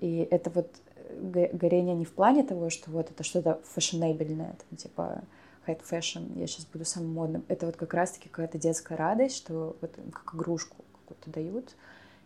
И 0.00 0.28
это 0.30 0.50
вот 0.50 0.70
э, 0.94 1.50
горение 1.52 1.94
не 1.94 2.04
в 2.04 2.12
плане 2.12 2.44
того, 2.44 2.70
что 2.70 2.90
вот 2.90 3.10
это 3.10 3.22
что-то 3.22 3.60
фashionableное, 3.64 4.56
там, 4.68 4.76
типа 4.76 5.22
high 5.66 5.80
fashion, 5.82 6.38
я 6.38 6.46
сейчас 6.46 6.66
буду 6.66 6.84
самым 6.84 7.14
модным. 7.14 7.44
Это 7.48 7.66
вот 7.66 7.76
как 7.76 7.94
раз-таки 7.94 8.28
какая-то 8.28 8.58
детская 8.58 8.96
радость, 8.96 9.36
что 9.36 9.76
вот 9.80 9.98
как 10.12 10.34
игрушку 10.34 10.84
какую-то 11.00 11.30
дают. 11.30 11.74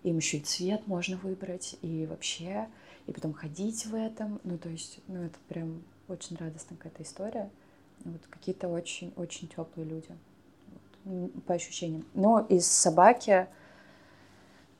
Им 0.02 0.16
еще 0.16 0.38
и 0.38 0.40
цвет 0.40 0.86
можно 0.86 1.18
выбрать, 1.18 1.76
и 1.82 2.06
вообще, 2.06 2.68
и 3.06 3.12
потом 3.12 3.32
ходить 3.32 3.86
в 3.86 3.94
этом. 3.94 4.40
Ну, 4.44 4.56
то 4.58 4.70
есть, 4.70 5.00
ну, 5.08 5.22
это 5.22 5.38
прям 5.48 5.82
очень 6.08 6.36
радостная 6.36 6.78
какая-то 6.78 7.02
история. 7.02 7.50
Вот 8.04 8.22
какие-то 8.30 8.68
очень-очень 8.68 9.48
теплые 9.48 9.86
люди 9.86 10.10
по 11.46 11.54
ощущениям. 11.54 12.04
Но 12.14 12.40
из 12.48 12.66
собаки 12.66 13.46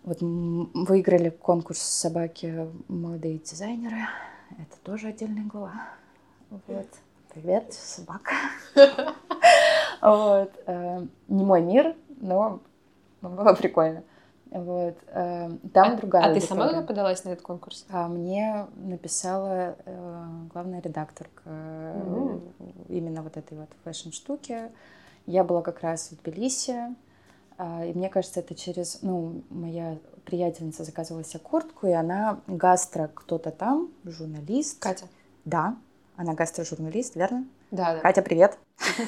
вот 0.03 0.19
выиграли 0.21 1.31
конкурс 1.31 1.81
собаки 1.81 2.69
молодые 2.89 3.39
дизайнеры. 3.39 4.07
Это 4.51 4.77
тоже 4.83 5.09
отдельная 5.09 5.45
глава. 5.45 5.75
Вот. 6.51 6.89
Привет, 7.33 7.73
собака. 7.73 8.33
Вот. 10.01 10.51
Э, 10.67 11.07
не 11.29 11.45
мой 11.45 11.61
мир, 11.61 11.95
но 12.23 12.61
было 13.21 13.53
прикольно. 13.53 14.03
Вот. 14.51 14.97
Э, 15.09 15.51
там 15.75 15.93
а, 15.93 15.97
другая 15.97 16.25
А 16.25 16.35
ты 16.35 16.41
сама 16.41 16.83
подалась 16.83 17.23
на 17.25 17.31
этот 17.31 17.45
конкурс? 17.45 17.87
А 17.91 18.09
мне 18.09 18.67
написала 18.77 19.77
э, 19.85 20.25
главная 20.53 20.81
редакторка 20.81 21.51
именно 22.89 23.23
вот 23.23 23.37
этой 23.37 23.59
вот 23.59 23.69
фэшн-штуки. 23.85 24.71
Я 25.27 25.45
была 25.45 25.63
как 25.63 25.81
раз 25.81 26.11
в 26.11 26.23
Тбилиси, 26.23 26.95
а, 27.59 27.85
и 27.85 27.93
мне 27.93 28.09
кажется, 28.09 28.41
это 28.41 28.55
через, 28.55 29.03
ну, 29.03 29.43
моя 29.51 29.99
приятельница 30.25 30.83
заказывала 30.85 31.25
себе 31.25 31.41
куртку, 31.41 31.87
и 31.87 31.93
она 31.93 32.41
гастро 32.47 33.11
кто-то 33.15 33.51
там, 33.51 33.91
журналист. 34.05 34.83
Катя. 34.83 35.07
Да, 35.45 35.77
она 36.17 36.35
гастрожурналист, 36.35 37.17
верно? 37.17 37.47
Да, 37.71 37.95
да. 37.95 38.01
Катя, 38.01 38.23
привет. 38.23 38.59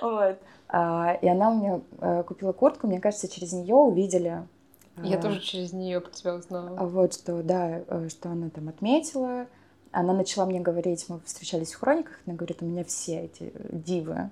Вот. 0.00 0.36
А, 0.68 1.16
и 1.22 1.26
она 1.26 1.50
мне 1.50 1.80
э, 1.98 2.24
купила 2.24 2.52
куртку, 2.52 2.86
мне 2.86 3.00
кажется, 3.00 3.26
через 3.26 3.52
нее 3.54 3.74
увидели. 3.74 4.46
Я 5.02 5.18
тоже 5.18 5.40
через 5.40 5.72
нее 5.72 6.00
про 6.00 6.10
тебя 6.10 6.34
узнала. 6.34 6.86
Вот, 6.86 7.14
что, 7.14 7.42
да, 7.42 7.80
э, 7.86 8.08
что 8.10 8.28
она 8.28 8.50
там 8.50 8.68
отметила. 8.68 9.46
Она 9.92 10.12
начала 10.12 10.44
мне 10.44 10.60
говорить, 10.60 11.06
мы 11.08 11.20
встречались 11.24 11.72
в 11.72 11.80
хрониках, 11.80 12.20
она 12.26 12.36
говорит, 12.36 12.60
у 12.60 12.66
меня 12.66 12.84
все 12.84 13.20
эти 13.20 13.52
дивы 13.70 14.30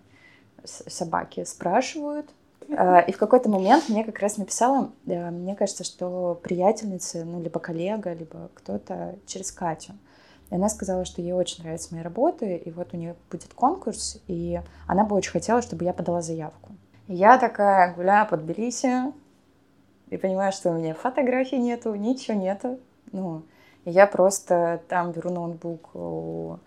собаки 0.65 1.45
спрашивают, 1.45 2.31
а, 2.77 3.01
и 3.01 3.13
в 3.13 3.19
какой-то 3.19 3.49
момент 3.51 3.89
мне 3.89 4.05
как 4.05 4.19
раз 4.21 4.37
написала, 4.37 4.91
э, 5.07 5.31
мне 5.31 5.55
кажется, 5.55 5.85
что 5.85 6.39
приятельница, 6.43 7.25
ну, 7.25 7.43
либо 7.43 7.61
коллега, 7.61 8.13
либо 8.13 8.51
кто-то 8.55 9.17
через 9.27 9.53
Катю. 9.53 9.93
И 10.51 10.55
она 10.55 10.69
сказала, 10.69 11.05
что 11.05 11.23
ей 11.23 11.33
очень 11.33 11.63
нравятся 11.63 11.95
мои 11.95 12.03
работы, 12.03 12.57
и 12.57 12.71
вот 12.71 12.93
у 12.93 12.97
нее 12.97 13.17
будет 13.31 13.53
конкурс, 13.55 14.21
и 14.27 14.61
она 14.87 15.05
бы 15.05 15.17
очень 15.17 15.33
хотела, 15.33 15.63
чтобы 15.63 15.85
я 15.85 15.93
подала 15.93 16.23
заявку. 16.23 16.73
И 17.09 17.15
я 17.15 17.39
такая 17.39 17.95
гуляю 17.95 18.29
под 18.29 18.45
Тбилиси, 18.45 19.13
и 20.11 20.17
понимаю, 20.19 20.53
что 20.53 20.71
у 20.71 20.75
меня 20.75 20.95
фотографий 20.95 21.59
нету, 21.59 21.95
ничего 21.95 22.37
нету. 22.37 22.79
Ну, 23.13 23.45
я 23.87 24.07
просто 24.07 24.83
там 24.89 25.13
беру 25.13 25.31
ноутбук 25.31 25.95
у, 25.95 26.59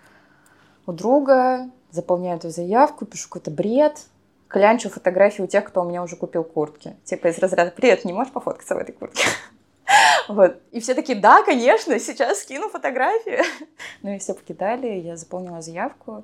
у 0.88 0.92
друга, 0.92 1.70
заполняю 1.96 2.38
эту 2.38 2.50
заявку, 2.50 3.06
пишу 3.06 3.30
какой-то 3.30 3.52
бред, 3.52 4.06
клянчу 4.48 4.90
фотографии 4.90 5.42
у 5.42 5.48
тех, 5.48 5.66
кто 5.66 5.82
у 5.82 5.90
меня 5.90 6.04
уже 6.04 6.16
купил 6.16 6.44
куртки. 6.44 6.96
Типа 7.04 7.28
из 7.28 7.40
разряда 7.40 7.72
«Привет, 7.72 8.06
не 8.06 8.14
можешь 8.14 8.32
пофоткаться 8.34 8.76
в 8.76 8.78
этой 8.78 8.94
куртке?» 8.94 9.24
Вот. 10.28 10.60
И 10.72 10.80
все 10.80 10.96
такие, 10.96 11.20
да, 11.20 11.44
конечно, 11.44 12.00
сейчас 12.00 12.42
скину 12.42 12.70
фотографии. 12.70 13.40
Ну 14.02 14.14
и 14.14 14.18
все 14.18 14.34
покидали, 14.34 14.88
я 15.00 15.18
заполнила 15.18 15.62
заявку. 15.62 16.24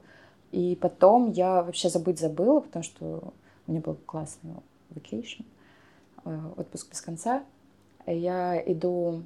И 0.51 0.77
потом 0.81 1.31
я 1.31 1.63
вообще 1.63 1.89
забыть 1.89 2.19
забыла, 2.19 2.59
потому 2.59 2.83
что 2.83 3.33
у 3.67 3.71
меня 3.71 3.81
был 3.81 3.95
классный 4.05 4.53
vacation, 4.93 5.45
э, 6.25 6.39
отпуск 6.57 6.89
без 6.89 7.01
конца. 7.01 7.43
Я 8.05 8.61
иду 8.65 9.23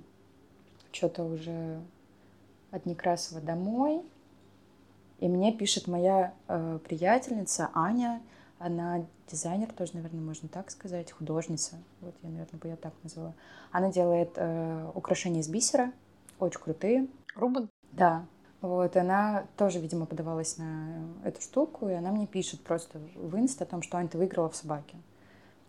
что-то 0.91 1.24
уже 1.24 1.80
от 2.72 2.86
Некрасова 2.86 3.41
домой, 3.41 4.02
и 5.20 5.28
мне 5.28 5.53
пишет 5.53 5.88
моя 5.88 6.34
э, 6.47 6.80
приятельница 6.84 7.70
Аня, 7.74 8.22
она 8.59 9.05
дизайнер, 9.32 9.72
тоже, 9.72 9.91
наверное, 9.95 10.22
можно 10.22 10.49
так 10.49 10.72
сказать, 10.72 11.11
художница. 11.11 11.78
Вот 12.01 12.16
я, 12.22 12.30
наверное, 12.30 12.59
бы 12.59 12.68
ее 12.68 12.76
так 12.76 12.93
назвала. 13.03 13.34
Она 13.72 13.91
делает 13.91 14.32
э, 14.36 14.91
украшения 14.93 15.41
из 15.41 15.47
бисера, 15.47 15.91
очень 16.39 16.59
крутые. 16.59 17.07
Рубан? 17.36 17.70
Да. 17.91 18.26
Вот, 18.61 18.97
она 18.97 19.45
тоже, 19.57 19.80
видимо, 19.80 20.05
подавалась 20.05 20.57
на 20.57 21.07
эту 21.24 21.41
штуку, 21.41 21.88
и 21.88 21.93
она 21.93 22.11
мне 22.11 22.28
пишет 22.28 22.61
просто 22.61 22.99
в 23.16 23.38
инст 23.38 23.61
о 23.61 23.66
том, 23.66 23.82
что 23.82 23.97
Аня, 23.97 24.09
ты 24.09 24.18
выиграла 24.18 24.49
в 24.49 24.55
собаке. 24.55 24.97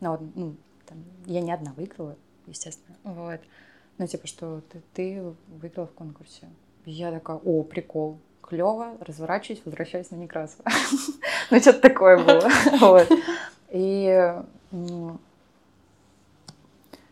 Ну, 0.01 0.11
вот, 0.12 0.20
ну, 0.34 0.57
там, 0.86 1.05
я 1.26 1.40
не 1.40 1.53
одна 1.53 1.72
выиграла, 1.72 2.16
естественно. 2.47 2.97
Вот. 3.05 3.40
Ну, 3.99 4.07
типа, 4.07 4.26
что 4.26 4.61
ты, 4.72 4.82
ты 4.94 5.34
выиграла 5.49 5.86
в 5.86 5.92
конкурсе. 5.92 6.49
И 6.84 6.92
я 6.92 7.11
такая, 7.11 7.36
о, 7.36 7.62
прикол 7.64 8.18
клево, 8.49 8.97
разворачиваюсь, 9.01 9.62
возвращаюсь 9.64 10.11
на 10.11 10.16
Некрасова. 10.16 10.64
ну, 11.51 11.61
что-то 11.61 11.80
такое 11.80 12.16
было. 12.22 13.07
И 13.70 14.34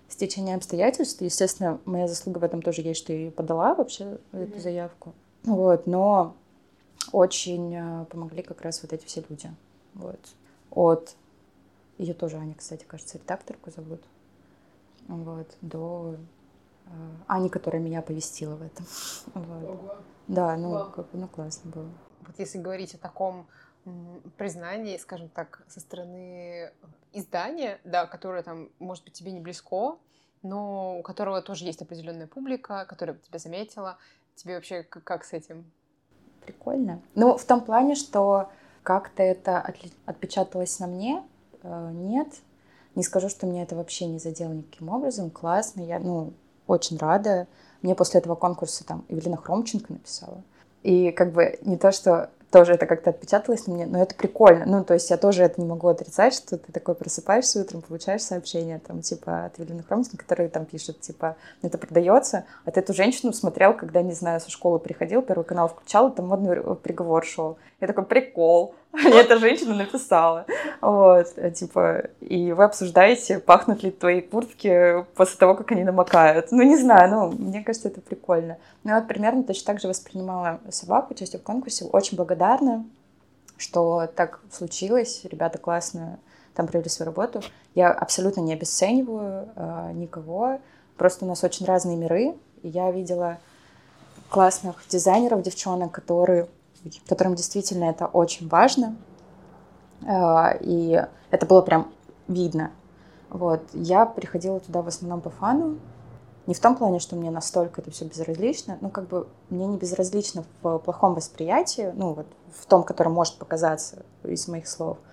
стечение 0.09 0.57
обстоятельств, 0.57 1.21
естественно, 1.21 1.81
моя 1.85 2.07
заслуга 2.07 2.39
в 2.39 2.45
этом 2.45 2.63
тоже 2.63 2.83
есть, 2.83 3.01
что 3.01 3.13
я 3.13 3.31
подала 3.31 3.75
вообще 3.75 4.19
эту 4.33 4.61
заявку. 4.61 5.13
Вот, 5.43 5.87
но 5.87 6.35
очень 7.13 7.75
э, 7.75 8.05
помогли 8.07 8.43
как 8.43 8.63
раз 8.63 8.83
вот 8.83 8.93
эти 8.93 9.05
все 9.05 9.25
люди. 9.29 9.51
Вот. 9.95 10.21
От 10.71 11.17
ее 11.99 12.15
тоже 12.15 12.37
Аня, 12.37 12.55
кстати, 12.55 12.85
кажется, 12.85 13.19
редакторку 13.19 13.71
зовут. 13.71 14.01
Вот, 15.09 15.49
до 15.61 16.17
Ани, 17.27 17.49
которая 17.49 17.81
меня 17.83 18.01
оповестила 18.01 18.57
в 18.57 18.63
этом. 18.63 18.87
Вот. 19.35 20.05
Да, 20.29 20.57
ну, 20.57 20.91
как, 20.91 21.07
ну 21.13 21.29
классно 21.29 21.71
было. 21.71 21.91
Вот 22.21 22.39
если 22.39 22.59
говорить 22.59 22.95
о 22.95 22.99
таком 22.99 23.47
признании, 24.37 24.97
скажем 24.97 25.29
так, 25.29 25.63
со 25.69 25.81
стороны 25.81 26.73
издания, 27.13 27.79
да, 27.85 28.07
которое 28.07 28.43
там, 28.43 28.71
может 28.79 29.05
быть, 29.05 29.13
тебе 29.13 29.33
не 29.33 29.41
близко, 29.41 29.97
но 30.43 30.99
у 30.99 31.03
которого 31.03 31.43
тоже 31.43 31.65
есть 31.65 31.83
определенная 31.83 32.27
публика, 32.27 32.87
которая 32.89 33.17
тебя 33.17 33.39
заметила. 33.39 33.99
Тебе 34.35 34.55
вообще 34.57 34.83
как 34.83 35.25
с 35.25 35.33
этим? 35.33 35.71
Прикольно. 36.45 37.01
Ну, 37.15 37.37
в 37.37 37.45
том 37.45 37.61
плане, 37.63 37.95
что 37.95 38.51
как-то 38.83 39.23
это 39.23 39.65
отпечаталось 40.07 40.79
на 40.79 40.87
мне, 40.87 41.23
э, 41.63 41.91
нет. 41.93 42.29
Не 42.95 43.03
скажу, 43.03 43.29
что 43.29 43.47
меня 43.47 43.63
это 43.63 43.75
вообще 43.75 44.07
не 44.07 44.19
задело 44.19 44.53
никаким 44.53 44.89
образом. 44.89 45.31
Классно, 45.31 45.81
я, 45.81 45.99
ну, 45.99 46.35
очень 46.67 46.99
рада. 46.99 47.47
Мне 47.83 47.95
после 47.95 48.21
этого 48.21 48.35
конкурса 48.35 48.85
там 48.85 49.05
Евелина 49.09 49.37
Хромченко 49.37 49.93
написала. 49.93 50.43
И 50.83 51.13
как 51.13 51.33
бы 51.33 51.59
не 51.63 51.77
то, 51.77 51.93
что 51.93 52.31
тоже 52.55 52.75
это 52.75 52.87
как-то 52.87 53.11
отпечаталось 53.11 53.67
на 53.67 53.75
мне, 53.75 53.85
но 53.85 54.01
это 54.01 54.15
прикольно. 54.15 54.65
Ну, 54.65 54.85
то 54.85 54.95
есть 54.95 55.11
я 55.11 55.17
тоже 55.17 55.43
это 55.43 55.61
не 55.61 55.67
могу 55.67 55.89
отрицать, 55.89 56.35
что 56.35 56.57
ты 56.57 56.71
такой 56.71 56.95
просыпаешься 56.95 57.61
утром, 57.61 57.83
получаешь 57.83 58.23
сообщение 58.23 58.79
там, 58.79 59.03
типа, 59.03 59.47
от 59.47 59.59
Евелины 59.59 59.83
Хромченко, 59.83 60.19
который 60.19 60.49
там 60.49 60.65
пишет, 60.65 61.01
типа, 61.01 61.35
это 61.63 61.79
продается, 61.79 62.45
а 62.65 62.71
ты 62.71 62.79
эту 62.79 62.95
женщину 62.95 63.33
смотрел, 63.33 63.75
когда, 63.75 64.03
не 64.03 64.13
знаю, 64.13 64.41
со 64.41 64.53
школы 64.53 64.79
приходил, 64.79 65.23
Первый 65.23 65.43
канал 65.43 65.67
включал, 65.67 66.11
и 66.11 66.15
там 66.15 66.29
модный 66.29 66.77
приговор 66.77 67.25
шел. 67.25 67.59
Я 67.81 67.89
такой, 67.89 68.05
прикол, 68.05 68.77
Мне 69.05 69.21
эта 69.21 69.39
женщина 69.39 69.75
написала. 69.75 70.47
Вот, 70.81 71.27
типа, 71.55 72.11
и 72.21 72.53
вы 72.53 72.63
обсуждаете, 72.63 73.41
пахнут 73.41 73.83
ли 73.83 73.91
твои 73.91 74.21
куртки 74.21 75.05
после 75.17 75.37
того, 75.37 75.57
как 75.57 75.73
они 75.73 75.83
намокают. 75.83 76.53
Ну, 76.53 76.63
не 76.63 76.77
знаю, 76.77 77.11
ну, 77.11 77.31
мне 77.33 77.65
кажется, 77.65 77.89
это 77.89 78.01
прикольно. 78.01 78.57
Ну, 78.85 78.95
вот 78.95 79.09
примерно 79.09 79.43
точно 79.43 79.67
так 79.67 79.81
же 79.81 79.89
воспринимала 79.89 80.61
собаку, 80.71 81.13
участие 81.13 81.41
в 81.41 81.43
конкурсе. 81.43 81.87
Очень 81.87 82.17
благодарна, 82.17 82.85
что 83.57 84.07
так 84.15 84.39
случилось. 84.53 85.23
Ребята 85.25 85.59
классно 85.59 86.21
там 86.55 86.69
провели 86.69 86.89
свою 86.89 87.11
работу. 87.11 87.43
Я 87.75 87.91
абсолютно 87.91 88.43
не 88.43 88.53
обесцениваю 88.53 89.49
э, 89.57 89.91
никого. 89.95 90.61
Просто 90.97 91.25
у 91.25 91.29
нас 91.29 91.43
очень 91.43 91.67
разные 91.67 91.97
миры. 91.97 92.35
И 92.63 92.69
я 92.69 92.93
видела 92.93 93.39
классных 94.31 94.85
дизайнеров, 94.89 95.43
девчонок, 95.43 95.91
которые, 95.91 96.47
которым 97.09 97.35
действительно 97.35 97.85
это 97.85 98.07
очень 98.07 98.49
важно. 98.49 98.97
Э, 100.03 100.59
и 100.61 101.03
это 101.31 101.47
было 101.47 101.63
прям 101.63 101.93
видно. 102.29 102.71
Вот. 103.31 103.63
Я 103.73 104.07
приходила 104.07 104.61
туда 104.61 104.83
в 104.83 104.89
основном 104.89 105.21
по 105.21 105.31
фану. 105.31 105.79
Не 106.47 106.55
в 106.55 106.61
том 106.61 106.77
плане, 106.77 106.99
что 106.99 107.17
мне 107.17 107.31
настолько 107.31 107.81
это 107.81 107.91
все 107.91 108.05
безразлично, 108.05 108.77
ну, 108.83 108.91
как 108.91 109.09
бы 109.09 109.27
мне 109.49 109.67
не 109.67 109.79
безразлично 109.79 110.45
в 110.61 110.79
плохом 110.79 111.15
восприятии, 111.15 111.91
ну, 111.95 112.13
вот 112.13 112.27
в 112.55 112.67
том, 112.67 112.83
которое 112.83 113.09
может 113.09 113.39
показаться 113.39 114.03
из 114.25 114.47
моих 114.47 114.69
слов– 114.69 114.99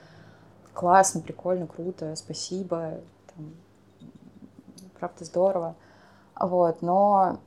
классно, 0.74 1.22
прикольно, 1.22 1.68
круто, 1.68 2.16
спасибо, 2.16 3.02
там, 3.34 3.54
правда 5.00 5.26
здорово. 5.26 5.76
Вот, 6.40 6.82
но 6.82 7.40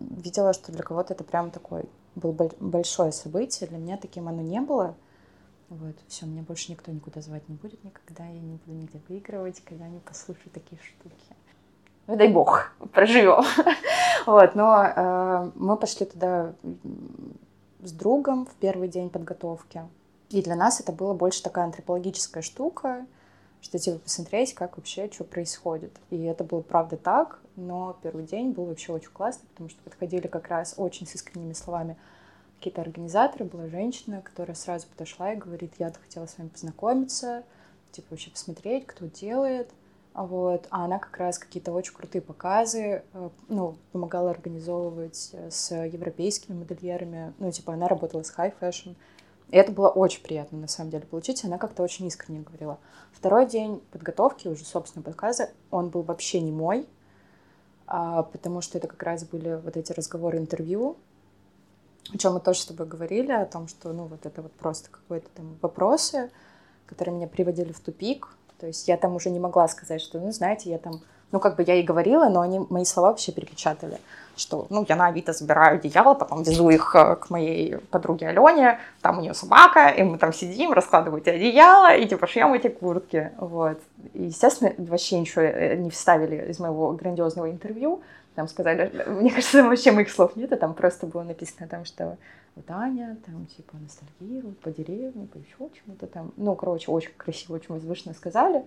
видела, 0.00 0.52
что 0.52 0.72
для 0.72 0.82
кого-то 0.82 1.14
это 1.14 1.24
прям 1.24 1.50
такой 1.50 1.88
был 2.14 2.32
большое 2.60 3.12
событие. 3.12 3.68
Для 3.68 3.78
меня 3.78 3.96
таким 3.96 4.28
оно 4.28 4.42
не 4.42 4.60
было. 4.60 4.94
Вот, 5.68 5.96
все, 6.06 6.26
меня 6.26 6.42
больше 6.42 6.70
никто 6.70 6.92
никуда 6.92 7.22
звать 7.22 7.48
не 7.48 7.54
будет 7.54 7.82
никогда, 7.82 8.26
я 8.26 8.40
не 8.40 8.56
буду 8.56 8.76
нигде 8.76 9.00
выигрывать, 9.08 9.62
когда 9.64 9.88
не 9.88 10.00
послушаю 10.00 10.50
такие 10.52 10.78
штуки. 10.82 11.16
Ну, 12.06 12.16
дай 12.16 12.28
бог, 12.28 12.72
проживем. 12.92 13.42
вот, 14.26 14.54
но 14.54 14.84
э, 14.84 15.50
мы 15.54 15.76
пошли 15.78 16.04
туда 16.04 16.52
с 17.82 17.92
другом 17.92 18.44
в 18.44 18.54
первый 18.56 18.88
день 18.88 19.08
подготовки. 19.08 19.82
И 20.28 20.42
для 20.42 20.56
нас 20.56 20.80
это 20.80 20.92
было 20.92 21.14
больше 21.14 21.42
такая 21.42 21.64
антропологическая 21.64 22.42
штука, 22.42 23.06
что 23.62 23.78
типа 23.78 23.98
посмотреть, 23.98 24.54
как 24.54 24.76
вообще 24.76 25.10
что 25.10 25.24
происходит. 25.24 25.92
И 26.10 26.22
это 26.24 26.44
было 26.44 26.60
правда 26.60 26.96
так, 26.98 27.40
но 27.56 27.96
первый 28.02 28.24
день 28.24 28.50
был 28.50 28.66
вообще 28.66 28.92
очень 28.92 29.10
классный, 29.10 29.48
потому 29.48 29.70
что 29.70 29.80
подходили 29.82 30.26
как 30.26 30.48
раз 30.48 30.74
очень 30.76 31.06
с 31.06 31.14
искренними 31.14 31.54
словами 31.54 31.96
какие-то 32.58 32.82
организаторы, 32.82 33.44
была 33.44 33.68
женщина, 33.68 34.20
которая 34.20 34.54
сразу 34.54 34.86
подошла 34.88 35.32
и 35.32 35.36
говорит, 35.36 35.72
я 35.78 35.90
хотела 35.92 36.26
с 36.26 36.36
вами 36.38 36.48
познакомиться, 36.48 37.44
типа 37.92 38.08
вообще 38.10 38.30
посмотреть, 38.30 38.86
кто 38.86 39.06
делает. 39.06 39.70
Вот. 40.14 40.66
А 40.70 40.84
она 40.84 40.98
как 40.98 41.16
раз 41.16 41.38
какие-то 41.38 41.72
очень 41.72 41.94
крутые 41.94 42.20
показы, 42.20 43.02
э, 43.12 43.30
ну, 43.48 43.76
помогала 43.92 44.30
организовывать 44.30 45.30
э, 45.32 45.50
с 45.50 45.74
европейскими 45.74 46.54
модельерами. 46.54 47.32
Ну, 47.38 47.50
типа, 47.50 47.72
она 47.72 47.88
работала 47.88 48.22
с 48.22 48.34
high 48.36 48.52
fashion, 48.60 48.94
и 49.50 49.56
это 49.56 49.72
было 49.72 49.88
очень 49.88 50.22
приятно, 50.22 50.58
на 50.58 50.68
самом 50.68 50.90
деле, 50.90 51.04
получить. 51.04 51.44
Она 51.44 51.58
как-то 51.58 51.82
очень 51.82 52.06
искренне 52.06 52.40
говорила. 52.40 52.78
Второй 53.12 53.46
день 53.46 53.82
подготовки, 53.90 54.48
уже, 54.48 54.64
собственно, 54.64 55.02
подказа, 55.02 55.50
он 55.70 55.90
был 55.90 56.02
вообще 56.02 56.40
не 56.40 56.52
мой, 56.52 56.86
а, 57.86 58.22
потому 58.22 58.60
что 58.60 58.78
это 58.78 58.88
как 58.88 59.02
раз 59.02 59.24
были 59.24 59.60
вот 59.62 59.76
эти 59.76 59.92
разговоры, 59.92 60.38
интервью, 60.38 60.96
о 62.12 62.18
чем 62.18 62.34
мы 62.34 62.40
тоже 62.40 62.60
с 62.60 62.66
тобой 62.66 62.86
говорили, 62.86 63.32
о 63.32 63.46
том, 63.46 63.68
что, 63.68 63.92
ну, 63.92 64.04
вот 64.04 64.26
это 64.26 64.42
вот 64.42 64.52
просто 64.52 64.90
какие-то 64.90 65.28
там 65.34 65.56
вопросы, 65.60 66.30
которые 66.86 67.14
меня 67.14 67.28
приводили 67.28 67.72
в 67.72 67.80
тупик. 67.80 68.28
То 68.58 68.66
есть 68.66 68.88
я 68.88 68.96
там 68.96 69.14
уже 69.14 69.30
не 69.30 69.40
могла 69.40 69.68
сказать, 69.68 70.00
что, 70.00 70.20
ну, 70.20 70.30
знаете, 70.32 70.70
я 70.70 70.78
там 70.78 71.00
ну, 71.32 71.40
как 71.40 71.56
бы 71.56 71.64
я 71.66 71.74
и 71.74 71.82
говорила, 71.82 72.28
но 72.28 72.40
они 72.40 72.60
мои 72.70 72.84
слова 72.84 73.08
вообще 73.08 73.32
перепечатали, 73.32 73.98
что, 74.36 74.66
ну, 74.70 74.84
я 74.88 74.96
на 74.96 75.06
Авито 75.06 75.32
забираю 75.32 75.76
одеяло, 75.76 76.14
потом 76.14 76.42
везу 76.42 76.70
их 76.70 76.94
э, 76.94 77.16
к 77.16 77.30
моей 77.30 77.78
подруге 77.90 78.28
Алене, 78.28 78.78
там 79.00 79.18
у 79.18 79.22
нее 79.22 79.34
собака, 79.34 79.88
и 79.88 80.02
мы 80.02 80.18
там 80.18 80.32
сидим, 80.32 80.72
раскладываем 80.72 81.22
эти 81.22 81.30
одеяла, 81.30 81.94
и 81.94 82.06
типа 82.06 82.26
шьем 82.26 82.52
эти 82.54 82.68
куртки, 82.68 83.32
вот. 83.38 83.80
И, 84.12 84.24
естественно, 84.24 84.72
вообще 84.78 85.18
ничего 85.18 85.42
э, 85.42 85.76
не 85.76 85.90
вставили 85.90 86.50
из 86.50 86.58
моего 86.58 86.92
грандиозного 86.92 87.50
интервью, 87.50 88.02
там 88.34 88.46
сказали, 88.48 88.92
мне 89.06 89.30
кажется, 89.30 89.64
вообще 89.64 89.92
моих 89.92 90.10
слов 90.10 90.36
нет, 90.36 90.52
а 90.52 90.56
там 90.56 90.74
просто 90.74 91.06
было 91.06 91.22
написано 91.22 91.66
там, 91.66 91.84
что 91.84 92.16
вот 92.54 92.70
Аня 92.70 93.16
там 93.24 93.46
типа 93.46 93.76
ностальгирует 93.78 94.58
по 94.60 94.70
деревне, 94.70 95.26
по 95.26 95.38
еще 95.38 95.56
чему-то 95.56 96.06
там. 96.06 96.32
Ну, 96.36 96.54
короче, 96.54 96.90
очень 96.90 97.12
красиво, 97.16 97.54
очень 97.54 97.74
возвышенно 97.74 98.14
сказали. 98.14 98.64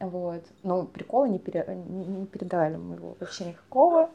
Вот. 0.00 0.42
Но 0.62 0.84
прикола 0.84 1.26
не, 1.26 1.38
пере... 1.38 1.64
не, 1.88 2.26
передали 2.26 2.76
мы 2.76 2.96
его 2.96 3.16
вообще 3.18 3.46
никакого. 3.46 4.10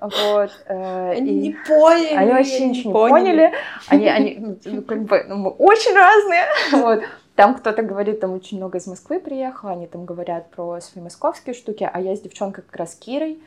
Вот. 0.00 0.50
Э, 0.66 1.10
они 1.12 1.30
и... 1.30 1.48
не 1.48 1.56
поняли. 1.66 2.14
Они 2.14 2.32
вообще 2.32 2.68
ничего 2.68 3.08
не 3.08 3.12
поняли. 3.12 3.52
Они, 3.88 4.08
они 4.08 4.36
ну, 4.38 4.58
ну, 4.64 4.82
как 4.82 5.02
бы, 5.04 5.24
ну, 5.28 5.36
мы 5.36 5.50
очень 5.50 5.94
разные. 5.94 6.44
Вот. 6.72 7.02
Там 7.34 7.54
кто-то 7.54 7.82
говорит, 7.82 8.20
там 8.20 8.32
очень 8.34 8.58
много 8.58 8.78
из 8.78 8.86
Москвы 8.86 9.18
приехало, 9.18 9.72
они 9.72 9.86
там 9.86 10.04
говорят 10.04 10.50
про 10.50 10.80
свои 10.80 11.02
московские 11.02 11.54
штуки, 11.54 11.88
а 11.90 11.98
я 11.98 12.14
с 12.14 12.20
девчонкой 12.20 12.62
как 12.62 12.76
раз 12.76 12.94
Кирой, 12.94 13.42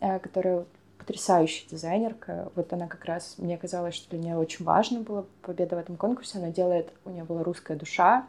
э, 0.00 0.18
которая 0.20 0.64
потрясающая 0.98 1.68
дизайнерка. 1.68 2.50
Вот 2.56 2.72
она 2.72 2.88
как 2.88 3.04
раз, 3.04 3.34
мне 3.38 3.58
казалось, 3.58 3.94
что 3.94 4.10
для 4.10 4.18
нее 4.18 4.36
очень 4.36 4.64
важно 4.64 5.00
было 5.00 5.26
победа 5.42 5.76
в 5.76 5.78
этом 5.78 5.96
конкурсе. 5.96 6.38
Она 6.38 6.48
делает, 6.48 6.88
у 7.04 7.10
нее 7.10 7.24
была 7.24 7.44
русская 7.44 7.76
душа, 7.76 8.26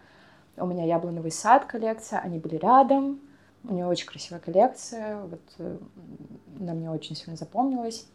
у 0.57 0.65
меня 0.65 0.83
яблоновый 0.85 1.31
сад 1.31 1.65
коллекция, 1.65 2.19
они 2.19 2.39
были 2.39 2.55
рядом. 2.55 3.19
У 3.63 3.73
нее 3.73 3.85
очень 3.85 4.07
красивая 4.07 4.39
коллекция, 4.39 5.21
вот 5.21 5.41
э, 5.57 5.77
она 6.59 6.73
мне 6.73 6.89
очень 6.89 7.15
сильно 7.15 7.35
запомнилась. 7.35 8.07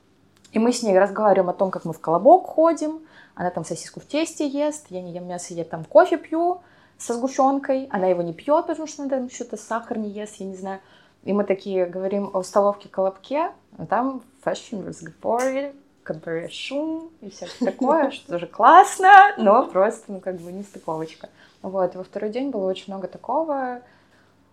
И 0.52 0.58
мы 0.58 0.72
с 0.72 0.82
ней 0.82 0.98
разговариваем 0.98 1.50
о 1.50 1.54
том, 1.54 1.70
как 1.70 1.84
мы 1.84 1.92
в 1.92 2.00
колобок 2.00 2.46
ходим. 2.46 3.00
Она 3.34 3.50
там 3.50 3.64
сосиску 3.64 4.00
в 4.00 4.06
тесте 4.06 4.46
ест, 4.46 4.86
я 4.90 5.02
не 5.02 5.12
ем 5.12 5.26
мясо, 5.26 5.54
я 5.54 5.64
там 5.64 5.84
кофе 5.84 6.16
пью 6.18 6.60
со 6.98 7.14
сгущенкой. 7.14 7.88
Она 7.90 8.06
его 8.06 8.22
не 8.22 8.32
пьет, 8.32 8.66
потому 8.66 8.86
что 8.86 9.02
она 9.02 9.10
там 9.10 9.30
что-то 9.30 9.56
сахар 9.56 9.98
не 9.98 10.10
ест, 10.10 10.36
я 10.36 10.46
не 10.46 10.56
знаю. 10.56 10.80
И 11.24 11.32
мы 11.32 11.44
такие 11.44 11.86
говорим 11.86 12.30
о 12.34 12.42
столовке 12.42 12.88
колобке, 12.88 13.52
а 13.78 13.86
там 13.86 14.22
fashion 14.44 14.86
разговоры, 14.86 15.72
который 16.02 16.50
шум 16.50 17.10
и 17.20 17.30
всякое 17.30 17.72
такое, 17.72 18.10
что 18.10 18.32
тоже 18.32 18.46
классно, 18.46 19.34
но 19.38 19.66
просто, 19.68 20.12
ну, 20.12 20.20
как 20.20 20.36
бы 20.36 20.52
не 20.52 20.62
стыковочка. 20.62 21.28
Вот, 21.62 21.94
во 21.94 22.04
второй 22.04 22.30
день 22.30 22.50
было 22.50 22.68
очень 22.68 22.92
много 22.92 23.08
такого. 23.08 23.82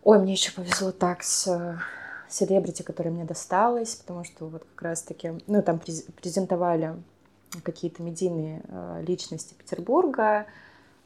Ой, 0.04 0.20
мне 0.20 0.34
еще 0.34 0.54
повезло 0.54 0.92
так 0.92 1.24
с 1.24 1.80
селебрити, 2.30 2.84
которая 2.84 3.14
мне 3.14 3.26
досталась, 3.26 3.96
потому 3.96 4.24
что 4.24 4.46
вот 4.48 4.64
как 4.76 4.82
раз-таки, 4.84 5.34
ну, 5.48 5.62
там 5.64 5.80
презентовали 5.80 6.96
какие-то 7.64 8.04
медийные 8.04 8.62
э, 8.68 9.04
личности 9.06 9.56
Петербурга, 9.56 10.46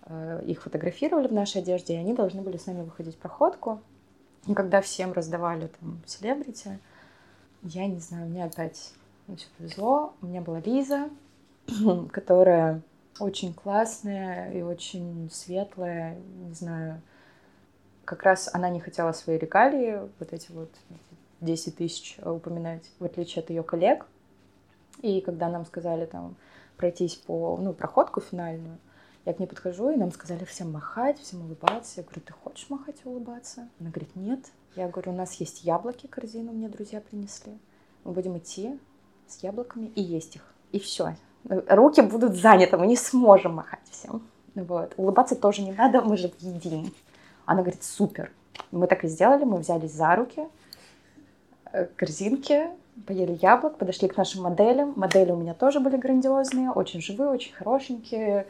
э, 0.06 0.44
их 0.46 0.62
фотографировали 0.62 1.28
в 1.28 1.34
нашей 1.34 1.62
одежде, 1.62 1.94
и 1.94 1.98
они 1.98 2.14
должны 2.14 2.42
были 2.42 2.58
с 2.58 2.66
нами 2.66 2.82
выходить 2.82 3.16
в 3.16 3.20
проходку. 3.20 3.80
И 4.48 4.54
когда 4.54 4.82
всем 4.82 5.14
раздавали 5.14 5.70
там 5.80 6.02
селебрити, 6.06 6.80
я 7.62 7.88
не 7.88 8.00
знаю, 8.00 8.28
мне 8.28 8.44
опять 8.44 8.92
мне 9.28 9.38
все 9.38 9.48
повезло. 9.58 10.14
У 10.22 10.26
меня 10.26 10.42
была 10.42 10.60
Лиза, 10.60 11.10
которая 12.12 12.82
очень 13.20 13.54
классная 13.54 14.52
и 14.52 14.62
очень 14.62 15.30
светлая, 15.32 16.18
не 16.48 16.54
знаю, 16.54 17.02
как 18.06 18.24
раз 18.24 18.50
она 18.54 18.70
не 18.70 18.80
хотела 18.80 19.12
свои 19.12 19.38
регалии, 19.38 20.02
вот 20.20 20.34
эти 20.34 20.52
вот 20.52 20.70
10 21.42 21.76
тысяч 21.76 22.18
упоминать, 22.24 22.84
в 23.00 23.06
отличие 23.06 23.44
от 23.44 23.50
ее 23.50 23.64
коллег. 23.64 24.06
И 25.02 25.22
когда 25.22 25.50
нам 25.50 25.66
сказали 25.66 26.06
там 26.06 26.36
пройтись 26.78 27.16
по, 27.16 27.58
ну, 27.58 27.74
проходку 27.74 28.22
финальную, 28.22 28.78
я 29.26 29.34
к 29.34 29.40
ней 29.40 29.48
подхожу, 29.48 29.90
и 29.90 29.96
нам 29.96 30.12
сказали 30.12 30.44
всем 30.44 30.72
махать, 30.72 31.20
всем 31.20 31.42
улыбаться. 31.46 32.02
Я 32.02 32.04
говорю, 32.04 32.22
ты 32.26 32.34
хочешь 32.34 32.70
махать 32.70 32.98
и 33.04 33.08
улыбаться? 33.08 33.70
Она 33.80 33.90
говорит, 33.90 34.16
нет. 34.16 34.52
Я 34.76 34.90
говорю, 34.90 35.12
у 35.12 35.16
нас 35.16 35.34
есть 35.36 35.64
яблоки, 35.64 36.08
корзину 36.08 36.52
мне 36.52 36.68
друзья 36.68 37.00
принесли. 37.00 37.58
Мы 38.04 38.12
будем 38.12 38.38
идти 38.38 38.78
с 39.28 39.42
яблоками 39.42 39.88
и 39.96 40.02
есть 40.02 40.36
их. 40.36 40.54
И 40.72 40.80
все 40.80 41.16
руки 41.50 42.02
будут 42.02 42.36
заняты, 42.36 42.78
мы 42.78 42.88
не 42.88 42.96
сможем 42.96 43.56
махать 43.56 43.88
всем. 43.90 44.22
Вот. 44.56 44.94
Улыбаться 44.98 45.36
тоже 45.36 45.62
не 45.62 45.72
надо, 45.72 46.02
мы 46.02 46.18
же 46.18 46.32
едим. 46.40 46.94
Она 47.46 47.62
говорит, 47.62 47.84
супер. 47.84 48.32
Мы 48.72 48.88
так 48.88 49.04
и 49.04 49.08
сделали, 49.08 49.44
мы 49.44 49.58
взялись 49.58 49.92
за 49.92 50.16
руки, 50.16 50.48
э, 51.72 51.86
корзинки, 51.96 52.68
поели 53.08 53.38
яблок, 53.42 53.78
подошли 53.78 54.08
к 54.08 54.18
нашим 54.18 54.44
моделям. 54.44 54.94
Модели 54.96 55.32
у 55.32 55.36
меня 55.36 55.54
тоже 55.54 55.80
были 55.80 55.98
грандиозные, 55.98 56.72
очень 56.72 57.02
живые, 57.02 57.30
очень 57.30 57.54
хорошенькие. 57.54 58.48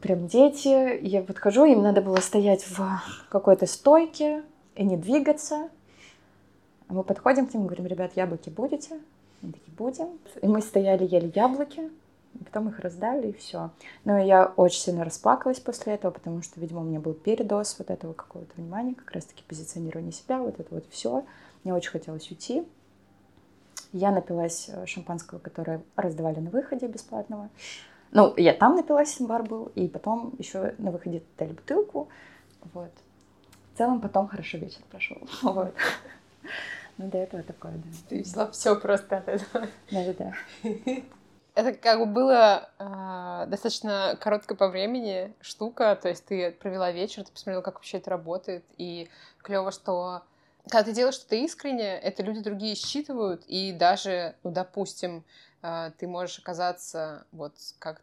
Прям 0.00 0.26
дети. 0.28 1.00
Я 1.02 1.22
подхожу, 1.22 1.64
им 1.64 1.82
надо 1.82 2.00
было 2.00 2.16
стоять 2.16 2.64
в 2.68 3.02
какой-то 3.28 3.66
стойке 3.66 4.42
и 4.74 4.84
не 4.84 4.96
двигаться. 4.96 5.68
А 6.88 6.92
мы 6.92 7.02
подходим 7.02 7.46
к 7.46 7.54
ним 7.54 7.66
говорим, 7.66 7.86
ребят, 7.86 8.12
яблоки 8.14 8.50
будете? 8.50 9.00
Они 9.42 9.52
такие, 9.52 9.74
будем. 9.76 10.18
И 10.42 10.46
мы 10.46 10.60
стояли, 10.60 11.06
ели 11.06 11.32
яблоки. 11.34 11.90
Потом 12.44 12.68
их 12.68 12.80
раздали, 12.80 13.28
и 13.28 13.32
все. 13.32 13.70
Но 14.04 14.18
я 14.18 14.52
очень 14.56 14.80
сильно 14.80 15.04
расплакалась 15.04 15.58
после 15.58 15.94
этого, 15.94 16.10
потому 16.10 16.42
что, 16.42 16.60
видимо, 16.60 16.80
у 16.80 16.84
меня 16.84 17.00
был 17.00 17.14
передоз 17.14 17.76
вот 17.78 17.90
этого 17.90 18.12
какого-то 18.12 18.52
внимания, 18.56 18.94
как 18.94 19.10
раз-таки 19.12 19.42
позиционирование 19.48 20.12
себя, 20.12 20.38
вот 20.38 20.60
это 20.60 20.74
вот 20.74 20.84
все. 20.90 21.24
Мне 21.64 21.72
очень 21.72 21.90
хотелось 21.90 22.30
уйти. 22.30 22.66
Я 23.92 24.10
напилась 24.10 24.68
э, 24.68 24.84
шампанского, 24.86 25.38
которое 25.38 25.82
раздавали 25.96 26.40
на 26.40 26.50
выходе 26.50 26.86
бесплатного. 26.86 27.48
Ну, 28.12 28.34
я 28.36 28.52
там 28.52 28.76
напилась, 28.76 29.16
бар 29.20 29.42
был, 29.42 29.72
и 29.74 29.88
потом 29.88 30.34
еще 30.38 30.74
на 30.78 30.90
выходе 30.90 31.22
дали 31.38 31.52
бутылку. 31.52 32.08
Вот. 32.74 32.90
В 33.74 33.78
целом 33.78 34.00
потом 34.00 34.28
хорошо 34.28 34.58
вечер 34.58 34.80
прошел. 34.90 35.18
Вот. 35.42 35.74
Ну, 36.98 37.08
до 37.08 37.18
этого 37.18 37.42
такое, 37.42 37.72
да. 37.72 37.88
Ты 38.08 38.22
взяла 38.22 38.50
все 38.50 38.74
просто 38.78 39.18
от 39.18 39.28
этого. 39.28 39.68
Да-да-да. 39.90 40.32
Это 41.54 41.72
как 41.72 41.98
бы 42.00 42.06
было 42.06 42.68
э, 42.78 43.46
достаточно 43.48 44.18
короткая 44.20 44.58
по 44.58 44.68
времени 44.68 45.32
штука, 45.40 45.96
то 45.96 46.10
есть 46.10 46.26
ты 46.26 46.50
провела 46.52 46.92
вечер, 46.92 47.24
ты 47.24 47.32
посмотрела, 47.32 47.62
как 47.62 47.76
вообще 47.76 47.96
это 47.96 48.10
работает, 48.10 48.62
и 48.76 49.08
клево, 49.38 49.72
что 49.72 50.22
когда 50.68 50.84
ты 50.84 50.92
делаешь 50.92 51.14
что-то 51.14 51.36
искренне, 51.36 51.98
это 51.98 52.22
люди 52.22 52.40
другие 52.40 52.74
считывают, 52.74 53.42
и 53.46 53.72
даже, 53.72 54.34
ну, 54.42 54.50
допустим, 54.50 55.24
э, 55.62 55.92
ты 55.96 56.06
можешь 56.06 56.38
оказаться, 56.40 57.24
вот, 57.32 57.54
как 57.78 58.02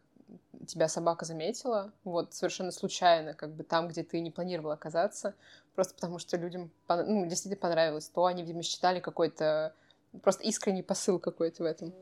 тебя 0.66 0.88
собака 0.88 1.24
заметила, 1.24 1.92
вот, 2.02 2.34
совершенно 2.34 2.72
случайно, 2.72 3.34
как 3.34 3.52
бы 3.54 3.62
там, 3.62 3.86
где 3.86 4.02
ты 4.02 4.20
не 4.20 4.32
планировал 4.32 4.72
оказаться, 4.72 5.34
просто 5.74 5.94
потому 5.94 6.18
что 6.18 6.36
людям, 6.36 6.70
ну, 6.88 7.26
действительно 7.26 7.60
понравилось 7.60 8.08
то, 8.08 8.24
они, 8.24 8.42
видимо, 8.42 8.62
считали 8.62 9.00
какой-то, 9.00 9.74
просто 10.22 10.44
искренний 10.44 10.82
посыл 10.82 11.18
какой-то 11.18 11.62
в 11.62 11.66
этом. 11.66 11.92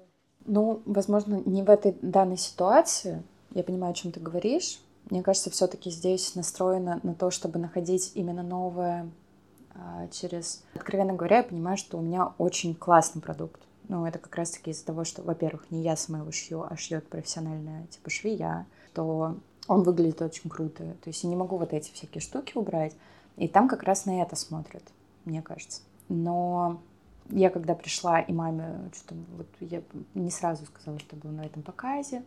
Ну, 0.45 0.83
возможно, 0.87 1.43
не 1.45 1.63
в 1.63 1.71
этой 1.71 1.97
данной 2.03 2.37
ситуации, 2.37 3.23
я 3.51 3.63
понимаю, 3.63 3.93
о 3.93 3.95
чем 3.95 4.13
ты 4.13 4.21
говоришь, 4.21 4.81
мне 5.11 5.23
кажется, 5.23 5.51
все-таки 5.51 5.91
здесь 5.91 6.35
настроено 6.35 7.01
на 7.03 7.15
то, 7.15 7.31
чтобы 7.31 7.59
находить 7.59 8.13
именно 8.15 8.43
новое 8.43 9.11
а, 9.75 10.07
через... 10.09 10.65
Откровенно 10.75 11.15
говоря, 11.15 11.39
я 11.39 11.43
понимаю, 11.43 11.77
что 11.77 11.99
у 11.99 12.03
меня 12.03 12.33
очень 12.39 12.75
классный 12.75 13.21
продукт. 13.21 13.61
Ну, 13.89 14.07
это 14.07 14.19
как 14.19 14.35
раз-таки 14.37 14.71
из-за 14.71 14.87
того, 14.87 15.05
что, 15.05 15.23
во-первых, 15.23 15.71
не 15.71 15.83
я 15.83 15.97
сама 15.97 16.21
его 16.21 16.31
шью, 16.31 16.63
а 16.63 16.77
шьет 16.77 17.09
профессиональная, 17.09 17.87
типа, 17.89 18.11
швея, 18.11 18.67
то 18.95 19.37
он 19.67 19.83
выглядит 19.83 20.23
очень 20.23 20.49
круто. 20.49 20.85
То 21.03 21.11
есть 21.11 21.23
я 21.25 21.29
не 21.29 21.37
могу 21.37 21.57
вот 21.57 21.73
эти 21.73 21.93
всякие 21.93 22.21
штуки 22.21 22.53
убрать. 22.55 22.95
И 23.37 23.49
там 23.49 23.69
как 23.69 23.83
раз 23.83 24.07
на 24.07 24.23
это 24.23 24.37
смотрят, 24.37 24.83
мне 25.25 25.43
кажется. 25.43 25.83
Но 26.09 26.81
я 27.31 27.51
когда 27.51 27.75
пришла, 27.75 28.21
и 28.21 28.33
маме 28.33 28.91
что-то 28.95 29.15
вот 29.37 29.47
я 29.61 29.83
не 30.15 30.31
сразу 30.31 30.67
сказала, 30.67 30.99
что 30.99 31.17
была 31.17 31.33
на 31.33 31.47
этом 31.47 31.63
показе. 31.63 32.23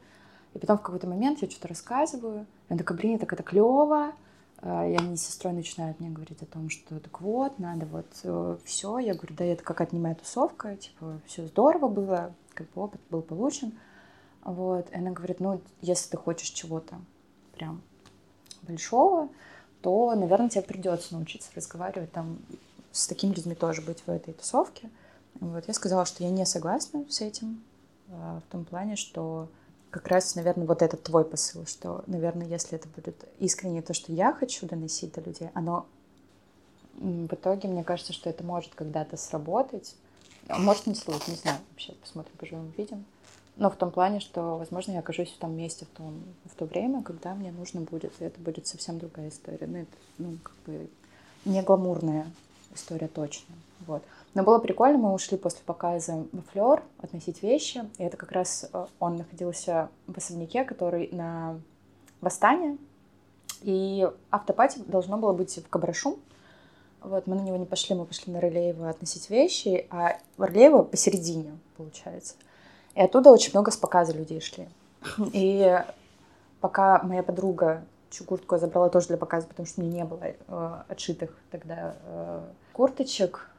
И 0.53 0.59
потом 0.59 0.77
в 0.77 0.81
какой-то 0.81 1.07
момент 1.07 1.41
я 1.41 1.49
что-то 1.49 1.67
рассказываю. 1.67 2.45
И 2.69 2.73
она 2.73 2.77
такая, 2.77 2.97
блин, 2.97 3.19
так 3.19 3.33
это 3.33 3.43
клево. 3.43 4.13
А, 4.59 4.87
и 4.87 4.95
они 4.95 5.17
с 5.17 5.27
сестрой 5.27 5.53
начинают 5.53 5.99
мне 5.99 6.09
говорить 6.09 6.41
о 6.41 6.45
том, 6.45 6.69
что 6.69 6.99
так 6.99 7.21
вот, 7.21 7.59
надо 7.59 7.85
вот 7.85 8.07
э, 8.23 8.57
все. 8.63 8.97
Я 8.99 9.13
говорю, 9.13 9.35
да 9.35 9.45
это 9.45 9.63
какая-то 9.63 9.95
немая 9.95 10.15
тусовка, 10.15 10.75
типа, 10.77 11.19
все 11.25 11.45
здорово 11.45 11.87
было, 11.89 12.33
как 12.53 12.67
бы 12.71 12.83
опыт 12.83 13.01
был 13.09 13.21
получен. 13.21 13.73
Вот. 14.43 14.89
И 14.91 14.95
она 14.95 15.11
говорит, 15.11 15.39
ну, 15.39 15.61
если 15.81 16.09
ты 16.09 16.17
хочешь 16.17 16.49
чего-то 16.49 16.95
прям 17.53 17.81
большого, 18.61 19.29
то, 19.85 20.15
наверное, 20.15 20.49
тебе 20.49 20.63
придется 20.63 21.13
научиться 21.13 21.51
разговаривать 21.55 22.11
там 22.11 22.39
с 22.91 23.05
такими 23.05 23.35
людьми 23.35 23.53
тоже 23.53 23.83
быть 23.83 24.01
в 24.03 24.09
этой 24.09 24.33
тусовке. 24.33 24.89
Вот. 25.39 25.67
Я 25.67 25.75
сказала, 25.75 26.07
что 26.07 26.23
я 26.23 26.31
не 26.31 26.43
согласна 26.47 27.05
с 27.07 27.21
этим, 27.21 27.61
а, 28.09 28.39
в 28.39 28.51
том 28.51 28.65
плане, 28.65 28.95
что 28.95 29.47
как 29.91 30.07
раз, 30.07 30.33
наверное, 30.33 30.65
вот 30.65 30.81
этот 30.81 31.03
твой 31.03 31.23
посыл, 31.23 31.67
что, 31.67 32.03
наверное, 32.07 32.47
если 32.47 32.79
это 32.79 32.87
будет 32.87 33.15
искренне 33.37 33.83
то, 33.83 33.93
что 33.93 34.11
я 34.11 34.33
хочу 34.33 34.65
доносить 34.65 35.13
до 35.13 35.21
людей, 35.21 35.51
оно 35.53 35.85
в 36.95 37.31
итоге, 37.31 37.69
мне 37.69 37.83
кажется, 37.83 38.11
что 38.11 38.27
это 38.27 38.43
может 38.43 38.73
когда-то 38.73 39.17
сработать. 39.17 39.95
Может, 40.49 40.87
не 40.87 40.95
сработать, 40.95 41.27
не 41.27 41.35
знаю, 41.35 41.59
вообще 41.69 41.93
посмотрим, 41.93 42.33
поживем, 42.39 42.73
увидим. 42.75 43.05
Но 43.57 43.69
в 43.69 43.75
том 43.75 43.91
плане, 43.91 44.19
что, 44.19 44.57
возможно, 44.57 44.91
я 44.91 44.99
окажусь 44.99 45.31
в 45.31 45.37
том 45.37 45.55
месте, 45.55 45.85
в, 45.85 45.97
том, 45.97 46.23
в 46.45 46.55
то 46.55 46.65
время, 46.65 47.01
когда 47.03 47.33
мне 47.33 47.51
нужно 47.51 47.81
будет, 47.81 48.11
и 48.19 48.25
это 48.25 48.39
будет 48.41 48.67
совсем 48.67 48.99
другая 48.99 49.29
история. 49.29 49.65
Ну, 49.65 49.77
это, 49.77 49.97
ну, 50.17 50.37
как 50.43 50.55
бы 50.65 50.89
не 51.45 51.61
гламурная 51.61 52.27
история 52.73 53.07
точно. 53.07 53.55
Вот. 53.87 54.03
Но 54.33 54.43
было 54.43 54.59
прикольно, 54.59 54.97
мы 54.97 55.13
ушли 55.13 55.37
после 55.37 55.61
показа 55.65 56.25
в 56.33 56.41
Флёр 56.51 56.83
относить 56.99 57.41
вещи, 57.41 57.83
и 57.97 58.03
это 58.03 58.17
как 58.17 58.33
раз 58.33 58.69
э, 58.71 58.85
он 58.99 59.15
находился 59.15 59.89
в 60.07 60.17
особняке, 60.17 60.65
который 60.65 61.09
на 61.13 61.59
Восстание, 62.19 62.77
и 63.61 64.09
автопати 64.31 64.79
должно 64.79 65.17
было 65.17 65.31
быть 65.31 65.57
в 65.57 65.69
Кабрашу. 65.69 66.19
Вот, 67.01 67.27
мы 67.27 67.35
на 67.35 67.41
него 67.41 67.55
не 67.55 67.65
пошли, 67.65 67.95
мы 67.95 68.05
пошли 68.05 68.33
на 68.33 68.41
Рылеево 68.41 68.89
относить 68.89 69.29
вещи, 69.29 69.87
а 69.91 70.17
в 70.37 70.43
Рылеево 70.43 70.81
посередине, 70.81 71.57
получается. 71.77 72.35
И 72.95 73.01
оттуда 73.01 73.29
очень 73.29 73.51
много 73.53 73.71
с 73.71 73.77
показа 73.77 74.13
людей 74.13 74.41
шли. 74.41 74.67
И 75.33 75.83
пока 76.61 77.01
моя 77.03 77.23
подруга 77.23 77.83
чью 78.09 78.25
куртку 78.25 78.55
я 78.55 78.59
забрала 78.59 78.89
тоже 78.89 79.07
для 79.07 79.17
показа, 79.17 79.47
потому 79.47 79.67
что 79.67 79.81
мне 79.81 79.91
не 79.91 80.05
было 80.05 80.21
э, 80.23 80.73
отшитых 80.87 81.31
тогда 81.51 81.95
э, 82.05 82.41
курточек, 82.73 83.49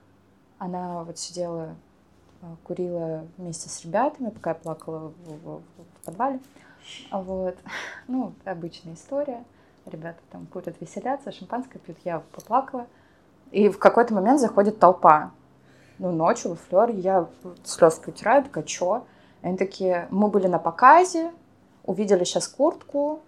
она 0.58 1.04
вот 1.04 1.18
сидела, 1.18 1.74
э, 2.40 2.46
курила 2.64 3.26
вместе 3.36 3.68
с 3.68 3.84
ребятами, 3.84 4.30
пока 4.30 4.50
я 4.50 4.54
плакала 4.54 5.12
в, 5.24 5.34
в, 5.44 5.60
в 5.60 6.04
подвале. 6.04 6.40
Вот. 7.10 7.56
Ну, 8.08 8.32
обычная 8.44 8.94
история. 8.94 9.42
Ребята 9.84 10.18
там 10.30 10.46
курят, 10.46 10.76
веселятся, 10.80 11.32
шампанское 11.32 11.78
пьют. 11.78 11.98
Я 12.04 12.20
поплакала. 12.32 12.86
И 13.50 13.68
в 13.68 13.78
какой-то 13.78 14.14
момент 14.14 14.40
заходит 14.40 14.78
толпа. 14.78 15.32
Ну, 15.98 16.12
ночью 16.12 16.50
во 16.50 16.56
флёр, 16.56 16.90
я 16.90 17.26
слезки 17.64 18.10
утираю, 18.10 18.44
такая, 18.44 18.64
чё? 18.64 19.04
Они 19.46 19.56
такие, 19.56 20.08
мы 20.10 20.26
были 20.26 20.48
на 20.48 20.58
показе, 20.58 21.30
увидели 21.84 22.24
сейчас 22.24 22.48
куртку, 22.48 23.20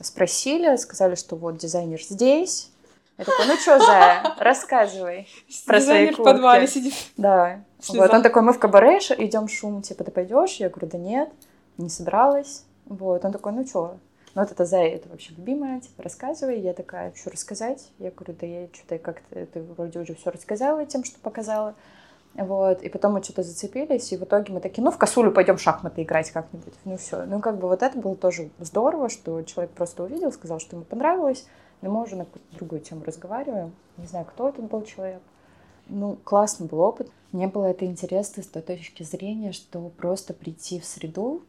спросили, 0.00 0.76
сказали, 0.76 1.16
что 1.16 1.34
вот 1.34 1.56
дизайнер 1.56 2.00
здесь, 2.00 2.70
я 3.18 3.24
такой, 3.24 3.46
ну 3.48 3.56
что, 3.56 3.80
Зая, 3.80 4.36
рассказывай 4.38 5.26
про 5.66 5.80
свои 5.80 6.06
куртки. 6.06 6.20
в 6.20 6.24
подвале 6.24 6.68
сидит. 6.68 6.94
Да. 7.16 7.64
Вот, 7.88 8.14
он 8.14 8.22
такой, 8.22 8.42
мы 8.42 8.52
в 8.52 8.60
кабаре 8.60 8.98
идем 8.98 9.48
шум, 9.48 9.82
типа, 9.82 10.04
ты 10.04 10.12
пойдешь? 10.12 10.58
Я 10.58 10.68
говорю, 10.68 10.86
да 10.86 10.96
нет, 10.96 11.28
не 11.76 11.88
собралась. 11.88 12.62
Вот, 12.84 13.24
он 13.24 13.32
такой, 13.32 13.50
ну 13.50 13.66
что, 13.66 13.96
ну 14.36 14.42
вот 14.42 14.52
это 14.52 14.64
Зая, 14.64 14.94
это 14.94 15.08
вообще 15.08 15.32
любимая, 15.36 15.80
типа, 15.80 16.04
рассказывай. 16.04 16.60
Я 16.60 16.72
такая, 16.72 17.12
что 17.16 17.30
рассказать? 17.30 17.90
Я 17.98 18.12
говорю, 18.12 18.36
да 18.40 18.46
я 18.46 18.68
что-то 18.72 18.98
как-то, 18.98 19.44
ты 19.46 19.60
вроде 19.60 19.98
уже 19.98 20.14
все 20.14 20.30
рассказала 20.30 20.86
тем, 20.86 21.02
что 21.02 21.18
показала. 21.18 21.74
Вот, 22.34 22.82
и 22.82 22.88
потом 22.88 23.14
мы 23.14 23.22
что-то 23.22 23.42
зацепились, 23.42 24.12
и 24.12 24.16
в 24.16 24.22
итоге 24.22 24.52
мы 24.52 24.60
такие, 24.60 24.84
ну, 24.84 24.92
в 24.92 24.98
косулю 24.98 25.32
пойдем 25.32 25.56
в 25.56 25.60
шахматы 25.60 26.02
играть 26.02 26.30
как-нибудь. 26.30 26.74
Ну, 26.84 26.96
все. 26.96 27.24
Ну, 27.24 27.40
как 27.40 27.58
бы 27.58 27.66
вот 27.66 27.82
это 27.82 27.98
было 27.98 28.14
тоже 28.14 28.50
здорово, 28.60 29.08
что 29.08 29.42
человек 29.42 29.72
просто 29.72 30.04
увидел, 30.04 30.30
сказал, 30.30 30.60
что 30.60 30.76
ему 30.76 30.84
понравилось, 30.84 31.46
но 31.82 31.90
мы 31.90 32.02
уже 32.02 32.14
на 32.14 32.24
какую-то 32.24 32.56
другую 32.56 32.80
тему 32.80 33.02
разговариваем. 33.04 33.72
Не 33.96 34.06
знаю, 34.06 34.24
кто 34.24 34.48
этот 34.48 34.66
был 34.66 34.82
человек. 34.82 35.20
Ну, 35.88 36.16
классный 36.22 36.66
был 36.66 36.80
опыт. 36.80 37.10
Мне 37.32 37.48
было 37.48 37.64
это 37.64 37.84
интересно 37.86 38.42
с 38.42 38.46
той 38.46 38.62
точки 38.62 39.02
зрения, 39.02 39.52
что 39.52 39.88
просто 39.96 40.32
прийти 40.32 40.78
в 40.78 40.84
среду 40.84 41.42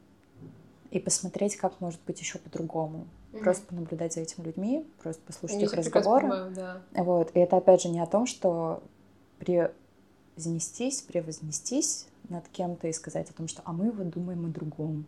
и 0.91 0.99
посмотреть, 0.99 1.55
как 1.55 1.79
может 1.81 1.99
быть 2.07 2.19
еще 2.19 2.39
по-другому. 2.39 3.05
Mm-hmm. 3.31 3.43
Просто 3.43 3.65
понаблюдать 3.67 4.13
за 4.13 4.21
этими 4.21 4.45
людьми, 4.45 4.87
просто 5.03 5.21
послушать 5.21 5.61
их 5.61 5.73
разговоры. 5.73 6.21
Понимаю, 6.21 6.51
да. 6.55 6.81
Вот. 6.93 7.31
И 7.35 7.39
это 7.39 7.57
опять 7.57 7.83
же 7.83 7.89
не 7.89 7.99
о 7.99 8.07
том, 8.07 8.25
что 8.25 8.81
превознестись, 10.39 11.01
превознестись 11.01 12.07
над 12.29 12.47
кем-то 12.47 12.87
и 12.87 12.93
сказать 12.93 13.29
о 13.29 13.33
том, 13.33 13.47
что 13.47 13.61
а 13.65 13.73
мы 13.73 13.91
вот 13.91 14.09
думаем 14.09 14.45
о 14.45 14.49
другом. 14.49 15.05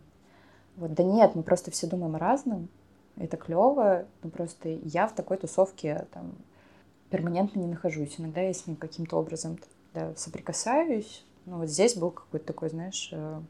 Вот, 0.76 0.92
да 0.94 1.02
нет, 1.02 1.34
мы 1.34 1.42
просто 1.42 1.70
все 1.70 1.86
думаем 1.86 2.16
о 2.16 2.18
разном, 2.18 2.68
это 3.16 3.36
клево, 3.36 4.06
но 4.22 4.30
просто 4.30 4.68
я 4.68 5.06
в 5.06 5.14
такой 5.14 5.38
тусовке 5.38 6.06
там 6.12 6.32
перманентно 7.10 7.60
не 7.60 7.66
нахожусь. 7.66 8.16
Иногда 8.18 8.40
я 8.42 8.52
с 8.52 8.66
ним 8.66 8.76
каким-то 8.76 9.16
образом 9.16 9.58
да, 9.94 10.14
соприкасаюсь. 10.16 11.24
Ну, 11.46 11.58
вот 11.58 11.68
здесь 11.68 11.96
был 11.96 12.10
какой-то 12.10 12.46
такой, 12.46 12.70
знаешь, 12.70 13.10
э, 13.12 13.40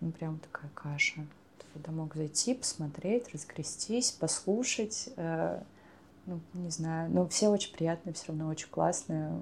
ну, 0.00 0.10
прям 0.12 0.38
такая 0.38 0.70
каша. 0.74 1.24
Туда 1.72 1.92
мог 1.92 2.14
зайти, 2.14 2.54
посмотреть, 2.54 3.32
раскрестись, 3.32 4.10
послушать. 4.10 5.08
Э, 5.16 5.60
ну, 6.26 6.40
не 6.54 6.70
знаю, 6.70 7.10
но 7.10 7.26
все 7.28 7.48
очень 7.48 7.72
приятные, 7.72 8.12
все 8.12 8.28
равно 8.28 8.48
очень 8.48 8.68
классные. 8.68 9.32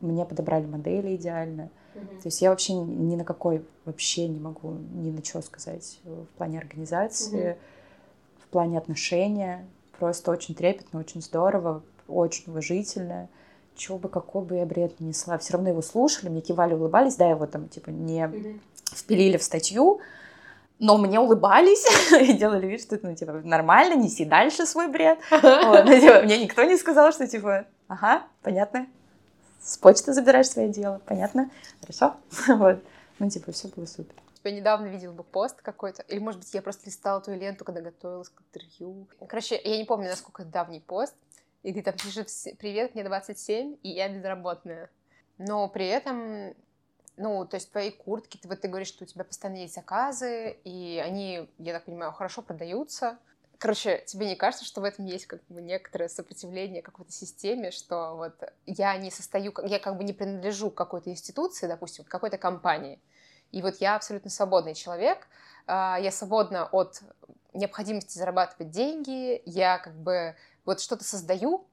Мне 0.00 0.24
подобрали 0.24 0.66
модели 0.66 1.16
идеально. 1.16 1.70
Mm-hmm. 1.94 2.20
То 2.22 2.26
есть 2.26 2.42
я 2.42 2.50
вообще 2.50 2.74
ни 2.74 3.16
на 3.16 3.24
какой, 3.24 3.64
вообще 3.84 4.28
не 4.28 4.38
могу 4.38 4.70
ни 4.70 5.10
на 5.10 5.24
что 5.24 5.42
сказать 5.42 6.00
в 6.04 6.26
плане 6.36 6.58
организации. 6.58 7.52
Mm-hmm 7.52 7.56
в 8.46 8.48
плане 8.48 8.78
отношения. 8.78 9.66
Просто 9.98 10.30
очень 10.30 10.54
трепетно, 10.54 11.00
очень 11.00 11.22
здорово, 11.22 11.82
очень 12.06 12.44
уважительно. 12.50 13.28
Чего 13.74 13.98
бы, 13.98 14.08
какой 14.08 14.42
бы 14.42 14.56
я 14.56 14.66
бред 14.66 15.00
не 15.00 15.08
несла. 15.08 15.36
Все 15.38 15.54
равно 15.54 15.70
его 15.70 15.82
слушали, 15.82 16.30
мне 16.30 16.40
кивали, 16.40 16.74
улыбались. 16.74 17.16
Да, 17.16 17.28
его 17.28 17.46
там, 17.46 17.68
типа, 17.68 17.90
не 17.90 18.30
впилили 18.94 19.36
в 19.36 19.42
статью. 19.42 20.00
Но 20.78 20.98
мне 20.98 21.18
улыбались 21.18 21.86
и 22.20 22.32
делали 22.32 22.66
вид, 22.66 22.82
что, 22.82 22.98
ну, 23.02 23.14
типа, 23.14 23.32
нормально, 23.44 23.94
неси 23.94 24.24
дальше 24.24 24.66
свой 24.66 24.88
бред. 24.88 25.18
Вот, 25.30 25.84
ну, 25.84 26.00
типа, 26.00 26.22
мне 26.22 26.42
никто 26.42 26.62
не 26.64 26.76
сказал, 26.76 27.12
что, 27.12 27.26
типа, 27.26 27.66
ага, 27.88 28.24
понятно, 28.42 28.86
с 29.60 29.76
почты 29.78 30.12
забираешь 30.12 30.48
свое 30.48 30.68
дело, 30.68 31.00
понятно, 31.06 31.50
хорошо, 31.80 32.16
вот. 32.48 32.78
Ну, 33.18 33.30
типа, 33.30 33.52
все 33.52 33.68
было 33.68 33.86
супер. 33.86 34.14
Я 34.44 34.52
недавно 34.52 34.86
видела 34.86 35.12
бы 35.12 35.24
пост 35.24 35.60
какой-то, 35.60 36.02
или, 36.02 36.20
может 36.20 36.40
быть, 36.40 36.54
я 36.54 36.62
просто 36.62 36.86
листала 36.86 37.20
твою 37.20 37.40
ленту, 37.40 37.64
когда 37.64 37.80
готовилась 37.80 38.28
к 38.28 38.42
интервью. 38.42 39.08
Короче, 39.26 39.60
я 39.62 39.76
не 39.76 39.84
помню, 39.84 40.08
насколько 40.08 40.42
это 40.42 40.52
давний 40.52 40.80
пост, 40.80 41.14
и 41.64 41.72
ты 41.72 41.82
там 41.82 41.94
пишешь 41.94 42.26
«Привет, 42.58 42.94
мне 42.94 43.02
27, 43.02 43.78
и 43.82 43.88
я 43.88 44.08
безработная». 44.08 44.88
Но 45.38 45.68
при 45.68 45.86
этом 45.88 46.54
ну, 47.16 47.46
то 47.46 47.56
есть 47.56 47.70
твои 47.72 47.90
куртки, 47.90 48.36
ты, 48.36 48.48
вот 48.48 48.60
ты 48.60 48.68
говоришь, 48.68 48.88
что 48.88 49.04
у 49.04 49.06
тебя 49.06 49.24
постоянно 49.24 49.58
есть 49.58 49.74
заказы, 49.74 50.58
и 50.64 51.02
они, 51.04 51.48
я 51.58 51.72
так 51.72 51.84
понимаю, 51.84 52.12
хорошо 52.12 52.42
продаются. 52.42 53.18
Короче, 53.58 54.02
тебе 54.06 54.26
не 54.26 54.36
кажется, 54.36 54.66
что 54.66 54.82
в 54.82 54.84
этом 54.84 55.06
есть 55.06 55.26
как 55.26 55.40
бы 55.48 55.62
некоторое 55.62 56.08
сопротивление 56.08 56.82
какой-то 56.82 57.10
системе, 57.10 57.70
что 57.70 58.14
вот 58.16 58.34
я 58.66 58.96
не 58.98 59.10
состою, 59.10 59.54
я 59.64 59.78
как 59.78 59.96
бы 59.96 60.04
не 60.04 60.12
принадлежу 60.12 60.70
какой-то 60.70 61.10
институции, 61.10 61.66
допустим, 61.66 62.04
какой-то 62.04 62.36
компании, 62.36 63.00
и 63.52 63.62
вот 63.62 63.76
я 63.76 63.96
абсолютно 63.96 64.28
свободный 64.28 64.74
человек, 64.74 65.26
а, 65.66 65.98
я 65.98 66.10
свободна 66.10 66.66
от 66.66 67.00
необходимости 67.54 68.18
зарабатывать 68.18 68.70
деньги, 68.70 69.40
я 69.46 69.78
как 69.78 69.94
бы 69.94 70.36
вот 70.66 70.80
что-то 70.80 71.04
создаю, 71.04 71.66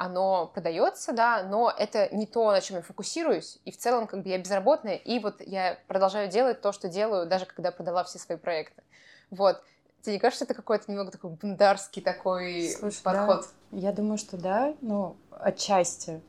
оно 0.00 0.46
продается, 0.46 1.12
да, 1.12 1.42
но 1.42 1.70
это 1.76 2.08
не 2.14 2.24
то, 2.24 2.50
на 2.52 2.62
чем 2.62 2.76
я 2.76 2.82
фокусируюсь, 2.82 3.58
и 3.66 3.70
в 3.70 3.76
целом 3.76 4.06
как 4.06 4.22
бы 4.22 4.30
я 4.30 4.38
безработная, 4.38 4.94
и 4.94 5.18
вот 5.18 5.42
я 5.42 5.78
продолжаю 5.88 6.30
делать 6.30 6.62
то, 6.62 6.72
что 6.72 6.88
делаю, 6.88 7.26
даже 7.26 7.44
когда 7.44 7.70
продала 7.70 8.02
все 8.04 8.18
свои 8.18 8.38
проекты. 8.38 8.82
Вот. 9.30 9.62
Тебе 10.00 10.14
не 10.14 10.18
кажется, 10.18 10.46
это 10.46 10.54
какой-то 10.54 10.90
немного 10.90 11.10
такой 11.10 11.32
бунтарский 11.32 12.00
такой 12.00 12.70
Слушай, 12.70 13.02
подход? 13.02 13.46
Да. 13.70 13.78
Я 13.78 13.92
думаю, 13.92 14.16
что 14.16 14.38
да, 14.38 14.74
ну, 14.80 15.16
отчасти. 15.32 16.22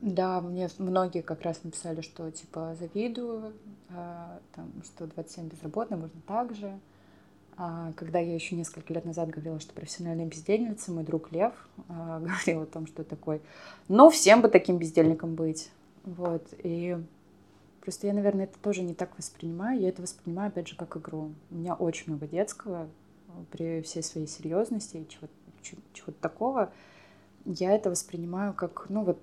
Да, 0.00 0.40
мне 0.40 0.70
многие 0.78 1.20
как 1.20 1.42
раз 1.42 1.64
написали, 1.64 2.00
что 2.00 2.30
типа 2.30 2.74
завидую, 2.80 3.52
а, 3.90 4.38
там, 4.54 4.72
что 4.82 5.06
27 5.06 5.50
безработная, 5.50 5.98
можно 5.98 6.22
так 6.26 6.54
же. 6.54 6.80
А, 7.56 7.92
когда 7.96 8.18
я 8.18 8.34
еще 8.34 8.56
несколько 8.56 8.94
лет 8.94 9.04
назад 9.04 9.28
говорила, 9.30 9.60
что 9.60 9.74
профессиональная 9.74 10.26
бездельница, 10.26 10.90
мой 10.90 11.04
друг 11.04 11.32
Лев 11.32 11.52
а, 11.88 12.20
говорил 12.46 12.62
о 12.62 12.66
том, 12.66 12.86
что 12.86 13.04
такой, 13.04 13.40
ну, 13.88 14.10
всем 14.10 14.40
бы 14.40 14.48
таким 14.48 14.78
бездельником 14.78 15.34
быть. 15.34 15.70
Вот, 16.04 16.46
и 16.58 16.98
просто 17.80 18.06
я, 18.06 18.12
наверное, 18.12 18.44
это 18.44 18.58
тоже 18.58 18.82
не 18.82 18.94
так 18.94 19.16
воспринимаю. 19.18 19.80
Я 19.80 19.90
это 19.90 20.02
воспринимаю, 20.02 20.48
опять 20.48 20.68
же, 20.68 20.76
как 20.76 20.96
игру. 20.96 21.32
У 21.50 21.54
меня 21.54 21.74
очень 21.74 22.04
много 22.08 22.26
детского 22.26 22.88
при 23.50 23.82
всей 23.82 24.02
своей 24.02 24.26
серьезности 24.26 24.96
и 24.98 25.08
чего-то, 25.08 25.32
чего-то 25.92 26.20
такого. 26.20 26.72
Я 27.44 27.72
это 27.74 27.90
воспринимаю 27.90 28.54
как, 28.54 28.86
ну, 28.88 29.04
вот, 29.04 29.22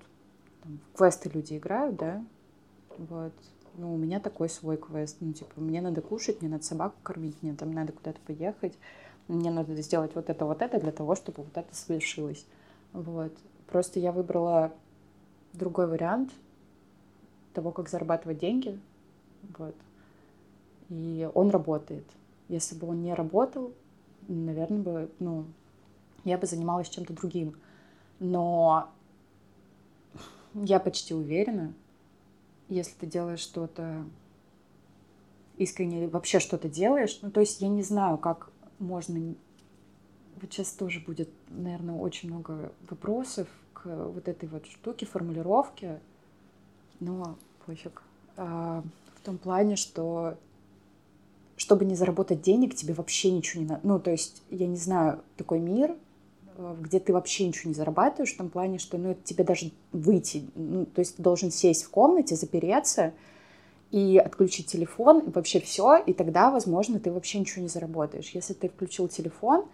там, 0.62 0.78
квесты 0.94 1.30
люди 1.30 1.56
играют, 1.56 1.96
да, 1.96 2.24
вот, 2.98 3.32
ну, 3.80 3.94
у 3.94 3.96
меня 3.96 4.20
такой 4.20 4.50
свой 4.50 4.76
квест. 4.76 5.16
Ну, 5.20 5.32
типа, 5.32 5.58
мне 5.60 5.80
надо 5.80 6.02
кушать, 6.02 6.42
мне 6.42 6.50
надо 6.50 6.64
собаку 6.64 6.96
кормить, 7.02 7.42
мне 7.42 7.54
там 7.54 7.72
надо 7.72 7.92
куда-то 7.92 8.20
поехать, 8.26 8.74
мне 9.26 9.50
надо 9.50 9.74
сделать 9.80 10.14
вот 10.14 10.28
это, 10.28 10.44
вот 10.44 10.60
это 10.60 10.78
для 10.78 10.92
того, 10.92 11.14
чтобы 11.16 11.44
вот 11.44 11.56
это 11.56 11.74
совершилось. 11.74 12.44
Вот. 12.92 13.32
Просто 13.66 13.98
я 13.98 14.12
выбрала 14.12 14.72
другой 15.54 15.86
вариант 15.86 16.30
того, 17.54 17.70
как 17.70 17.88
зарабатывать 17.88 18.38
деньги. 18.38 18.78
Вот. 19.56 19.74
И 20.90 21.28
он 21.34 21.48
работает. 21.50 22.04
Если 22.48 22.74
бы 22.74 22.88
он 22.88 23.02
не 23.02 23.14
работал, 23.14 23.72
наверное, 24.28 24.82
бы, 24.82 25.10
ну, 25.20 25.46
я 26.24 26.36
бы 26.36 26.46
занималась 26.46 26.90
чем-то 26.90 27.14
другим. 27.14 27.56
Но 28.18 28.90
я 30.52 30.80
почти 30.80 31.14
уверена, 31.14 31.72
если 32.70 32.94
ты 32.94 33.06
делаешь 33.06 33.40
что-то 33.40 34.04
искренне, 35.58 36.08
вообще 36.08 36.40
что-то 36.40 36.68
делаешь. 36.68 37.18
Ну, 37.20 37.30
то 37.30 37.40
есть 37.40 37.60
я 37.60 37.68
не 37.68 37.82
знаю, 37.82 38.16
как 38.16 38.50
можно... 38.78 39.34
Вот 40.40 40.50
сейчас 40.50 40.72
тоже 40.72 41.00
будет, 41.00 41.28
наверное, 41.48 41.96
очень 41.96 42.30
много 42.30 42.72
вопросов 42.88 43.46
к 43.74 43.84
вот 43.84 44.26
этой 44.26 44.48
вот 44.48 44.66
штуке, 44.66 45.04
формулировке, 45.04 46.00
но 46.98 47.36
пофиг. 47.66 48.02
А, 48.38 48.82
в 49.16 49.20
том 49.20 49.36
плане, 49.36 49.76
что 49.76 50.38
чтобы 51.56 51.84
не 51.84 51.94
заработать 51.94 52.40
денег, 52.40 52.74
тебе 52.74 52.94
вообще 52.94 53.30
ничего 53.30 53.62
не 53.62 53.68
надо. 53.68 53.80
Ну, 53.86 54.00
то 54.00 54.10
есть, 54.10 54.42
я 54.48 54.66
не 54.66 54.78
знаю, 54.78 55.22
такой 55.36 55.58
мир, 55.58 55.94
где 56.80 57.00
ты 57.00 57.12
вообще 57.12 57.46
ничего 57.46 57.70
не 57.70 57.74
зарабатываешь, 57.74 58.34
в 58.34 58.36
том 58.36 58.50
плане, 58.50 58.78
что 58.78 58.98
ну, 58.98 59.14
тебе 59.24 59.44
даже 59.44 59.70
выйти, 59.92 60.48
ну, 60.54 60.86
то 60.86 61.00
есть 61.00 61.16
ты 61.16 61.22
должен 61.22 61.50
сесть 61.50 61.84
в 61.84 61.90
комнате, 61.90 62.36
запереться 62.36 63.12
и 63.90 64.18
отключить 64.18 64.66
телефон, 64.66 65.20
и 65.20 65.30
вообще 65.30 65.60
все, 65.60 65.96
и 65.96 66.12
тогда, 66.12 66.50
возможно, 66.50 67.00
ты 67.00 67.10
вообще 67.10 67.40
ничего 67.40 67.62
не 67.62 67.68
заработаешь. 67.68 68.30
Если 68.30 68.54
ты 68.54 68.68
включил 68.68 69.08
телефон, 69.08 69.66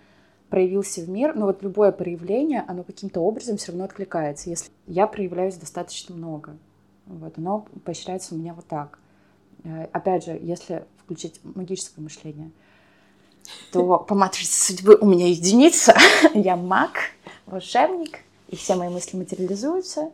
проявился 0.48 1.02
в 1.02 1.08
мир, 1.08 1.34
ну 1.34 1.46
вот 1.46 1.62
любое 1.62 1.92
проявление, 1.92 2.64
оно 2.66 2.82
каким-то 2.82 3.20
образом 3.20 3.56
все 3.56 3.72
равно 3.72 3.84
откликается. 3.84 4.48
Если 4.48 4.70
я 4.86 5.06
проявляюсь 5.06 5.56
достаточно 5.56 6.14
много, 6.14 6.56
вот, 7.06 7.36
оно 7.36 7.66
поощряется 7.84 8.34
у 8.34 8.38
меня 8.38 8.54
вот 8.54 8.66
так. 8.66 8.98
Э, 9.64 9.86
опять 9.92 10.24
же, 10.24 10.38
если 10.40 10.84
включить 11.04 11.40
магическое 11.42 12.00
мышление— 12.00 12.50
то 13.72 13.98
по 13.98 14.14
матрице 14.14 14.72
судьбы 14.72 14.96
у 15.00 15.06
меня 15.06 15.28
единица, 15.28 15.94
я 16.34 16.56
маг, 16.56 17.12
волшебник, 17.46 18.20
и 18.48 18.56
все 18.56 18.74
мои 18.74 18.88
мысли 18.88 19.16
материализуются. 19.16 20.10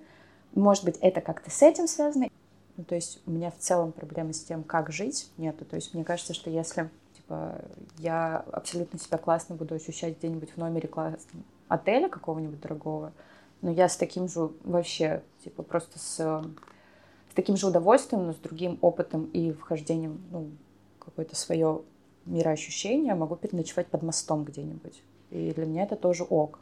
Может 0.54 0.84
быть, 0.84 0.96
это 1.00 1.20
как-то 1.20 1.50
с 1.50 1.62
этим 1.62 1.88
связано. 1.88 2.28
Ну, 2.76 2.84
то 2.84 2.94
есть 2.94 3.20
у 3.26 3.30
меня 3.30 3.50
в 3.50 3.58
целом 3.58 3.92
проблемы 3.92 4.32
с 4.32 4.42
тем, 4.42 4.62
как 4.62 4.90
жить, 4.90 5.30
нету. 5.36 5.64
То 5.64 5.76
есть 5.76 5.94
мне 5.94 6.04
кажется, 6.04 6.34
что 6.34 6.50
если 6.50 6.90
типа, 7.14 7.60
я 7.98 8.44
абсолютно 8.52 8.98
себя 8.98 9.18
классно 9.18 9.54
буду 9.54 9.74
ощущать 9.74 10.18
где-нибудь 10.18 10.50
в 10.50 10.56
номере 10.56 10.88
классном 10.88 11.44
отеля 11.68 12.08
какого-нибудь 12.08 12.60
дорогого, 12.60 13.12
но 13.60 13.70
я 13.70 13.88
с 13.88 13.96
таким 13.96 14.28
же 14.28 14.50
вообще, 14.64 15.22
типа, 15.44 15.62
просто 15.62 15.98
с, 15.98 16.16
с 16.16 17.34
таким 17.34 17.56
же 17.56 17.68
удовольствием, 17.68 18.26
но 18.26 18.32
с 18.32 18.36
другим 18.36 18.78
опытом 18.80 19.26
и 19.26 19.52
вхождением, 19.52 20.20
ну, 20.30 20.50
какое-то 20.98 21.36
свое 21.36 21.82
мироощущения, 22.26 23.14
могу 23.14 23.36
переночевать 23.36 23.86
под 23.88 24.02
мостом 24.02 24.44
где-нибудь. 24.44 25.02
И 25.30 25.52
для 25.52 25.66
меня 25.66 25.84
это 25.84 25.96
тоже 25.96 26.24
ок. 26.24 26.60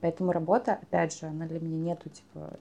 Поэтому 0.00 0.32
работа, 0.32 0.74
опять 0.74 1.16
же, 1.16 1.26
она 1.26 1.46
для 1.46 1.60
меня 1.60 1.90
нету, 1.90 2.10
типа, 2.10 2.58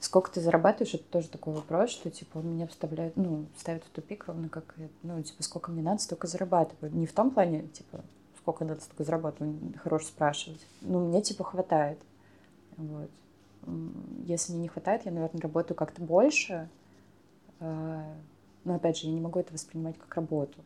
сколько 0.00 0.32
ты 0.32 0.40
зарабатываешь, 0.40 0.94
это 0.94 1.04
тоже 1.04 1.28
такой 1.28 1.54
вопрос, 1.54 1.90
что, 1.90 2.10
типа, 2.10 2.38
он 2.38 2.54
меня 2.54 2.66
вставляет, 2.66 3.16
ну, 3.16 3.46
ставит 3.56 3.84
в 3.84 3.90
тупик, 3.90 4.26
ровно 4.26 4.48
как, 4.48 4.74
ну, 5.02 5.22
типа, 5.22 5.42
сколько 5.42 5.70
мне 5.70 5.82
надо, 5.82 6.02
столько 6.02 6.26
зарабатываю. 6.26 6.92
Не 6.92 7.06
в 7.06 7.12
том 7.12 7.30
плане, 7.30 7.68
типа, 7.68 8.00
сколько 8.38 8.64
надо, 8.64 8.80
столько 8.80 9.04
зарабатываю, 9.04 9.56
хорош 9.82 10.06
спрашивать. 10.06 10.66
Ну, 10.80 11.06
мне, 11.06 11.22
типа, 11.22 11.44
хватает. 11.44 11.98
Вот. 12.76 13.10
Если 14.24 14.52
мне 14.52 14.62
не 14.62 14.68
хватает, 14.68 15.04
я, 15.04 15.12
наверное, 15.12 15.40
работаю 15.40 15.76
как-то 15.76 16.02
больше. 16.02 16.68
А, 17.60 18.12
но, 18.64 18.74
опять 18.74 18.98
же, 18.98 19.06
я 19.06 19.12
не 19.12 19.20
могу 19.20 19.38
это 19.38 19.52
воспринимать 19.52 19.96
как 19.96 20.12
работу. 20.16 20.58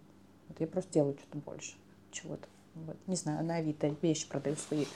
Вот 0.49 0.61
я 0.61 0.66
просто 0.66 0.92
делаю 0.92 1.16
что-то 1.18 1.38
больше 1.38 1.74
чего-то. 2.11 2.47
Вот. 2.74 2.97
Не 3.07 3.16
знаю, 3.16 3.44
на 3.44 3.57
Авито 3.57 3.88
вещи 4.03 4.28
продаю 4.28 4.57
свои. 4.57 4.86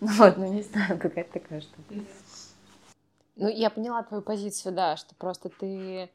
Ну 0.00 0.08
вот, 0.18 0.36
ну 0.36 0.52
не 0.52 0.62
знаю, 0.62 0.98
какая-то 0.98 1.34
такая 1.34 1.60
штука. 1.60 1.94
Ну, 3.36 3.48
я 3.48 3.70
поняла 3.70 4.02
твою 4.02 4.22
позицию, 4.22 4.74
да, 4.74 4.96
что 4.96 5.14
просто 5.14 5.48
ты, 5.48 6.10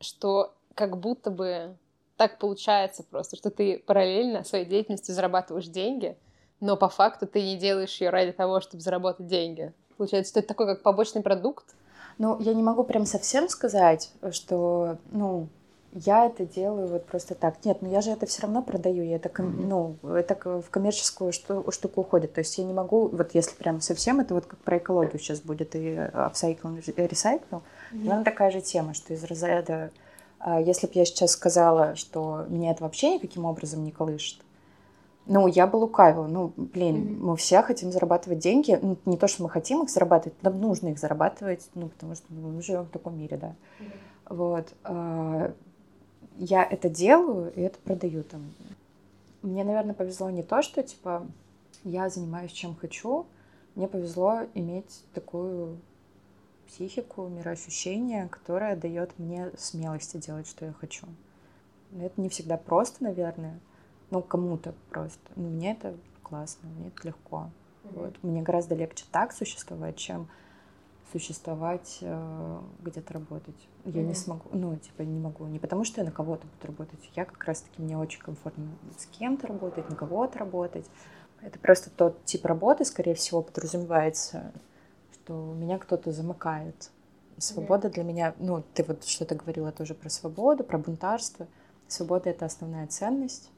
что 0.00 0.54
как 0.74 0.96
будто 0.96 1.30
бы 1.30 1.76
так 2.16 2.38
получается 2.38 3.02
просто, 3.02 3.36
что 3.36 3.50
ты 3.50 3.78
параллельно 3.78 4.44
своей 4.44 4.64
деятельностью 4.64 5.14
зарабатываешь 5.14 5.66
деньги, 5.66 6.16
но 6.60 6.76
по 6.76 6.88
факту 6.88 7.26
ты 7.26 7.42
не 7.42 7.56
делаешь 7.56 8.00
ее 8.00 8.10
ради 8.10 8.32
того, 8.32 8.60
чтобы 8.60 8.82
заработать 8.82 9.26
деньги. 9.26 9.72
Получается, 9.96 10.30
что 10.30 10.40
это 10.40 10.48
такой 10.48 10.66
как 10.66 10.82
побочный 10.82 11.22
продукт? 11.22 11.74
Ну, 12.18 12.38
я 12.40 12.54
не 12.54 12.62
могу 12.62 12.84
прям 12.84 13.06
совсем 13.06 13.48
сказать, 13.48 14.12
что, 14.32 14.98
ну, 15.10 15.48
я 15.92 16.26
это 16.26 16.46
делаю 16.46 16.86
вот 16.86 17.06
просто 17.06 17.34
так. 17.34 17.64
Нет, 17.64 17.82
но 17.82 17.88
ну 17.88 17.94
я 17.94 18.00
же 18.00 18.10
это 18.10 18.26
все 18.26 18.42
равно 18.42 18.62
продаю, 18.62 19.02
я 19.02 19.16
это, 19.16 19.30
ну, 19.42 19.96
это 20.04 20.36
в 20.36 20.70
коммерческую 20.70 21.32
штуку 21.32 22.00
уходит. 22.00 22.32
То 22.32 22.40
есть 22.40 22.56
я 22.58 22.64
не 22.64 22.72
могу, 22.72 23.08
вот 23.08 23.34
если 23.34 23.54
прям 23.56 23.80
совсем, 23.80 24.20
это 24.20 24.34
вот 24.34 24.46
как 24.46 24.58
про 24.60 24.78
экологию 24.78 25.18
сейчас 25.18 25.40
будет, 25.40 25.74
и 25.74 25.96
апсайкл, 25.96 26.68
и 26.68 26.92
ресайкл, 26.96 27.56
mm-hmm. 27.92 28.24
такая 28.24 28.50
же 28.50 28.60
тема, 28.60 28.94
что 28.94 29.14
из 29.14 29.24
разряда, 29.24 29.90
а, 30.38 30.60
если 30.60 30.86
бы 30.86 30.92
я 30.94 31.04
сейчас 31.04 31.32
сказала, 31.32 31.96
что 31.96 32.44
меня 32.48 32.70
это 32.70 32.84
вообще 32.84 33.14
никаким 33.14 33.44
образом 33.44 33.82
не 33.82 33.90
колышет, 33.90 34.40
ну, 35.26 35.46
я 35.46 35.66
бы 35.66 35.76
лукавила. 35.76 36.26
Ну, 36.26 36.52
блин, 36.56 36.96
mm-hmm. 36.96 37.18
мы 37.20 37.36
все 37.36 37.62
хотим 37.62 37.92
зарабатывать 37.92 38.38
деньги. 38.38 38.78
Ну, 38.80 38.96
не 39.04 39.16
то, 39.16 39.28
что 39.28 39.42
мы 39.42 39.50
хотим 39.50 39.82
их 39.82 39.90
зарабатывать, 39.90 40.42
нам 40.42 40.60
нужно 40.60 40.88
их 40.88 40.98
зарабатывать, 40.98 41.68
ну, 41.74 41.88
потому 41.88 42.14
что 42.14 42.24
мы 42.32 42.60
живем 42.62 42.84
в 42.84 42.90
таком 42.90 43.18
мире, 43.18 43.36
да. 43.36 43.54
Mm-hmm. 43.80 43.90
Вот. 44.30 44.72
Я 46.42 46.64
это 46.64 46.88
делаю 46.88 47.52
и 47.54 47.60
это 47.60 47.78
продаю 47.80 48.22
там. 48.22 48.54
Мне, 49.42 49.62
наверное, 49.62 49.94
повезло 49.94 50.30
не 50.30 50.42
то, 50.42 50.62
что, 50.62 50.82
типа, 50.82 51.26
я 51.84 52.08
занимаюсь 52.08 52.52
чем 52.52 52.74
хочу. 52.74 53.26
Мне 53.74 53.86
повезло 53.86 54.46
иметь 54.54 55.04
такую 55.12 55.78
психику, 56.66 57.28
мироощущение, 57.28 58.28
которое 58.28 58.74
дает 58.74 59.18
мне 59.18 59.50
смелости 59.58 60.16
делать, 60.16 60.48
что 60.48 60.64
я 60.64 60.72
хочу. 60.72 61.06
Это 62.00 62.18
не 62.18 62.30
всегда 62.30 62.56
просто, 62.56 63.04
наверное, 63.04 63.60
ну, 64.10 64.22
кому-то 64.22 64.74
просто. 64.88 65.20
Но 65.36 65.46
мне 65.46 65.72
это 65.72 65.94
классно, 66.22 66.70
мне 66.70 66.88
это 66.88 67.08
легко. 67.08 67.50
Mm-hmm. 67.84 68.00
Вот. 68.00 68.14
Мне 68.22 68.40
гораздо 68.40 68.74
легче 68.74 69.04
так 69.12 69.34
существовать, 69.34 69.96
чем 69.96 70.26
существовать, 71.12 71.98
э, 72.02 72.60
где-то 72.80 73.14
работать. 73.14 73.68
Я 73.84 73.92
mm-hmm. 73.92 74.04
не 74.04 74.14
смогу, 74.14 74.48
ну, 74.52 74.76
типа, 74.76 75.02
не 75.02 75.18
могу. 75.18 75.46
Не 75.46 75.58
потому, 75.58 75.84
что 75.84 76.00
я 76.00 76.04
на 76.04 76.12
кого-то 76.12 76.46
буду 76.46 76.66
работать. 76.66 77.10
Я 77.14 77.24
как 77.24 77.42
раз-таки, 77.44 77.82
мне 77.82 77.96
очень 77.98 78.20
комфортно 78.20 78.68
с 78.98 79.06
кем-то 79.06 79.46
работать, 79.46 79.88
на 79.88 79.96
кого-то 79.96 80.38
работать. 80.38 80.86
Это 81.42 81.58
просто 81.58 81.90
тот 81.90 82.24
тип 82.24 82.44
работы, 82.44 82.84
скорее 82.84 83.14
всего, 83.14 83.42
подразумевается, 83.42 84.52
что 85.12 85.54
меня 85.54 85.78
кто-то 85.78 86.12
замыкает. 86.12 86.90
свобода 87.38 87.88
mm-hmm. 87.88 87.92
для 87.92 88.04
меня, 88.04 88.34
ну, 88.38 88.62
ты 88.74 88.84
вот 88.84 89.04
что-то 89.04 89.34
говорила 89.34 89.72
тоже 89.72 89.94
про 89.94 90.08
свободу, 90.10 90.64
про 90.64 90.78
бунтарство. 90.78 91.46
Свобода— 91.88 92.30
это 92.30 92.46
основная 92.46 92.86
ценность. 92.86 93.50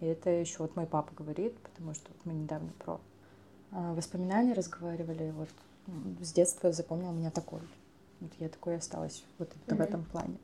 И 0.00 0.06
это 0.06 0.30
еще 0.30 0.58
вот 0.60 0.76
мой 0.76 0.86
папа 0.86 1.12
говорит, 1.14 1.58
потому 1.58 1.94
что 1.94 2.08
вот 2.08 2.24
мы 2.24 2.32
недавно 2.32 2.70
про 2.78 3.00
а, 3.72 3.94
воспоминания 3.94 4.52
разговаривали. 4.52 5.32
Вот 5.36 5.48
с 6.20 6.32
детства 6.32 6.72
запомнил 6.72 7.12
меня 7.12 7.30
такой. 7.30 7.60
Вот 8.20 8.32
я 8.38 8.48
такой 8.48 8.76
осталась 8.76 9.24
вот 9.38 9.50
mm-hmm. 9.50 9.76
в 9.76 9.80
этом 9.80 10.04
плане. 10.04 10.38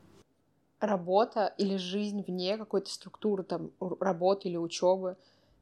Работа 0.79 1.53
или 1.57 1.77
жизнь 1.77 2.23
вне 2.25 2.57
какой-то 2.57 2.89
структуры, 2.89 3.43
там, 3.43 3.71
работы 3.99 4.49
или 4.49 4.57
учебы, 4.57 5.17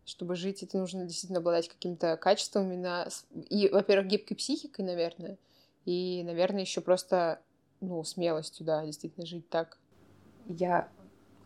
чтобы 0.05 0.35
жить, 0.35 0.63
это 0.63 0.77
нужно 0.77 1.05
действительно 1.05 1.39
обладать 1.39 1.69
какими-то 1.69 2.17
качествами 2.17 2.75
на... 2.75 3.07
И, 3.49 3.69
во-первых, 3.69 4.07
гибкой 4.07 4.35
психикой, 4.35 4.85
наверное, 4.85 5.37
и, 5.85 6.23
наверное, 6.25 6.61
еще 6.61 6.81
просто, 6.81 7.41
ну, 7.79 8.03
смелостью, 8.03 8.65
да, 8.65 8.85
действительно 8.85 9.25
жить 9.25 9.49
так. 9.49 9.77
Я 10.45 10.89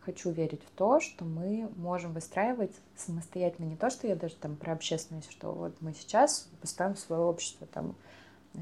хочу 0.00 0.30
верить 0.30 0.62
в 0.62 0.70
то, 0.70 1.00
что 1.00 1.24
мы 1.24 1.70
можем 1.76 2.14
выстраивать 2.14 2.74
самостоятельно 2.96 3.66
не 3.66 3.76
то, 3.76 3.90
что 3.90 4.06
я 4.08 4.16
даже 4.16 4.34
там 4.36 4.56
про 4.56 4.72
общественность, 4.72 5.30
что 5.30 5.52
вот 5.52 5.80
мы 5.80 5.92
сейчас 5.92 6.48
построим 6.60 6.96
свое 6.96 7.22
общество 7.22 7.66
там 7.66 7.94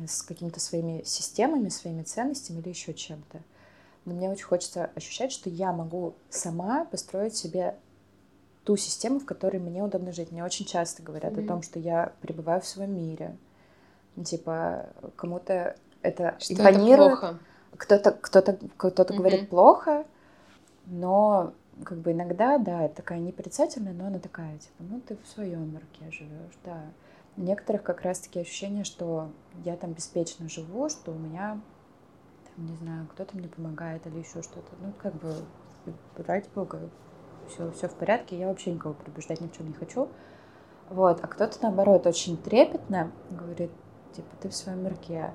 с 0.04 0.22
какими-то 0.22 0.60
своими 0.60 1.02
системами, 1.04 1.70
своими 1.70 2.02
ценностями 2.02 2.60
или 2.60 2.68
еще 2.68 2.92
чем-то. 2.92 3.40
Но 4.04 4.14
мне 4.14 4.30
очень 4.30 4.44
хочется 4.44 4.90
ощущать, 4.94 5.32
что 5.32 5.48
я 5.48 5.72
могу 5.72 6.14
сама 6.28 6.84
построить 6.84 7.34
себе 7.34 7.76
ту 8.64 8.76
систему, 8.76 9.20
в 9.20 9.24
которой 9.24 9.58
мне 9.58 9.82
удобно 9.82 10.12
жить. 10.12 10.32
Мне 10.32 10.44
очень 10.44 10.66
часто 10.66 11.02
говорят 11.02 11.32
mm-hmm. 11.32 11.44
о 11.44 11.48
том, 11.48 11.62
что 11.62 11.78
я 11.78 12.12
пребываю 12.20 12.60
в 12.60 12.66
своем 12.66 12.94
мире. 12.94 13.36
Типа, 14.24 14.86
кому-то 15.16 15.76
это 16.02 16.36
что 16.38 16.54
импонирует. 16.54 17.18
Это 17.18 17.38
кто-то, 17.76 18.12
кто-то, 18.12 18.58
кто-то 18.76 19.02
mm-hmm. 19.02 19.16
говорит 19.16 19.50
плохо, 19.50 20.04
но 20.86 21.52
как 21.84 21.98
бы 21.98 22.12
иногда, 22.12 22.58
да, 22.58 22.84
это 22.84 22.96
такая 22.96 23.18
неприцательная, 23.18 23.92
но 23.92 24.06
она 24.06 24.18
такая, 24.18 24.56
типа, 24.58 24.82
ну 24.88 25.00
ты 25.00 25.16
в 25.16 25.28
своем 25.28 25.72
мирке 25.72 26.10
живешь, 26.10 26.58
да. 26.64 26.80
У 27.36 27.42
некоторых 27.42 27.82
как 27.82 28.02
раз-таки 28.02 28.40
ощущение, 28.40 28.84
что 28.84 29.28
я 29.64 29.76
там 29.76 29.92
беспечно 29.92 30.48
живу, 30.48 30.88
что 30.88 31.12
у 31.12 31.14
меня, 31.14 31.60
там, 32.54 32.66
не 32.66 32.76
знаю, 32.76 33.06
кто-то 33.12 33.36
мне 33.36 33.48
помогает 33.48 34.06
или 34.06 34.18
еще 34.18 34.42
что-то. 34.42 34.72
Ну, 34.80 34.92
как 35.02 35.14
бы, 35.14 35.34
ради 36.16 36.48
бога, 36.54 36.80
все, 37.48 37.70
все 37.72 37.88
в 37.88 37.94
порядке, 37.94 38.38
я 38.38 38.48
вообще 38.48 38.72
никого 38.72 38.94
предупреждать 38.94 39.40
ни 39.40 39.48
в 39.48 39.56
чем 39.56 39.68
не 39.68 39.74
хочу. 39.74 40.08
Вот, 40.88 41.22
а 41.22 41.26
кто-то, 41.26 41.58
наоборот, 41.62 42.06
очень 42.06 42.36
трепетно 42.36 43.12
говорит, 43.30 43.70
типа, 44.14 44.28
ты 44.40 44.48
в 44.48 44.54
своем 44.54 44.84
мирке. 44.84 45.32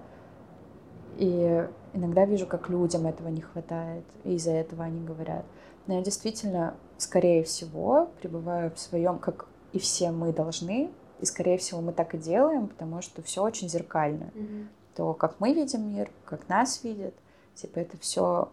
И 1.17 1.67
иногда 1.93 2.25
вижу, 2.25 2.47
как 2.47 2.69
людям 2.69 3.05
этого 3.05 3.27
не 3.27 3.41
хватает, 3.41 4.05
и 4.23 4.35
из-за 4.35 4.51
этого 4.51 4.85
они 4.85 5.05
говорят. 5.05 5.45
Но 5.87 5.95
я 5.95 6.01
действительно, 6.01 6.75
скорее 6.97 7.43
всего, 7.43 8.09
пребываю 8.21 8.71
в 8.71 8.79
своем, 8.79 9.19
как 9.19 9.47
и 9.73 9.79
все 9.79 10.11
мы 10.11 10.31
должны, 10.33 10.89
и, 11.21 11.25
скорее 11.25 11.57
всего, 11.57 11.81
мы 11.81 11.93
так 11.93 12.15
и 12.15 12.17
делаем, 12.17 12.67
потому 12.67 13.01
что 13.01 13.21
все 13.21 13.43
очень 13.43 13.69
зеркально. 13.69 14.31
Mm-hmm. 14.33 14.67
То, 14.95 15.13
как 15.13 15.39
мы 15.39 15.53
видим 15.53 15.87
мир, 15.93 16.09
как 16.25 16.49
нас 16.49 16.83
видят, 16.83 17.13
типа 17.55 17.79
это 17.79 17.97
все 17.99 18.49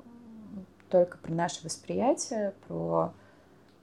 только 0.88 1.18
про 1.18 1.32
наше 1.32 1.64
восприятие, 1.64 2.54
про, 2.66 3.12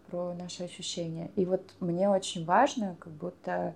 про 0.09 0.33
наши 0.33 0.63
ощущения. 0.63 1.31
И 1.35 1.45
вот 1.45 1.61
мне 1.79 2.09
очень 2.09 2.45
важно, 2.45 2.95
как 2.99 3.13
будто 3.13 3.75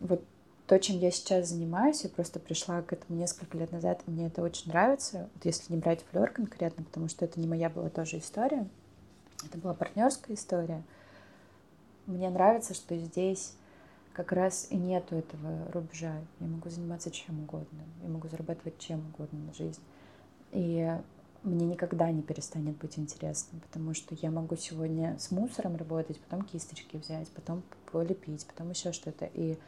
вот 0.00 0.22
то, 0.66 0.78
чем 0.78 0.98
я 0.98 1.10
сейчас 1.10 1.48
занимаюсь, 1.48 2.04
я 2.04 2.10
просто 2.10 2.40
пришла 2.40 2.80
к 2.82 2.92
этому 2.92 3.18
несколько 3.18 3.58
лет 3.58 3.72
назад, 3.72 4.00
и 4.06 4.10
мне 4.10 4.28
это 4.28 4.42
очень 4.42 4.70
нравится. 4.70 5.28
Вот 5.34 5.44
если 5.44 5.72
не 5.72 5.78
брать 5.78 6.04
флер 6.10 6.30
конкретно, 6.30 6.84
потому 6.84 7.08
что 7.08 7.24
это 7.24 7.40
не 7.40 7.46
моя 7.46 7.68
была 7.68 7.90
тоже 7.90 8.18
история, 8.18 8.66
это 9.44 9.58
была 9.58 9.74
партнерская 9.74 10.36
история. 10.36 10.82
Мне 12.06 12.30
нравится, 12.30 12.74
что 12.74 12.96
здесь 12.96 13.54
как 14.12 14.32
раз 14.32 14.66
и 14.70 14.76
нету 14.76 15.16
этого 15.16 15.70
рубежа. 15.72 16.14
Я 16.40 16.46
могу 16.46 16.68
заниматься 16.70 17.10
чем 17.10 17.40
угодно, 17.40 17.82
я 18.02 18.08
могу 18.08 18.28
зарабатывать 18.28 18.78
чем 18.78 19.00
угодно 19.12 19.38
на 19.38 19.54
жизнь. 19.54 19.80
И 20.52 20.90
мне 21.42 21.66
никогда 21.66 22.10
не 22.10 22.22
перестанет 22.22 22.76
быть 22.76 22.98
интересным, 22.98 23.60
потому 23.60 23.94
что 23.94 24.14
я 24.20 24.30
могу 24.30 24.56
сегодня 24.56 25.16
с 25.18 25.30
мусором 25.30 25.76
работать, 25.76 26.20
потом 26.20 26.44
кисточки 26.44 26.96
взять, 26.96 27.28
потом 27.30 27.62
полепить, 27.90 28.46
потом 28.46 28.70
еще 28.70 28.92
что-то. 28.92 29.28
И 29.34 29.58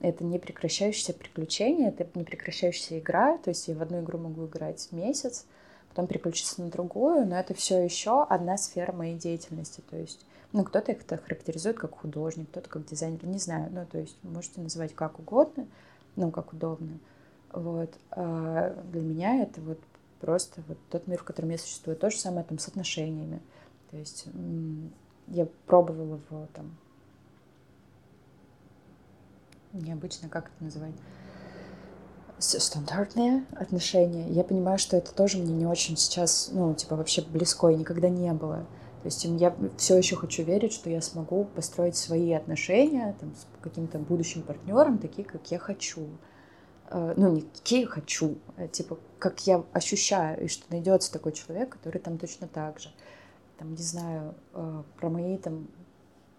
это 0.00 0.24
не 0.24 0.38
прекращающееся 0.38 1.14
приключение, 1.14 1.88
это 1.88 2.06
не 2.18 2.24
прекращающаяся 2.24 2.98
игра. 2.98 3.38
То 3.38 3.50
есть 3.50 3.68
я 3.68 3.74
в 3.74 3.82
одну 3.82 4.00
игру 4.00 4.18
могу 4.18 4.46
играть 4.46 4.88
месяц, 4.90 5.46
потом 5.88 6.06
переключиться 6.06 6.60
на 6.60 6.70
другую, 6.70 7.26
но 7.26 7.38
это 7.38 7.54
все 7.54 7.82
еще 7.82 8.24
одна 8.24 8.58
сфера 8.58 8.92
моей 8.92 9.16
деятельности. 9.16 9.82
То 9.88 9.96
есть, 9.96 10.26
ну, 10.52 10.64
кто-то 10.64 10.92
их 10.92 11.06
характеризует 11.06 11.78
как 11.78 11.98
художник, 11.98 12.48
кто-то 12.50 12.68
как 12.68 12.84
дизайнер, 12.84 13.26
не 13.26 13.38
знаю. 13.38 13.70
Ну, 13.72 13.86
то 13.86 13.98
есть 13.98 14.16
можете 14.22 14.60
называть 14.60 14.94
как 14.94 15.18
угодно, 15.18 15.66
ну, 16.16 16.30
как 16.30 16.52
удобно. 16.52 16.98
Вот. 17.52 17.92
А 18.10 18.74
для 18.90 19.00
меня 19.00 19.42
это 19.42 19.60
вот 19.60 19.78
просто 20.20 20.62
вот 20.68 20.78
тот 20.90 21.06
мир, 21.06 21.18
в 21.18 21.24
котором 21.24 21.50
я 21.50 21.58
существую. 21.58 21.96
То 21.96 22.10
же 22.10 22.18
самое 22.18 22.44
там 22.44 22.58
с 22.58 22.68
отношениями. 22.68 23.40
То 23.90 23.96
есть 23.96 24.26
я 25.28 25.46
пробовала 25.66 26.20
в 26.30 26.46
там 26.54 26.76
необычно, 29.72 30.28
как 30.28 30.50
это 30.54 30.64
называть, 30.64 30.94
стандартные 32.38 33.46
отношения. 33.52 34.28
Я 34.28 34.44
понимаю, 34.44 34.78
что 34.78 34.96
это 34.96 35.14
тоже 35.14 35.38
мне 35.38 35.54
не 35.54 35.66
очень 35.66 35.96
сейчас, 35.96 36.50
ну, 36.52 36.74
типа, 36.74 36.96
вообще 36.96 37.22
близко 37.22 37.68
и 37.68 37.76
никогда 37.76 38.08
не 38.08 38.32
было. 38.32 38.66
То 39.02 39.08
есть 39.08 39.24
я 39.24 39.54
все 39.76 39.98
еще 39.98 40.14
хочу 40.14 40.44
верить, 40.44 40.72
что 40.72 40.88
я 40.88 41.00
смогу 41.02 41.44
построить 41.44 41.96
свои 41.96 42.32
отношения 42.32 43.16
там, 43.18 43.34
с 43.34 43.46
каким-то 43.60 43.98
будущим 43.98 44.42
партнером, 44.42 44.98
такие, 44.98 45.24
как 45.26 45.50
я 45.50 45.58
хочу. 45.58 46.06
Э, 46.88 47.12
ну, 47.16 47.32
не 47.32 47.40
какие 47.42 47.84
хочу, 47.84 48.38
а 48.56 48.68
типа, 48.68 49.00
как 49.18 49.44
я 49.44 49.64
ощущаю, 49.72 50.44
и 50.44 50.48
что 50.48 50.64
найдется 50.70 51.12
такой 51.12 51.32
человек, 51.32 51.70
который 51.70 51.98
там 51.98 52.16
точно 52.16 52.46
так 52.46 52.78
же. 52.78 52.90
Там, 53.58 53.72
не 53.74 53.82
знаю, 53.82 54.36
э, 54.54 54.82
про 54.96 55.08
мои 55.08 55.36
там 55.36 55.66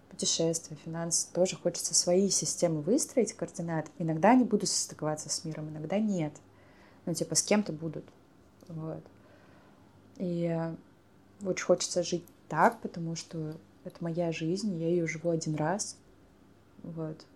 путешествия, 0.08 0.76
финансы, 0.82 1.30
тоже 1.34 1.56
хочется 1.56 1.94
свои 1.94 2.30
системы 2.30 2.80
выстроить, 2.80 3.34
координат. 3.34 3.90
Иногда 3.98 4.30
они 4.30 4.44
будут 4.44 4.70
состыковаться 4.70 5.28
с 5.28 5.44
миром, 5.44 5.68
иногда 5.68 5.98
нет. 5.98 6.32
Ну, 7.04 7.12
типа, 7.12 7.34
с 7.34 7.42
кем-то 7.42 7.74
будут. 7.74 8.06
Вот. 8.68 9.04
И 10.16 10.56
очень 11.44 11.64
хочется 11.64 12.02
жить 12.02 12.24
так, 12.54 12.80
потому 12.80 13.16
что 13.16 13.56
это 13.84 13.96
моя 13.98 14.30
жизнь, 14.30 14.78
я 14.78 14.88
ее 14.88 15.08
живу 15.08 15.30
один 15.30 15.56
раз. 15.56 15.96
Вот. 16.84 17.26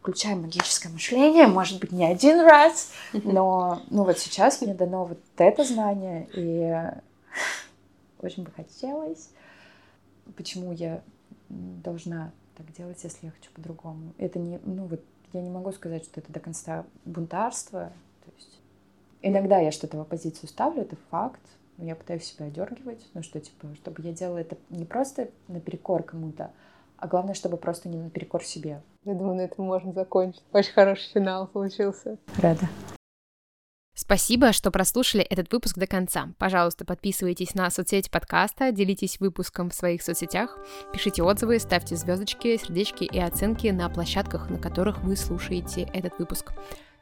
Включаем 0.00 0.40
магическое 0.40 0.88
мышление, 0.88 1.46
может 1.48 1.78
быть, 1.78 1.92
не 1.92 2.06
один 2.06 2.40
раз, 2.40 2.92
но 3.12 3.82
ну 3.90 4.04
вот 4.04 4.18
сейчас 4.18 4.62
мне 4.62 4.72
дано 4.72 5.04
вот 5.04 5.20
это 5.36 5.64
знание, 5.64 6.28
и 6.34 6.72
очень 8.22 8.44
бы 8.44 8.50
хотелось. 8.52 9.28
Почему 10.34 10.72
я 10.72 11.02
должна 11.50 12.32
так 12.56 12.72
делать, 12.72 12.98
если 13.02 13.26
я 13.26 13.32
хочу 13.32 13.50
по-другому. 13.52 14.14
Это 14.16 14.38
не, 14.38 14.60
ну 14.64 14.86
вот, 14.86 15.02
я 15.34 15.42
не 15.42 15.50
могу 15.50 15.72
сказать, 15.72 16.04
что 16.04 16.20
это 16.20 16.32
до 16.32 16.40
конца 16.40 16.86
бунтарство. 17.04 17.92
То 18.24 18.30
есть 18.34 18.60
иногда 19.20 19.58
я 19.58 19.72
что-то 19.72 19.98
в 19.98 20.00
оппозицию 20.00 20.48
ставлю, 20.48 20.82
это 20.82 20.96
факт, 21.10 21.42
я 21.78 21.94
пытаюсь 21.94 22.24
себя 22.24 22.46
одергивать, 22.46 23.06
ну 23.14 23.22
что, 23.22 23.40
типа, 23.40 23.74
чтобы 23.76 24.02
я 24.02 24.12
делала 24.12 24.38
это 24.38 24.56
не 24.70 24.84
просто 24.84 25.30
наперекор 25.46 26.02
кому-то, 26.02 26.50
а 26.96 27.06
главное, 27.06 27.34
чтобы 27.34 27.56
просто 27.56 27.88
не 27.88 27.98
наперекор 27.98 28.44
себе. 28.44 28.82
Я 29.04 29.14
думаю, 29.14 29.36
на 29.36 29.42
этом 29.42 29.64
можно 29.64 29.92
закончить. 29.92 30.42
Очень 30.52 30.72
хороший 30.72 31.10
финал 31.12 31.46
получился. 31.46 32.18
Рада. 32.38 32.68
Спасибо, 33.94 34.52
что 34.52 34.70
прослушали 34.70 35.24
этот 35.24 35.52
выпуск 35.52 35.76
до 35.76 35.88
конца. 35.88 36.28
Пожалуйста, 36.38 36.84
подписывайтесь 36.84 37.54
на 37.54 37.68
соцсети 37.68 38.08
подкаста, 38.08 38.70
делитесь 38.70 39.18
выпуском 39.18 39.70
в 39.70 39.74
своих 39.74 40.02
соцсетях, 40.02 40.56
пишите 40.92 41.22
отзывы, 41.22 41.58
ставьте 41.58 41.96
звездочки, 41.96 42.56
сердечки 42.56 43.04
и 43.04 43.18
оценки 43.18 43.66
на 43.68 43.88
площадках, 43.88 44.50
на 44.50 44.58
которых 44.58 45.02
вы 45.02 45.16
слушаете 45.16 45.82
этот 45.92 46.16
выпуск. 46.18 46.52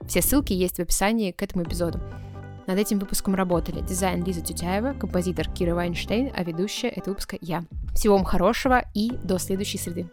Все 0.07 0.22
ссылки 0.22 0.55
есть 0.55 0.77
в 0.77 0.81
описании 0.81 1.33
к 1.33 1.43
этому 1.43 1.64
эпизоду. 1.64 2.01
Над 2.67 2.79
этим 2.79 2.99
выпуском 2.99 3.35
работали 3.35 3.81
дизайн 3.81 4.25
Лиза 4.25 4.41
Тютяева, 4.41 4.95
композитор 4.95 5.49
Кира 5.49 5.75
Вайнштейн, 5.75 6.33
а 6.37 6.43
ведущая 6.43 6.89
этого 6.89 7.11
выпуска 7.11 7.39
я. 7.41 7.64
Всего 7.95 8.17
вам 8.17 8.25
хорошего 8.25 8.85
и 8.93 9.11
до 9.23 9.39
следующей 9.39 9.79
среды. 9.79 10.11